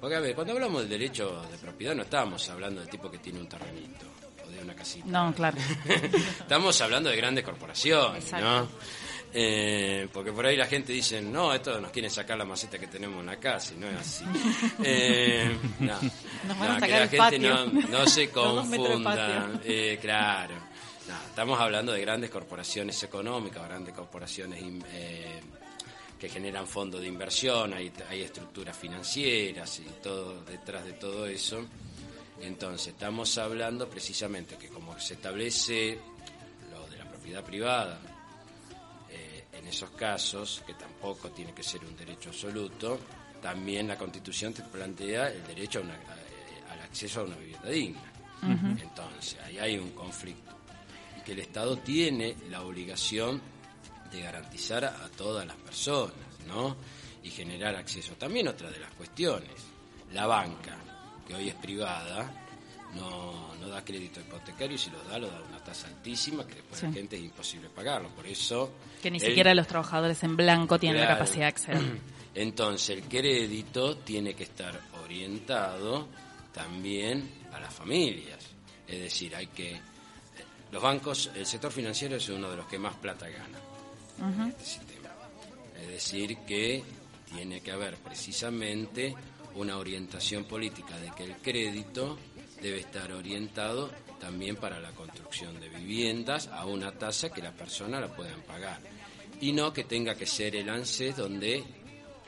Porque, 0.00 0.16
a 0.16 0.20
ver, 0.20 0.34
cuando 0.34 0.52
hablamos 0.54 0.80
del 0.82 0.90
derecho 0.90 1.42
de 1.50 1.58
propiedad 1.58 1.94
no 1.94 2.02
estamos 2.02 2.48
hablando 2.50 2.80
del 2.80 2.90
tipo 2.90 3.10
que 3.10 3.18
tiene 3.18 3.38
un 3.40 3.48
terrenito 3.48 4.06
o 4.44 4.50
de 4.50 4.58
una 4.60 4.74
casita. 4.74 5.06
No, 5.06 5.32
claro. 5.34 5.56
estamos 6.40 6.80
hablando 6.80 7.08
de 7.10 7.16
grandes 7.16 7.44
corporaciones, 7.44 8.32
¿no? 8.32 8.68
Eh, 9.34 10.08
porque 10.12 10.30
por 10.32 10.44
ahí 10.44 10.56
la 10.56 10.66
gente 10.66 10.92
dice, 10.92 11.22
no, 11.22 11.54
esto 11.54 11.80
nos 11.80 11.90
quieren 11.90 12.10
sacar 12.10 12.36
la 12.36 12.44
maceta 12.44 12.78
que 12.78 12.88
tenemos 12.88 13.20
en 13.20 13.26
la 13.26 13.36
casa, 13.38 13.72
y 13.74 13.78
no 13.78 13.88
es 13.88 13.96
así. 13.96 14.24
Eh, 14.84 15.56
no, 15.78 15.94
Nos 16.48 16.58
van 16.58 16.70
a 16.70 16.74
no, 16.74 16.80
sacar 16.80 16.88
que 16.88 16.88
la 16.88 17.02
el 17.02 17.08
gente 17.08 17.16
patio. 17.18 17.66
no, 17.66 17.88
no 17.88 18.06
se 18.08 18.28
confunda. 18.30 19.50
Eh, 19.64 19.98
claro. 20.00 20.54
Estamos 21.28 21.58
hablando 21.60 21.92
de 21.92 22.00
grandes 22.00 22.30
corporaciones 22.30 23.02
económicas, 23.02 23.64
grandes 23.66 23.94
corporaciones 23.94 24.62
eh, 24.92 25.40
que 26.22 26.28
generan 26.28 26.68
fondos 26.68 27.00
de 27.00 27.08
inversión, 27.08 27.72
hay, 27.74 27.90
hay 28.08 28.22
estructuras 28.22 28.76
financieras 28.76 29.80
y 29.80 30.00
todo 30.00 30.40
detrás 30.44 30.84
de 30.84 30.92
todo 30.92 31.26
eso. 31.26 31.66
Entonces, 32.40 32.92
estamos 32.94 33.36
hablando 33.38 33.88
precisamente 33.90 34.56
que 34.56 34.68
como 34.68 34.96
se 35.00 35.14
establece 35.14 35.98
lo 36.70 36.86
de 36.86 36.98
la 36.98 37.08
propiedad 37.10 37.42
privada, 37.42 38.00
eh, 39.10 39.46
en 39.52 39.66
esos 39.66 39.90
casos, 39.90 40.62
que 40.64 40.74
tampoco 40.74 41.30
tiene 41.30 41.52
que 41.52 41.64
ser 41.64 41.84
un 41.84 41.96
derecho 41.96 42.28
absoluto, 42.28 43.00
también 43.42 43.88
la 43.88 43.98
Constitución 43.98 44.54
te 44.54 44.62
plantea 44.62 45.26
el 45.26 45.44
derecho 45.44 45.80
a 45.80 45.82
una- 45.82 45.94
a- 45.94 46.72
al 46.72 46.80
acceso 46.82 47.22
a 47.22 47.24
una 47.24 47.34
vivienda 47.36 47.68
digna. 47.68 48.12
Entonces, 48.80 49.38
ahí 49.44 49.58
hay 49.58 49.76
un 49.76 49.90
conflicto. 49.90 50.52
Y 51.18 51.22
que 51.24 51.32
el 51.32 51.40
Estado 51.40 51.78
tiene 51.78 52.36
la 52.48 52.62
obligación 52.62 53.42
de 54.12 54.20
garantizar 54.20 54.84
a, 54.84 55.08
todas 55.16 55.46
las 55.46 55.56
personas, 55.56 56.14
¿no? 56.46 56.76
Y 57.22 57.30
generar 57.30 57.74
acceso. 57.76 58.12
También 58.14 58.48
otra 58.48 58.70
de 58.70 58.78
las 58.80 58.92
cuestiones, 58.94 59.50
la 60.12 60.26
banca, 60.26 60.76
que 61.26 61.34
hoy 61.34 61.48
es 61.48 61.54
privada, 61.54 62.32
no, 62.94 63.54
no 63.56 63.68
da 63.68 63.82
crédito 63.84 64.20
hipotecario 64.20 64.74
y 64.74 64.78
si 64.78 64.90
lo 64.90 65.02
da, 65.04 65.18
lo 65.18 65.28
da 65.28 65.38
a 65.38 65.42
una 65.42 65.64
tasa 65.64 65.86
altísima 65.88 66.46
que 66.46 66.56
después 66.56 66.80
Sí. 66.80 66.86
la 66.86 66.92
gente 66.92 67.16
es 67.16 67.22
imposible 67.22 67.68
pagarlo. 67.70 68.10
Por 68.10 68.26
eso... 68.26 68.72
Que 69.02 69.10
ni 69.10 69.18
el- 69.18 69.24
siquiera 69.24 69.54
los 69.54 69.66
trabajadores 69.66 70.22
en 70.24 70.36
blanco 70.36 70.78
tienen 70.78 71.00
la 71.00 71.08
capacidad 71.08 71.40
de 71.42 71.46
acceder. 71.46 72.00
Entonces 72.34 72.90
el 72.90 73.04
crédito 73.04 73.96
tiene 73.98 74.34
que 74.34 74.44
estar 74.44 74.78
orientado 75.02 76.08
también 76.52 77.30
a 77.52 77.60
las 77.60 77.72
familias. 77.72 78.44
Es 78.86 79.00
decir, 79.00 79.34
hay 79.36 79.46
que... 79.46 79.80
Los 80.70 80.82
bancos, 80.82 81.30
el 81.34 81.44
sector 81.46 81.70
financiero 81.70 82.16
es 82.16 82.28
uno 82.30 82.50
de 82.50 82.56
los 82.56 82.66
que 82.66 82.78
más 82.78 82.94
plata 82.96 83.28
gana 83.28 83.58
este 84.48 84.64
sistema. 84.64 85.08
Es 85.80 85.88
decir, 85.88 86.36
que 86.46 86.82
tiene 87.34 87.60
que 87.60 87.72
haber 87.72 87.96
precisamente 87.96 89.14
una 89.54 89.76
orientación 89.78 90.44
política 90.44 90.96
de 90.98 91.10
que 91.10 91.24
el 91.24 91.36
crédito 91.36 92.18
debe 92.60 92.80
estar 92.80 93.10
orientado 93.12 93.90
también 94.20 94.56
para 94.56 94.78
la 94.80 94.92
construcción 94.92 95.58
de 95.60 95.68
viviendas 95.68 96.46
a 96.48 96.64
una 96.64 96.92
tasa 96.92 97.30
que 97.30 97.42
las 97.42 97.52
personas 97.54 98.00
la 98.00 98.14
puedan 98.14 98.40
pagar. 98.42 98.80
Y 99.40 99.52
no 99.52 99.72
que 99.72 99.84
tenga 99.84 100.14
que 100.14 100.26
ser 100.26 100.54
el 100.54 100.68
ANSES 100.70 101.16
donde 101.16 101.64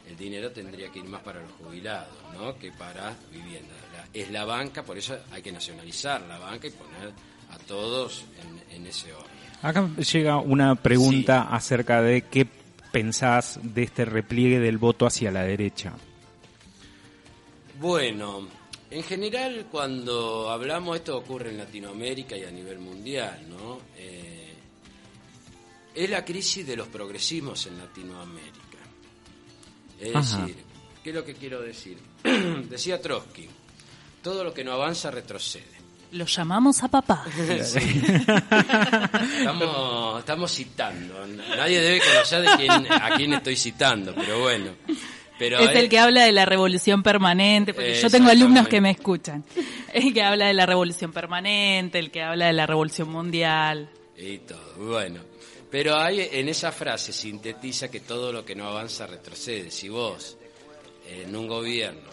el 0.08 0.16
dinero 0.16 0.50
tendría 0.50 0.90
que 0.90 0.98
ir 0.98 1.04
más 1.04 1.22
para 1.22 1.40
los 1.40 1.52
jubilados, 1.52 2.12
¿no? 2.34 2.58
Que 2.58 2.72
para 2.72 3.16
viviendas. 3.30 3.76
La- 3.92 4.08
es 4.12 4.30
la 4.30 4.44
banca, 4.44 4.82
por 4.82 4.98
eso 4.98 5.16
hay 5.30 5.40
que 5.40 5.52
nacionalizar 5.52 6.20
la 6.22 6.38
banca 6.38 6.66
y 6.66 6.70
poner 6.72 7.12
a 7.50 7.58
todos 7.58 8.24
en, 8.70 8.76
en 8.76 8.86
ese 8.86 9.12
orden. 9.12 9.30
Acá 9.62 9.88
llega 9.96 10.38
una 10.38 10.74
pregunta 10.74 11.42
acerca 11.50 12.02
de 12.02 12.22
qué 12.22 12.46
pensás 12.92 13.58
de 13.62 13.82
este 13.82 14.04
repliegue 14.04 14.60
del 14.60 14.78
voto 14.78 15.06
hacia 15.06 15.30
la 15.30 15.42
derecha. 15.42 15.94
Bueno, 17.80 18.46
en 18.90 19.02
general 19.02 19.66
cuando 19.70 20.50
hablamos, 20.50 20.96
esto 20.96 21.16
ocurre 21.16 21.50
en 21.50 21.58
Latinoamérica 21.58 22.36
y 22.36 22.44
a 22.44 22.50
nivel 22.50 22.78
mundial, 22.78 23.46
¿no? 23.48 23.80
Eh, 23.96 24.54
es 25.94 26.10
la 26.10 26.24
crisis 26.24 26.66
de 26.66 26.76
los 26.76 26.88
progresismos 26.88 27.66
en 27.66 27.78
Latinoamérica. 27.78 28.78
Es 29.98 30.14
Ajá. 30.14 30.42
decir, 30.42 30.62
¿qué 31.02 31.10
es 31.10 31.16
lo 31.16 31.24
que 31.24 31.34
quiero 31.34 31.60
decir? 31.62 31.98
Decía 32.68 33.00
Trotsky, 33.00 33.48
todo 34.22 34.44
lo 34.44 34.52
que 34.52 34.62
no 34.62 34.72
avanza 34.72 35.10
retrocede. 35.10 35.83
Lo 36.12 36.26
llamamos 36.26 36.82
a 36.82 36.88
papá. 36.88 37.24
Estamos, 39.38 40.18
estamos 40.20 40.52
citando. 40.52 41.26
Nadie 41.56 41.80
debe 41.80 42.00
conocer 42.00 42.42
de 42.42 42.48
quién, 42.56 42.92
a 42.92 43.16
quién 43.16 43.32
estoy 43.34 43.56
citando, 43.56 44.14
pero 44.14 44.40
bueno. 44.40 44.70
Pero 45.38 45.58
es 45.58 45.70
es- 45.70 45.76
el 45.76 45.88
que 45.88 45.98
habla 45.98 46.24
de 46.24 46.32
la 46.32 46.44
revolución 46.46 47.02
permanente, 47.02 47.74
porque 47.74 47.94
yo 48.00 48.08
tengo 48.10 48.30
alumnos 48.30 48.68
que 48.68 48.80
me 48.80 48.90
escuchan. 48.90 49.44
El 49.92 50.14
que 50.14 50.22
habla 50.22 50.46
de 50.46 50.54
la 50.54 50.66
revolución 50.66 51.12
permanente, 51.12 51.98
el 51.98 52.10
que 52.10 52.22
habla 52.22 52.46
de 52.46 52.52
la 52.52 52.66
revolución 52.66 53.08
mundial. 53.10 53.88
Y 54.16 54.38
todo, 54.38 54.74
bueno. 54.76 55.20
Pero 55.70 55.98
hay, 55.98 56.28
en 56.30 56.48
esa 56.48 56.70
frase 56.70 57.12
sintetiza 57.12 57.90
que 57.90 57.98
todo 58.00 58.32
lo 58.32 58.44
que 58.44 58.54
no 58.54 58.68
avanza 58.68 59.06
retrocede. 59.08 59.72
Si 59.72 59.88
vos, 59.88 60.36
en 61.08 61.34
un 61.34 61.48
gobierno 61.48 62.10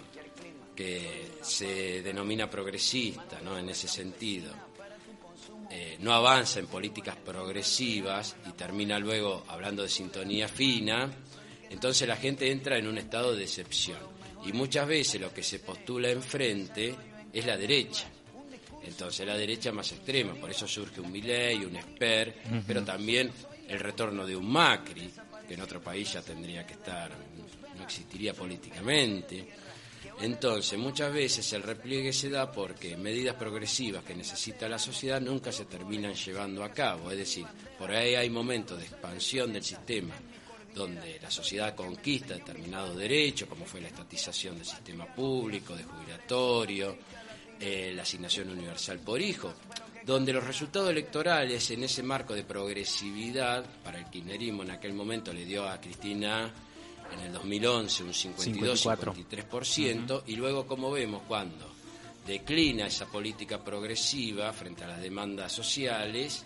que 0.75 1.29
se 1.41 2.01
denomina 2.01 2.49
progresista, 2.49 3.41
¿no? 3.41 3.57
En 3.57 3.69
ese 3.69 3.87
sentido, 3.87 4.51
eh, 5.69 5.97
no 5.99 6.13
avanza 6.13 6.59
en 6.59 6.67
políticas 6.67 7.15
progresivas 7.15 8.35
y 8.47 8.51
termina 8.51 8.99
luego 8.99 9.45
hablando 9.47 9.83
de 9.83 9.89
sintonía 9.89 10.47
fina, 10.47 11.09
entonces 11.69 12.07
la 12.07 12.17
gente 12.17 12.51
entra 12.51 12.77
en 12.77 12.87
un 12.87 12.97
estado 12.97 13.33
de 13.33 13.41
decepción. 13.41 13.99
Y 14.45 14.51
muchas 14.53 14.87
veces 14.87 15.21
lo 15.21 15.33
que 15.33 15.43
se 15.43 15.59
postula 15.59 16.09
enfrente 16.09 16.95
es 17.31 17.45
la 17.45 17.55
derecha. 17.55 18.05
Entonces 18.83 19.25
la 19.25 19.37
derecha 19.37 19.71
más 19.71 19.91
extrema, 19.91 20.33
por 20.33 20.49
eso 20.49 20.67
surge 20.67 20.99
un 20.99 21.11
Milei, 21.11 21.63
un 21.63 21.75
Esper, 21.75 22.35
pero 22.67 22.83
también 22.83 23.31
el 23.67 23.79
retorno 23.79 24.25
de 24.25 24.35
un 24.35 24.51
Macri, 24.51 25.09
que 25.47 25.53
en 25.53 25.61
otro 25.61 25.81
país 25.81 26.11
ya 26.11 26.21
tendría 26.21 26.65
que 26.65 26.73
estar, 26.73 27.11
no 27.77 27.83
existiría 27.83 28.33
políticamente. 28.33 29.47
Entonces, 30.21 30.77
muchas 30.77 31.11
veces 31.13 31.51
el 31.53 31.63
repliegue 31.63 32.13
se 32.13 32.29
da 32.29 32.51
porque 32.51 32.95
medidas 32.97 33.35
progresivas 33.35 34.03
que 34.03 34.15
necesita 34.15 34.69
la 34.69 34.77
sociedad 34.77 35.19
nunca 35.19 35.51
se 35.51 35.65
terminan 35.65 36.13
llevando 36.13 36.63
a 36.63 36.71
cabo. 36.71 37.11
Es 37.11 37.17
decir, 37.17 37.45
por 37.77 37.91
ahí 37.91 38.15
hay 38.15 38.29
momentos 38.29 38.77
de 38.77 38.85
expansión 38.85 39.51
del 39.53 39.63
sistema 39.63 40.13
donde 40.73 41.19
la 41.21 41.29
sociedad 41.29 41.75
conquista 41.75 42.35
determinados 42.35 42.95
derechos, 42.95 43.49
como 43.49 43.65
fue 43.65 43.81
la 43.81 43.87
estatización 43.87 44.55
del 44.55 44.65
sistema 44.65 45.05
público, 45.05 45.75
de 45.75 45.83
jubilatorio, 45.83 46.97
eh, 47.59 47.91
la 47.93 48.03
asignación 48.03 48.49
universal 48.49 48.99
por 48.99 49.21
hijo, 49.21 49.53
donde 50.05 50.33
los 50.33 50.43
resultados 50.43 50.89
electorales 50.89 51.69
en 51.71 51.83
ese 51.83 52.03
marco 52.03 52.33
de 52.33 52.43
progresividad, 52.43 53.65
para 53.83 53.99
el 53.99 54.05
kirchnerismo 54.05 54.63
en 54.63 54.71
aquel 54.71 54.93
momento 54.93 55.33
le 55.33 55.45
dio 55.45 55.67
a 55.67 55.79
Cristina 55.79 56.51
en 57.13 57.19
el 57.19 57.33
2011 57.33 58.03
un 58.03 58.13
52-53%, 58.13 60.23
y 60.27 60.35
luego 60.35 60.65
como 60.65 60.91
vemos 60.91 61.23
cuando 61.27 61.71
declina 62.25 62.87
esa 62.87 63.07
política 63.07 63.63
progresiva 63.63 64.53
frente 64.53 64.83
a 64.83 64.87
las 64.87 65.01
demandas 65.01 65.51
sociales, 65.51 66.45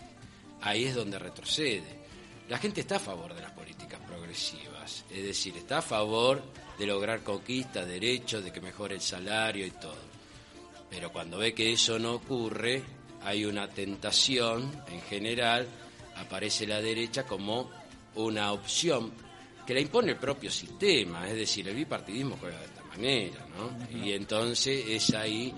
ahí 0.62 0.84
es 0.84 0.94
donde 0.94 1.18
retrocede. 1.18 2.06
La 2.48 2.58
gente 2.58 2.80
está 2.80 2.96
a 2.96 3.00
favor 3.00 3.34
de 3.34 3.42
las 3.42 3.52
políticas 3.52 4.00
progresivas, 4.06 5.04
es 5.10 5.24
decir, 5.24 5.56
está 5.56 5.78
a 5.78 5.82
favor 5.82 6.42
de 6.78 6.86
lograr 6.86 7.22
conquistas, 7.22 7.86
derechos, 7.86 8.44
de 8.44 8.52
que 8.52 8.60
mejore 8.60 8.94
el 8.94 9.00
salario 9.00 9.66
y 9.66 9.72
todo. 9.72 10.16
Pero 10.88 11.12
cuando 11.12 11.38
ve 11.38 11.54
que 11.54 11.72
eso 11.72 11.98
no 11.98 12.14
ocurre, 12.14 12.82
hay 13.22 13.44
una 13.44 13.68
tentación 13.68 14.72
en 14.88 15.00
general, 15.02 15.66
aparece 16.16 16.66
la 16.66 16.80
derecha 16.80 17.24
como 17.24 17.70
una 18.14 18.52
opción 18.52 19.12
que 19.66 19.74
la 19.74 19.80
impone 19.80 20.12
el 20.12 20.16
propio 20.16 20.50
sistema, 20.50 21.28
es 21.28 21.34
decir, 21.34 21.68
el 21.68 21.74
bipartidismo 21.74 22.36
juega 22.40 22.58
de 22.58 22.64
esta 22.66 22.82
manera, 22.84 23.46
¿no? 23.56 23.98
Y 24.04 24.12
entonces 24.12 24.84
es 24.88 25.12
ahí 25.14 25.52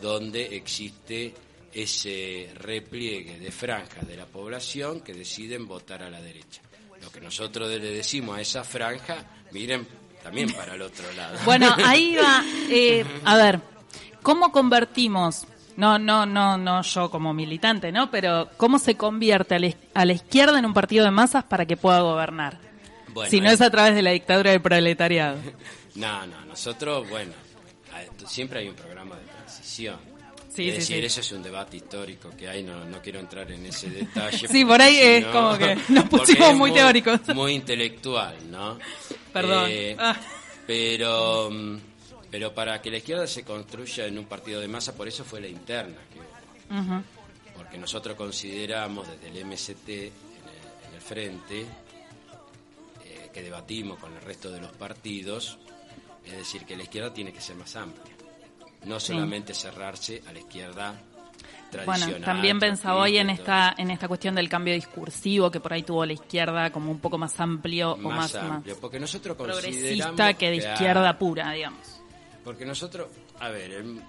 donde 0.00 0.54
existe 0.56 1.34
ese 1.72 2.50
repliegue 2.56 3.38
de 3.38 3.50
franjas 3.50 4.06
de 4.06 4.16
la 4.16 4.26
población 4.26 5.00
que 5.00 5.14
deciden 5.14 5.66
votar 5.66 6.02
a 6.02 6.10
la 6.10 6.20
derecha. 6.20 6.60
Lo 7.02 7.10
que 7.10 7.20
nosotros 7.20 7.68
le 7.68 7.78
decimos 7.80 8.36
a 8.38 8.40
esa 8.40 8.64
franja, 8.64 9.16
miren 9.50 9.86
también 10.22 10.52
para 10.52 10.74
el 10.74 10.82
otro 10.82 11.10
lado. 11.12 11.38
Bueno, 11.44 11.74
ahí 11.84 12.16
va. 12.16 12.44
eh, 12.70 13.04
a 13.24 13.36
ver, 13.36 13.60
¿cómo 14.22 14.52
convertimos? 14.52 15.46
No, 15.76 15.98
no, 15.98 16.24
no, 16.24 16.56
no 16.56 16.82
yo 16.82 17.10
como 17.10 17.34
militante, 17.34 17.90
¿no? 17.90 18.10
Pero 18.10 18.48
¿cómo 18.56 18.78
se 18.78 18.96
convierte 18.96 19.56
a 19.56 19.58
la, 19.58 19.74
a 19.94 20.04
la 20.04 20.12
izquierda 20.12 20.58
en 20.58 20.66
un 20.66 20.74
partido 20.74 21.04
de 21.04 21.10
masas 21.10 21.44
para 21.44 21.66
que 21.66 21.76
pueda 21.76 22.00
gobernar? 22.00 22.73
Bueno, 23.14 23.30
si 23.30 23.40
no 23.40 23.50
es 23.50 23.60
a 23.60 23.70
través 23.70 23.94
de 23.94 24.02
la 24.02 24.10
dictadura 24.10 24.50
del 24.50 24.60
proletariado. 24.60 25.38
No, 25.94 26.26
no, 26.26 26.44
nosotros, 26.46 27.08
bueno, 27.08 27.32
siempre 28.26 28.58
hay 28.58 28.68
un 28.68 28.74
programa 28.74 29.14
de 29.14 29.22
transición. 29.26 29.96
Sí, 30.52 30.68
es 30.68 30.74
sí, 30.74 30.80
decir, 30.80 30.96
sí. 30.98 31.06
eso 31.06 31.20
es 31.20 31.30
un 31.32 31.42
debate 31.44 31.76
histórico 31.76 32.30
que 32.36 32.48
hay, 32.48 32.64
no, 32.64 32.84
no 32.84 33.00
quiero 33.00 33.20
entrar 33.20 33.48
en 33.52 33.64
ese 33.66 33.90
detalle. 33.90 34.48
Sí, 34.50 34.64
por 34.64 34.82
ahí 34.82 34.98
es 34.98 35.26
como 35.26 35.56
que 35.56 35.76
nos 35.90 36.08
pusimos 36.08 36.54
muy 36.54 36.72
teóricos. 36.72 37.20
Muy 37.32 37.52
intelectual, 37.52 38.50
¿no? 38.50 38.76
Perdón. 39.32 39.68
Eh, 39.70 39.96
Ah. 39.98 40.16
Pero, 40.66 41.48
mm, 41.52 41.76
pero 42.30 42.52
para 42.52 42.80
que 42.82 42.90
la 42.90 42.96
izquierda 42.96 43.26
se 43.28 43.44
construya 43.44 44.06
en 44.06 44.18
un 44.18 44.24
partido 44.24 44.60
de 44.60 44.66
masa, 44.66 44.96
por 44.96 45.06
eso 45.06 45.22
fue 45.24 45.40
la 45.40 45.46
interna 45.48 45.98
que. 46.12 46.20
Porque 47.56 47.78
nosotros 47.78 48.16
consideramos 48.16 49.06
desde 49.08 49.28
el 49.38 49.46
MST 49.46 49.88
en 49.88 49.98
el, 50.00 50.10
en 50.88 50.94
el 50.94 51.00
frente 51.00 51.66
que 53.34 53.42
debatimos 53.42 53.98
con 53.98 54.14
el 54.14 54.22
resto 54.22 54.50
de 54.50 54.60
los 54.60 54.70
partidos, 54.70 55.58
es 56.24 56.36
decir, 56.36 56.64
que 56.64 56.76
la 56.76 56.84
izquierda 56.84 57.12
tiene 57.12 57.32
que 57.32 57.40
ser 57.40 57.56
más 57.56 57.74
amplia, 57.74 58.14
no 58.84 59.00
solamente 59.00 59.52
cerrarse 59.52 60.22
a 60.26 60.32
la 60.32 60.38
izquierda 60.38 60.94
tradicional. 61.68 62.10
Bueno, 62.10 62.24
también 62.24 62.60
pensaba 62.60 63.02
hoy 63.02 63.18
en 63.18 63.30
esta 63.30 63.74
en 63.76 63.90
esta 63.90 64.06
cuestión 64.06 64.36
del 64.36 64.48
cambio 64.48 64.72
discursivo 64.72 65.50
que 65.50 65.58
por 65.58 65.72
ahí 65.72 65.82
tuvo 65.82 66.06
la 66.06 66.12
izquierda 66.12 66.70
como 66.70 66.92
un 66.92 67.00
poco 67.00 67.18
más 67.18 67.38
amplio 67.40 67.96
más 67.96 68.04
o 68.04 68.08
más, 68.08 68.34
amplio, 68.36 68.78
porque 68.80 69.00
nosotros 69.00 69.36
progresista 69.36 70.34
que 70.34 70.50
de 70.50 70.56
izquierda 70.56 71.18
pura, 71.18 71.50
digamos. 71.50 72.00
Porque 72.44 72.64
nosotros, 72.64 73.08
a 73.40 73.48
ver, 73.48 73.72
el, 73.72 74.00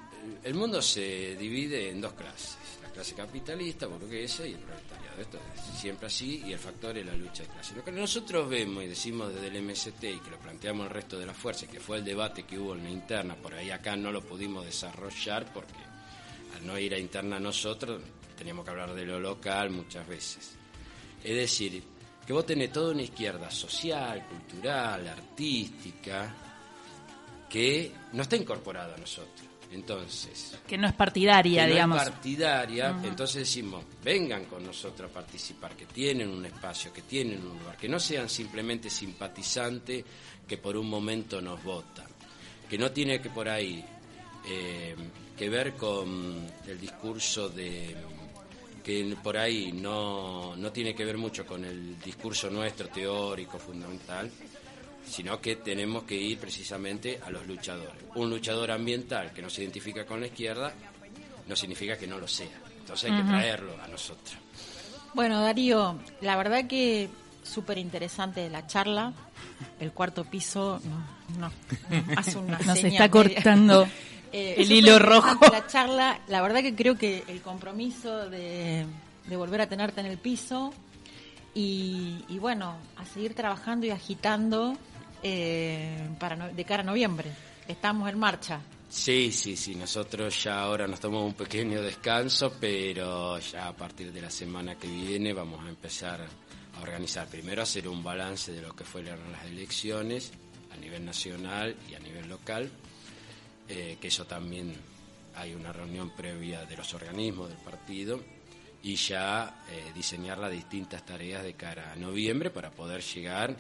el 0.43 0.53
mundo 0.53 0.82
se 0.82 1.36
divide 1.36 1.89
en 1.89 1.99
dos 1.99 2.13
clases, 2.13 2.57
la 2.57 2.64
clase 2.95 3.13
capitalista, 3.13 3.87
burguesa 3.87 4.47
y 4.47 4.53
el 4.53 4.59
proletariado. 4.59 5.21
Esto 5.21 5.37
es 5.53 5.79
siempre 5.79 6.07
así 6.07 6.43
y 6.45 6.53
el 6.53 6.59
factor 6.59 6.97
es 6.97 7.05
la 7.05 7.13
lucha 7.13 7.43
de 7.43 7.49
clases. 7.49 7.75
Lo 7.75 7.83
que 7.83 7.91
nosotros 7.91 8.49
vemos 8.49 8.85
y 8.85 8.87
decimos 8.87 9.33
desde 9.33 9.47
el 9.47 9.61
MST 9.61 10.03
y 10.03 10.19
que 10.19 10.31
lo 10.31 10.39
planteamos 10.39 10.87
el 10.87 10.93
resto 10.93 11.19
de 11.19 11.25
las 11.25 11.35
fuerzas, 11.35 11.67
que 11.67 11.81
fue 11.81 11.97
el 11.97 12.05
debate 12.05 12.43
que 12.43 12.57
hubo 12.57 12.73
en 12.73 12.83
la 12.83 12.89
interna, 12.89 13.35
por 13.35 13.53
ahí 13.53 13.69
acá 13.69 13.97
no 13.97 14.13
lo 14.13 14.21
pudimos 14.21 14.65
desarrollar 14.65 15.51
porque 15.53 15.73
al 16.55 16.65
no 16.65 16.79
ir 16.79 16.93
a 16.93 16.97
interna 16.97 17.37
nosotros 17.37 18.01
teníamos 18.37 18.63
que 18.63 18.71
hablar 18.71 18.93
de 18.93 19.05
lo 19.05 19.19
local 19.19 19.71
muchas 19.71 20.07
veces. 20.07 20.55
Es 21.21 21.35
decir, 21.35 21.83
que 22.25 22.31
vos 22.31 22.45
tenés 22.45 22.71
toda 22.71 22.93
una 22.93 23.01
izquierda 23.01 23.51
social, 23.51 24.25
cultural, 24.25 25.05
artística, 25.05 26.33
que 27.49 27.91
no 28.13 28.21
está 28.21 28.37
incorporada 28.37 28.95
a 28.95 28.97
nosotros. 28.97 29.55
Entonces. 29.72 30.57
Que 30.68 30.78
no 30.78 30.88
es 30.88 30.93
partidaria, 30.93 31.66
que 31.66 31.72
digamos. 31.72 31.97
No 31.97 32.03
es 32.03 32.09
partidaria, 32.09 32.95
entonces 33.03 33.38
decimos, 33.38 33.84
vengan 34.03 34.45
con 34.45 34.63
nosotros 34.66 35.09
a 35.09 35.13
participar, 35.13 35.76
que 35.76 35.86
tienen 35.86 36.30
un 36.30 36.45
espacio, 36.45 36.93
que 36.93 37.01
tienen 37.01 37.41
un 37.41 37.59
lugar, 37.59 37.76
que 37.76 37.89
no 37.89 37.99
sean 37.99 38.30
simplemente 38.30 38.89
simpatizantes 38.89 40.05
que 40.47 40.57
por 40.57 40.78
un 40.78 40.89
momento 40.89 41.41
nos 41.41 41.63
votan, 41.63 42.05
que 42.70 42.78
no 42.78 42.91
tiene 42.91 43.20
que 43.20 43.30
por 43.30 43.49
ahí 43.49 43.84
eh, 44.47 44.95
que 45.38 45.49
ver 45.49 45.74
con 45.74 46.47
el 46.68 46.80
discurso 46.80 47.49
de 47.49 47.95
que 48.84 49.18
por 49.24 49.36
ahí 49.36 49.72
no, 49.72 50.55
no 50.55 50.72
tiene 50.72 50.93
que 50.93 51.03
ver 51.03 51.18
mucho 51.18 51.43
con 51.43 51.66
el 51.66 51.99
discurso 51.99 52.51
nuestro 52.51 52.88
teórico 52.89 53.57
fundamental, 53.57 54.30
sino 55.06 55.39
que 55.39 55.58
tenemos 55.58 56.03
que 56.03 56.16
ir 56.16 56.38
precisamente 56.39 57.20
a 57.24 57.30
los 57.30 57.45
luchadores. 57.47 58.03
Un 58.16 58.30
luchador 58.30 58.72
ambiental 58.72 59.32
que 59.32 59.41
no 59.41 59.49
se 59.49 59.62
identifica 59.62 60.06
con 60.06 60.20
la 60.20 60.28
izquierda 60.28 60.74
no 61.47 61.56
significa 61.56 61.97
que 61.97 62.08
no 62.08 62.18
lo 62.18 62.28
sea. 62.28 62.62
Entonces 62.80 63.12
hay 63.12 63.18
que 63.18 63.28
traerlo 63.28 63.82
a 63.82 63.88
nosotros. 63.88 64.36
Bueno, 65.14 65.41
Darío, 65.41 65.97
la 66.22 66.36
verdad 66.36 66.68
que 66.68 67.10
súper 67.43 67.78
interesante 67.78 68.49
la 68.49 68.68
charla. 68.68 69.14
El 69.80 69.91
cuarto 69.91 70.26
piso 70.26 70.82
no, 71.39 71.51
hace 72.18 72.38
una 72.38 72.60
Nos 72.60 72.84
está 72.84 73.10
cortando 73.10 73.88
eh, 74.32 74.56
el 74.58 74.72
hilo 74.72 74.99
rojo. 74.99 75.39
La 75.51 75.66
charla, 75.68 76.20
la 76.28 76.41
verdad 76.41 76.62
que 76.62 76.76
creo 76.76 76.97
que 76.97 77.24
el 77.28 77.41
compromiso 77.41 78.30
de, 78.30 78.86
de 79.28 79.38
volver 79.38 79.62
a 79.62 79.68
tenerte 79.68 80.01
en 80.01 80.08
el 80.08 80.18
piso 80.18 80.74
y, 81.53 82.26
y 82.28 82.38
bueno, 82.39 82.76
a 82.97 83.06
seguir 83.06 83.34
trabajando 83.34 83.86
y 83.86 83.91
agitando 83.91 84.78
eh, 85.28 86.07
para 86.19 86.36
no- 86.36 86.49
de 86.53 86.63
cara 86.65 86.84
a 86.84 86.86
noviembre. 86.86 87.32
Estamos 87.67 88.07
en 88.09 88.19
marcha. 88.19 88.61
Sí, 88.88 89.32
sí, 89.32 89.57
sí, 89.57 89.73
nosotros 89.73 90.43
ya 90.43 90.59
ahora 90.61 90.86
nos 90.88 90.99
tomamos 90.99 91.26
un 91.26 91.34
pequeño 91.34 91.82
descanso, 91.82 92.53
pero 92.61 93.39
ya 93.39 93.67
a 93.69 93.73
partir 93.76 94.13
de 94.13 94.21
la 94.21 94.30
semana 94.30 94.76
que 94.76 94.88
viene 94.88 95.34
vamos 95.34 95.65
a 95.65 95.69
empezar 95.69 96.21
a 96.76 96.82
organizar, 96.82 97.28
primero 97.28 97.63
hacer 97.63 97.88
un 97.88 98.03
balance 98.03 98.51
de 98.51 98.61
lo 98.61 98.76
que 98.76 98.84
fueron 98.84 99.19
las 99.32 99.45
elecciones 99.45 100.32
a 100.71 100.78
nivel 100.78 101.03
nacional 101.03 101.76
y 101.89 101.95
a 101.95 101.99
nivel 101.99 102.30
local, 102.30 102.69
eh, 103.67 103.97
que 103.99 104.09
eso 104.09 104.26
también 104.26 104.76
hay 105.36 105.55
una 105.55 105.73
reunión 105.73 106.11
previa 106.11 106.65
de 106.65 106.78
los 106.78 106.93
organismos 106.93 107.49
del 107.49 107.57
partido 107.57 108.21
y 108.84 108.95
ya 108.95 109.63
eh, 109.71 109.91
diseñar 109.95 110.38
las 110.38 110.51
distintas 110.51 111.03
tareas 111.03 111.41
de 111.43 111.55
cara 111.55 111.91
a 111.91 111.95
noviembre 111.95 112.51
para 112.51 112.69
poder 112.69 113.01
llegar 113.01 113.55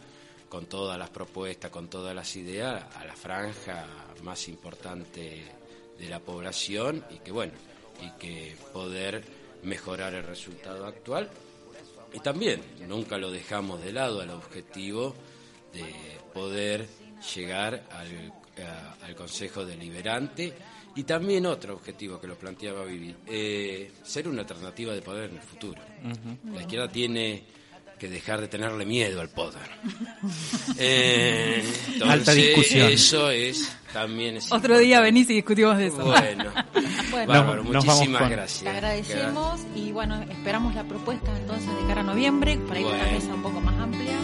con 0.49 0.65
todas 0.67 0.97
las 0.97 1.09
propuestas, 1.09 1.71
con 1.71 1.87
todas 1.89 2.15
las 2.15 2.35
ideas 2.35 2.83
a 2.95 3.05
la 3.05 3.15
franja 3.15 3.85
más 4.23 4.47
importante 4.47 5.43
de 5.97 6.09
la 6.09 6.19
población 6.19 7.03
y 7.09 7.19
que 7.19 7.31
bueno, 7.31 7.53
y 8.01 8.09
que 8.19 8.55
poder 8.73 9.23
mejorar 9.63 10.13
el 10.13 10.23
resultado 10.23 10.85
actual. 10.85 11.29
Y 12.13 12.19
también 12.19 12.61
nunca 12.87 13.17
lo 13.17 13.31
dejamos 13.31 13.81
de 13.83 13.91
lado 13.91 14.21
al 14.21 14.29
objetivo 14.29 15.13
de 15.73 15.83
poder 16.33 16.87
llegar 17.35 17.83
al, 17.91 18.31
a- 18.65 19.05
al 19.05 19.15
Consejo 19.15 19.65
Deliberante. 19.65 20.53
Y 20.97 21.03
también 21.03 21.45
otro 21.45 21.73
objetivo 21.73 22.21
que 22.21 22.27
lo 22.27 22.35
planteaba 22.37 22.85
Vivi, 22.85 23.13
eh, 23.27 23.91
ser 24.03 24.29
una 24.29 24.41
alternativa 24.43 24.93
de 24.93 25.01
poder 25.01 25.29
en 25.29 25.35
el 25.35 25.41
futuro. 25.41 25.81
La 26.53 26.61
izquierda 26.61 26.87
tiene 26.89 27.43
que 27.97 28.09
dejar 28.09 28.41
de 28.41 28.47
tenerle 28.47 28.85
miedo 28.85 29.21
al 29.21 29.29
poder. 29.29 29.61
Eh, 30.77 31.63
entonces, 31.93 32.09
Alta 32.09 32.31
discusión. 32.33 32.89
Eso 32.91 33.29
es 33.29 33.71
también 33.93 34.37
es 34.37 34.51
Otro 34.51 34.77
día 34.77 34.99
venís 34.99 35.29
y 35.29 35.35
discutimos 35.35 35.77
de 35.77 35.87
eso. 35.87 36.03
Bueno, 36.03 36.51
Bueno. 37.11 37.27
bárbaro, 37.27 37.63
Nos- 37.63 37.71
nos 37.73 37.85
vamos 37.85 37.99
muchísimas 37.99 38.21
con- 38.23 38.31
gracias. 38.31 38.63
Te 38.63 38.69
agradecemos 38.69 39.61
y 39.75 39.91
bueno, 39.91 40.21
esperamos 40.23 40.75
la 40.75 40.83
propuesta 40.83 41.31
entonces 41.37 41.69
de 41.69 41.87
cara 41.87 42.01
a 42.01 42.03
noviembre 42.03 42.57
para 42.67 42.79
ir 42.81 42.85
a 42.87 42.89
una 42.89 42.97
Bueno. 42.97 43.11
mesa 43.19 43.33
un 43.33 43.41
poco 43.43 43.61
más 43.61 43.75
amplia. 43.79 44.17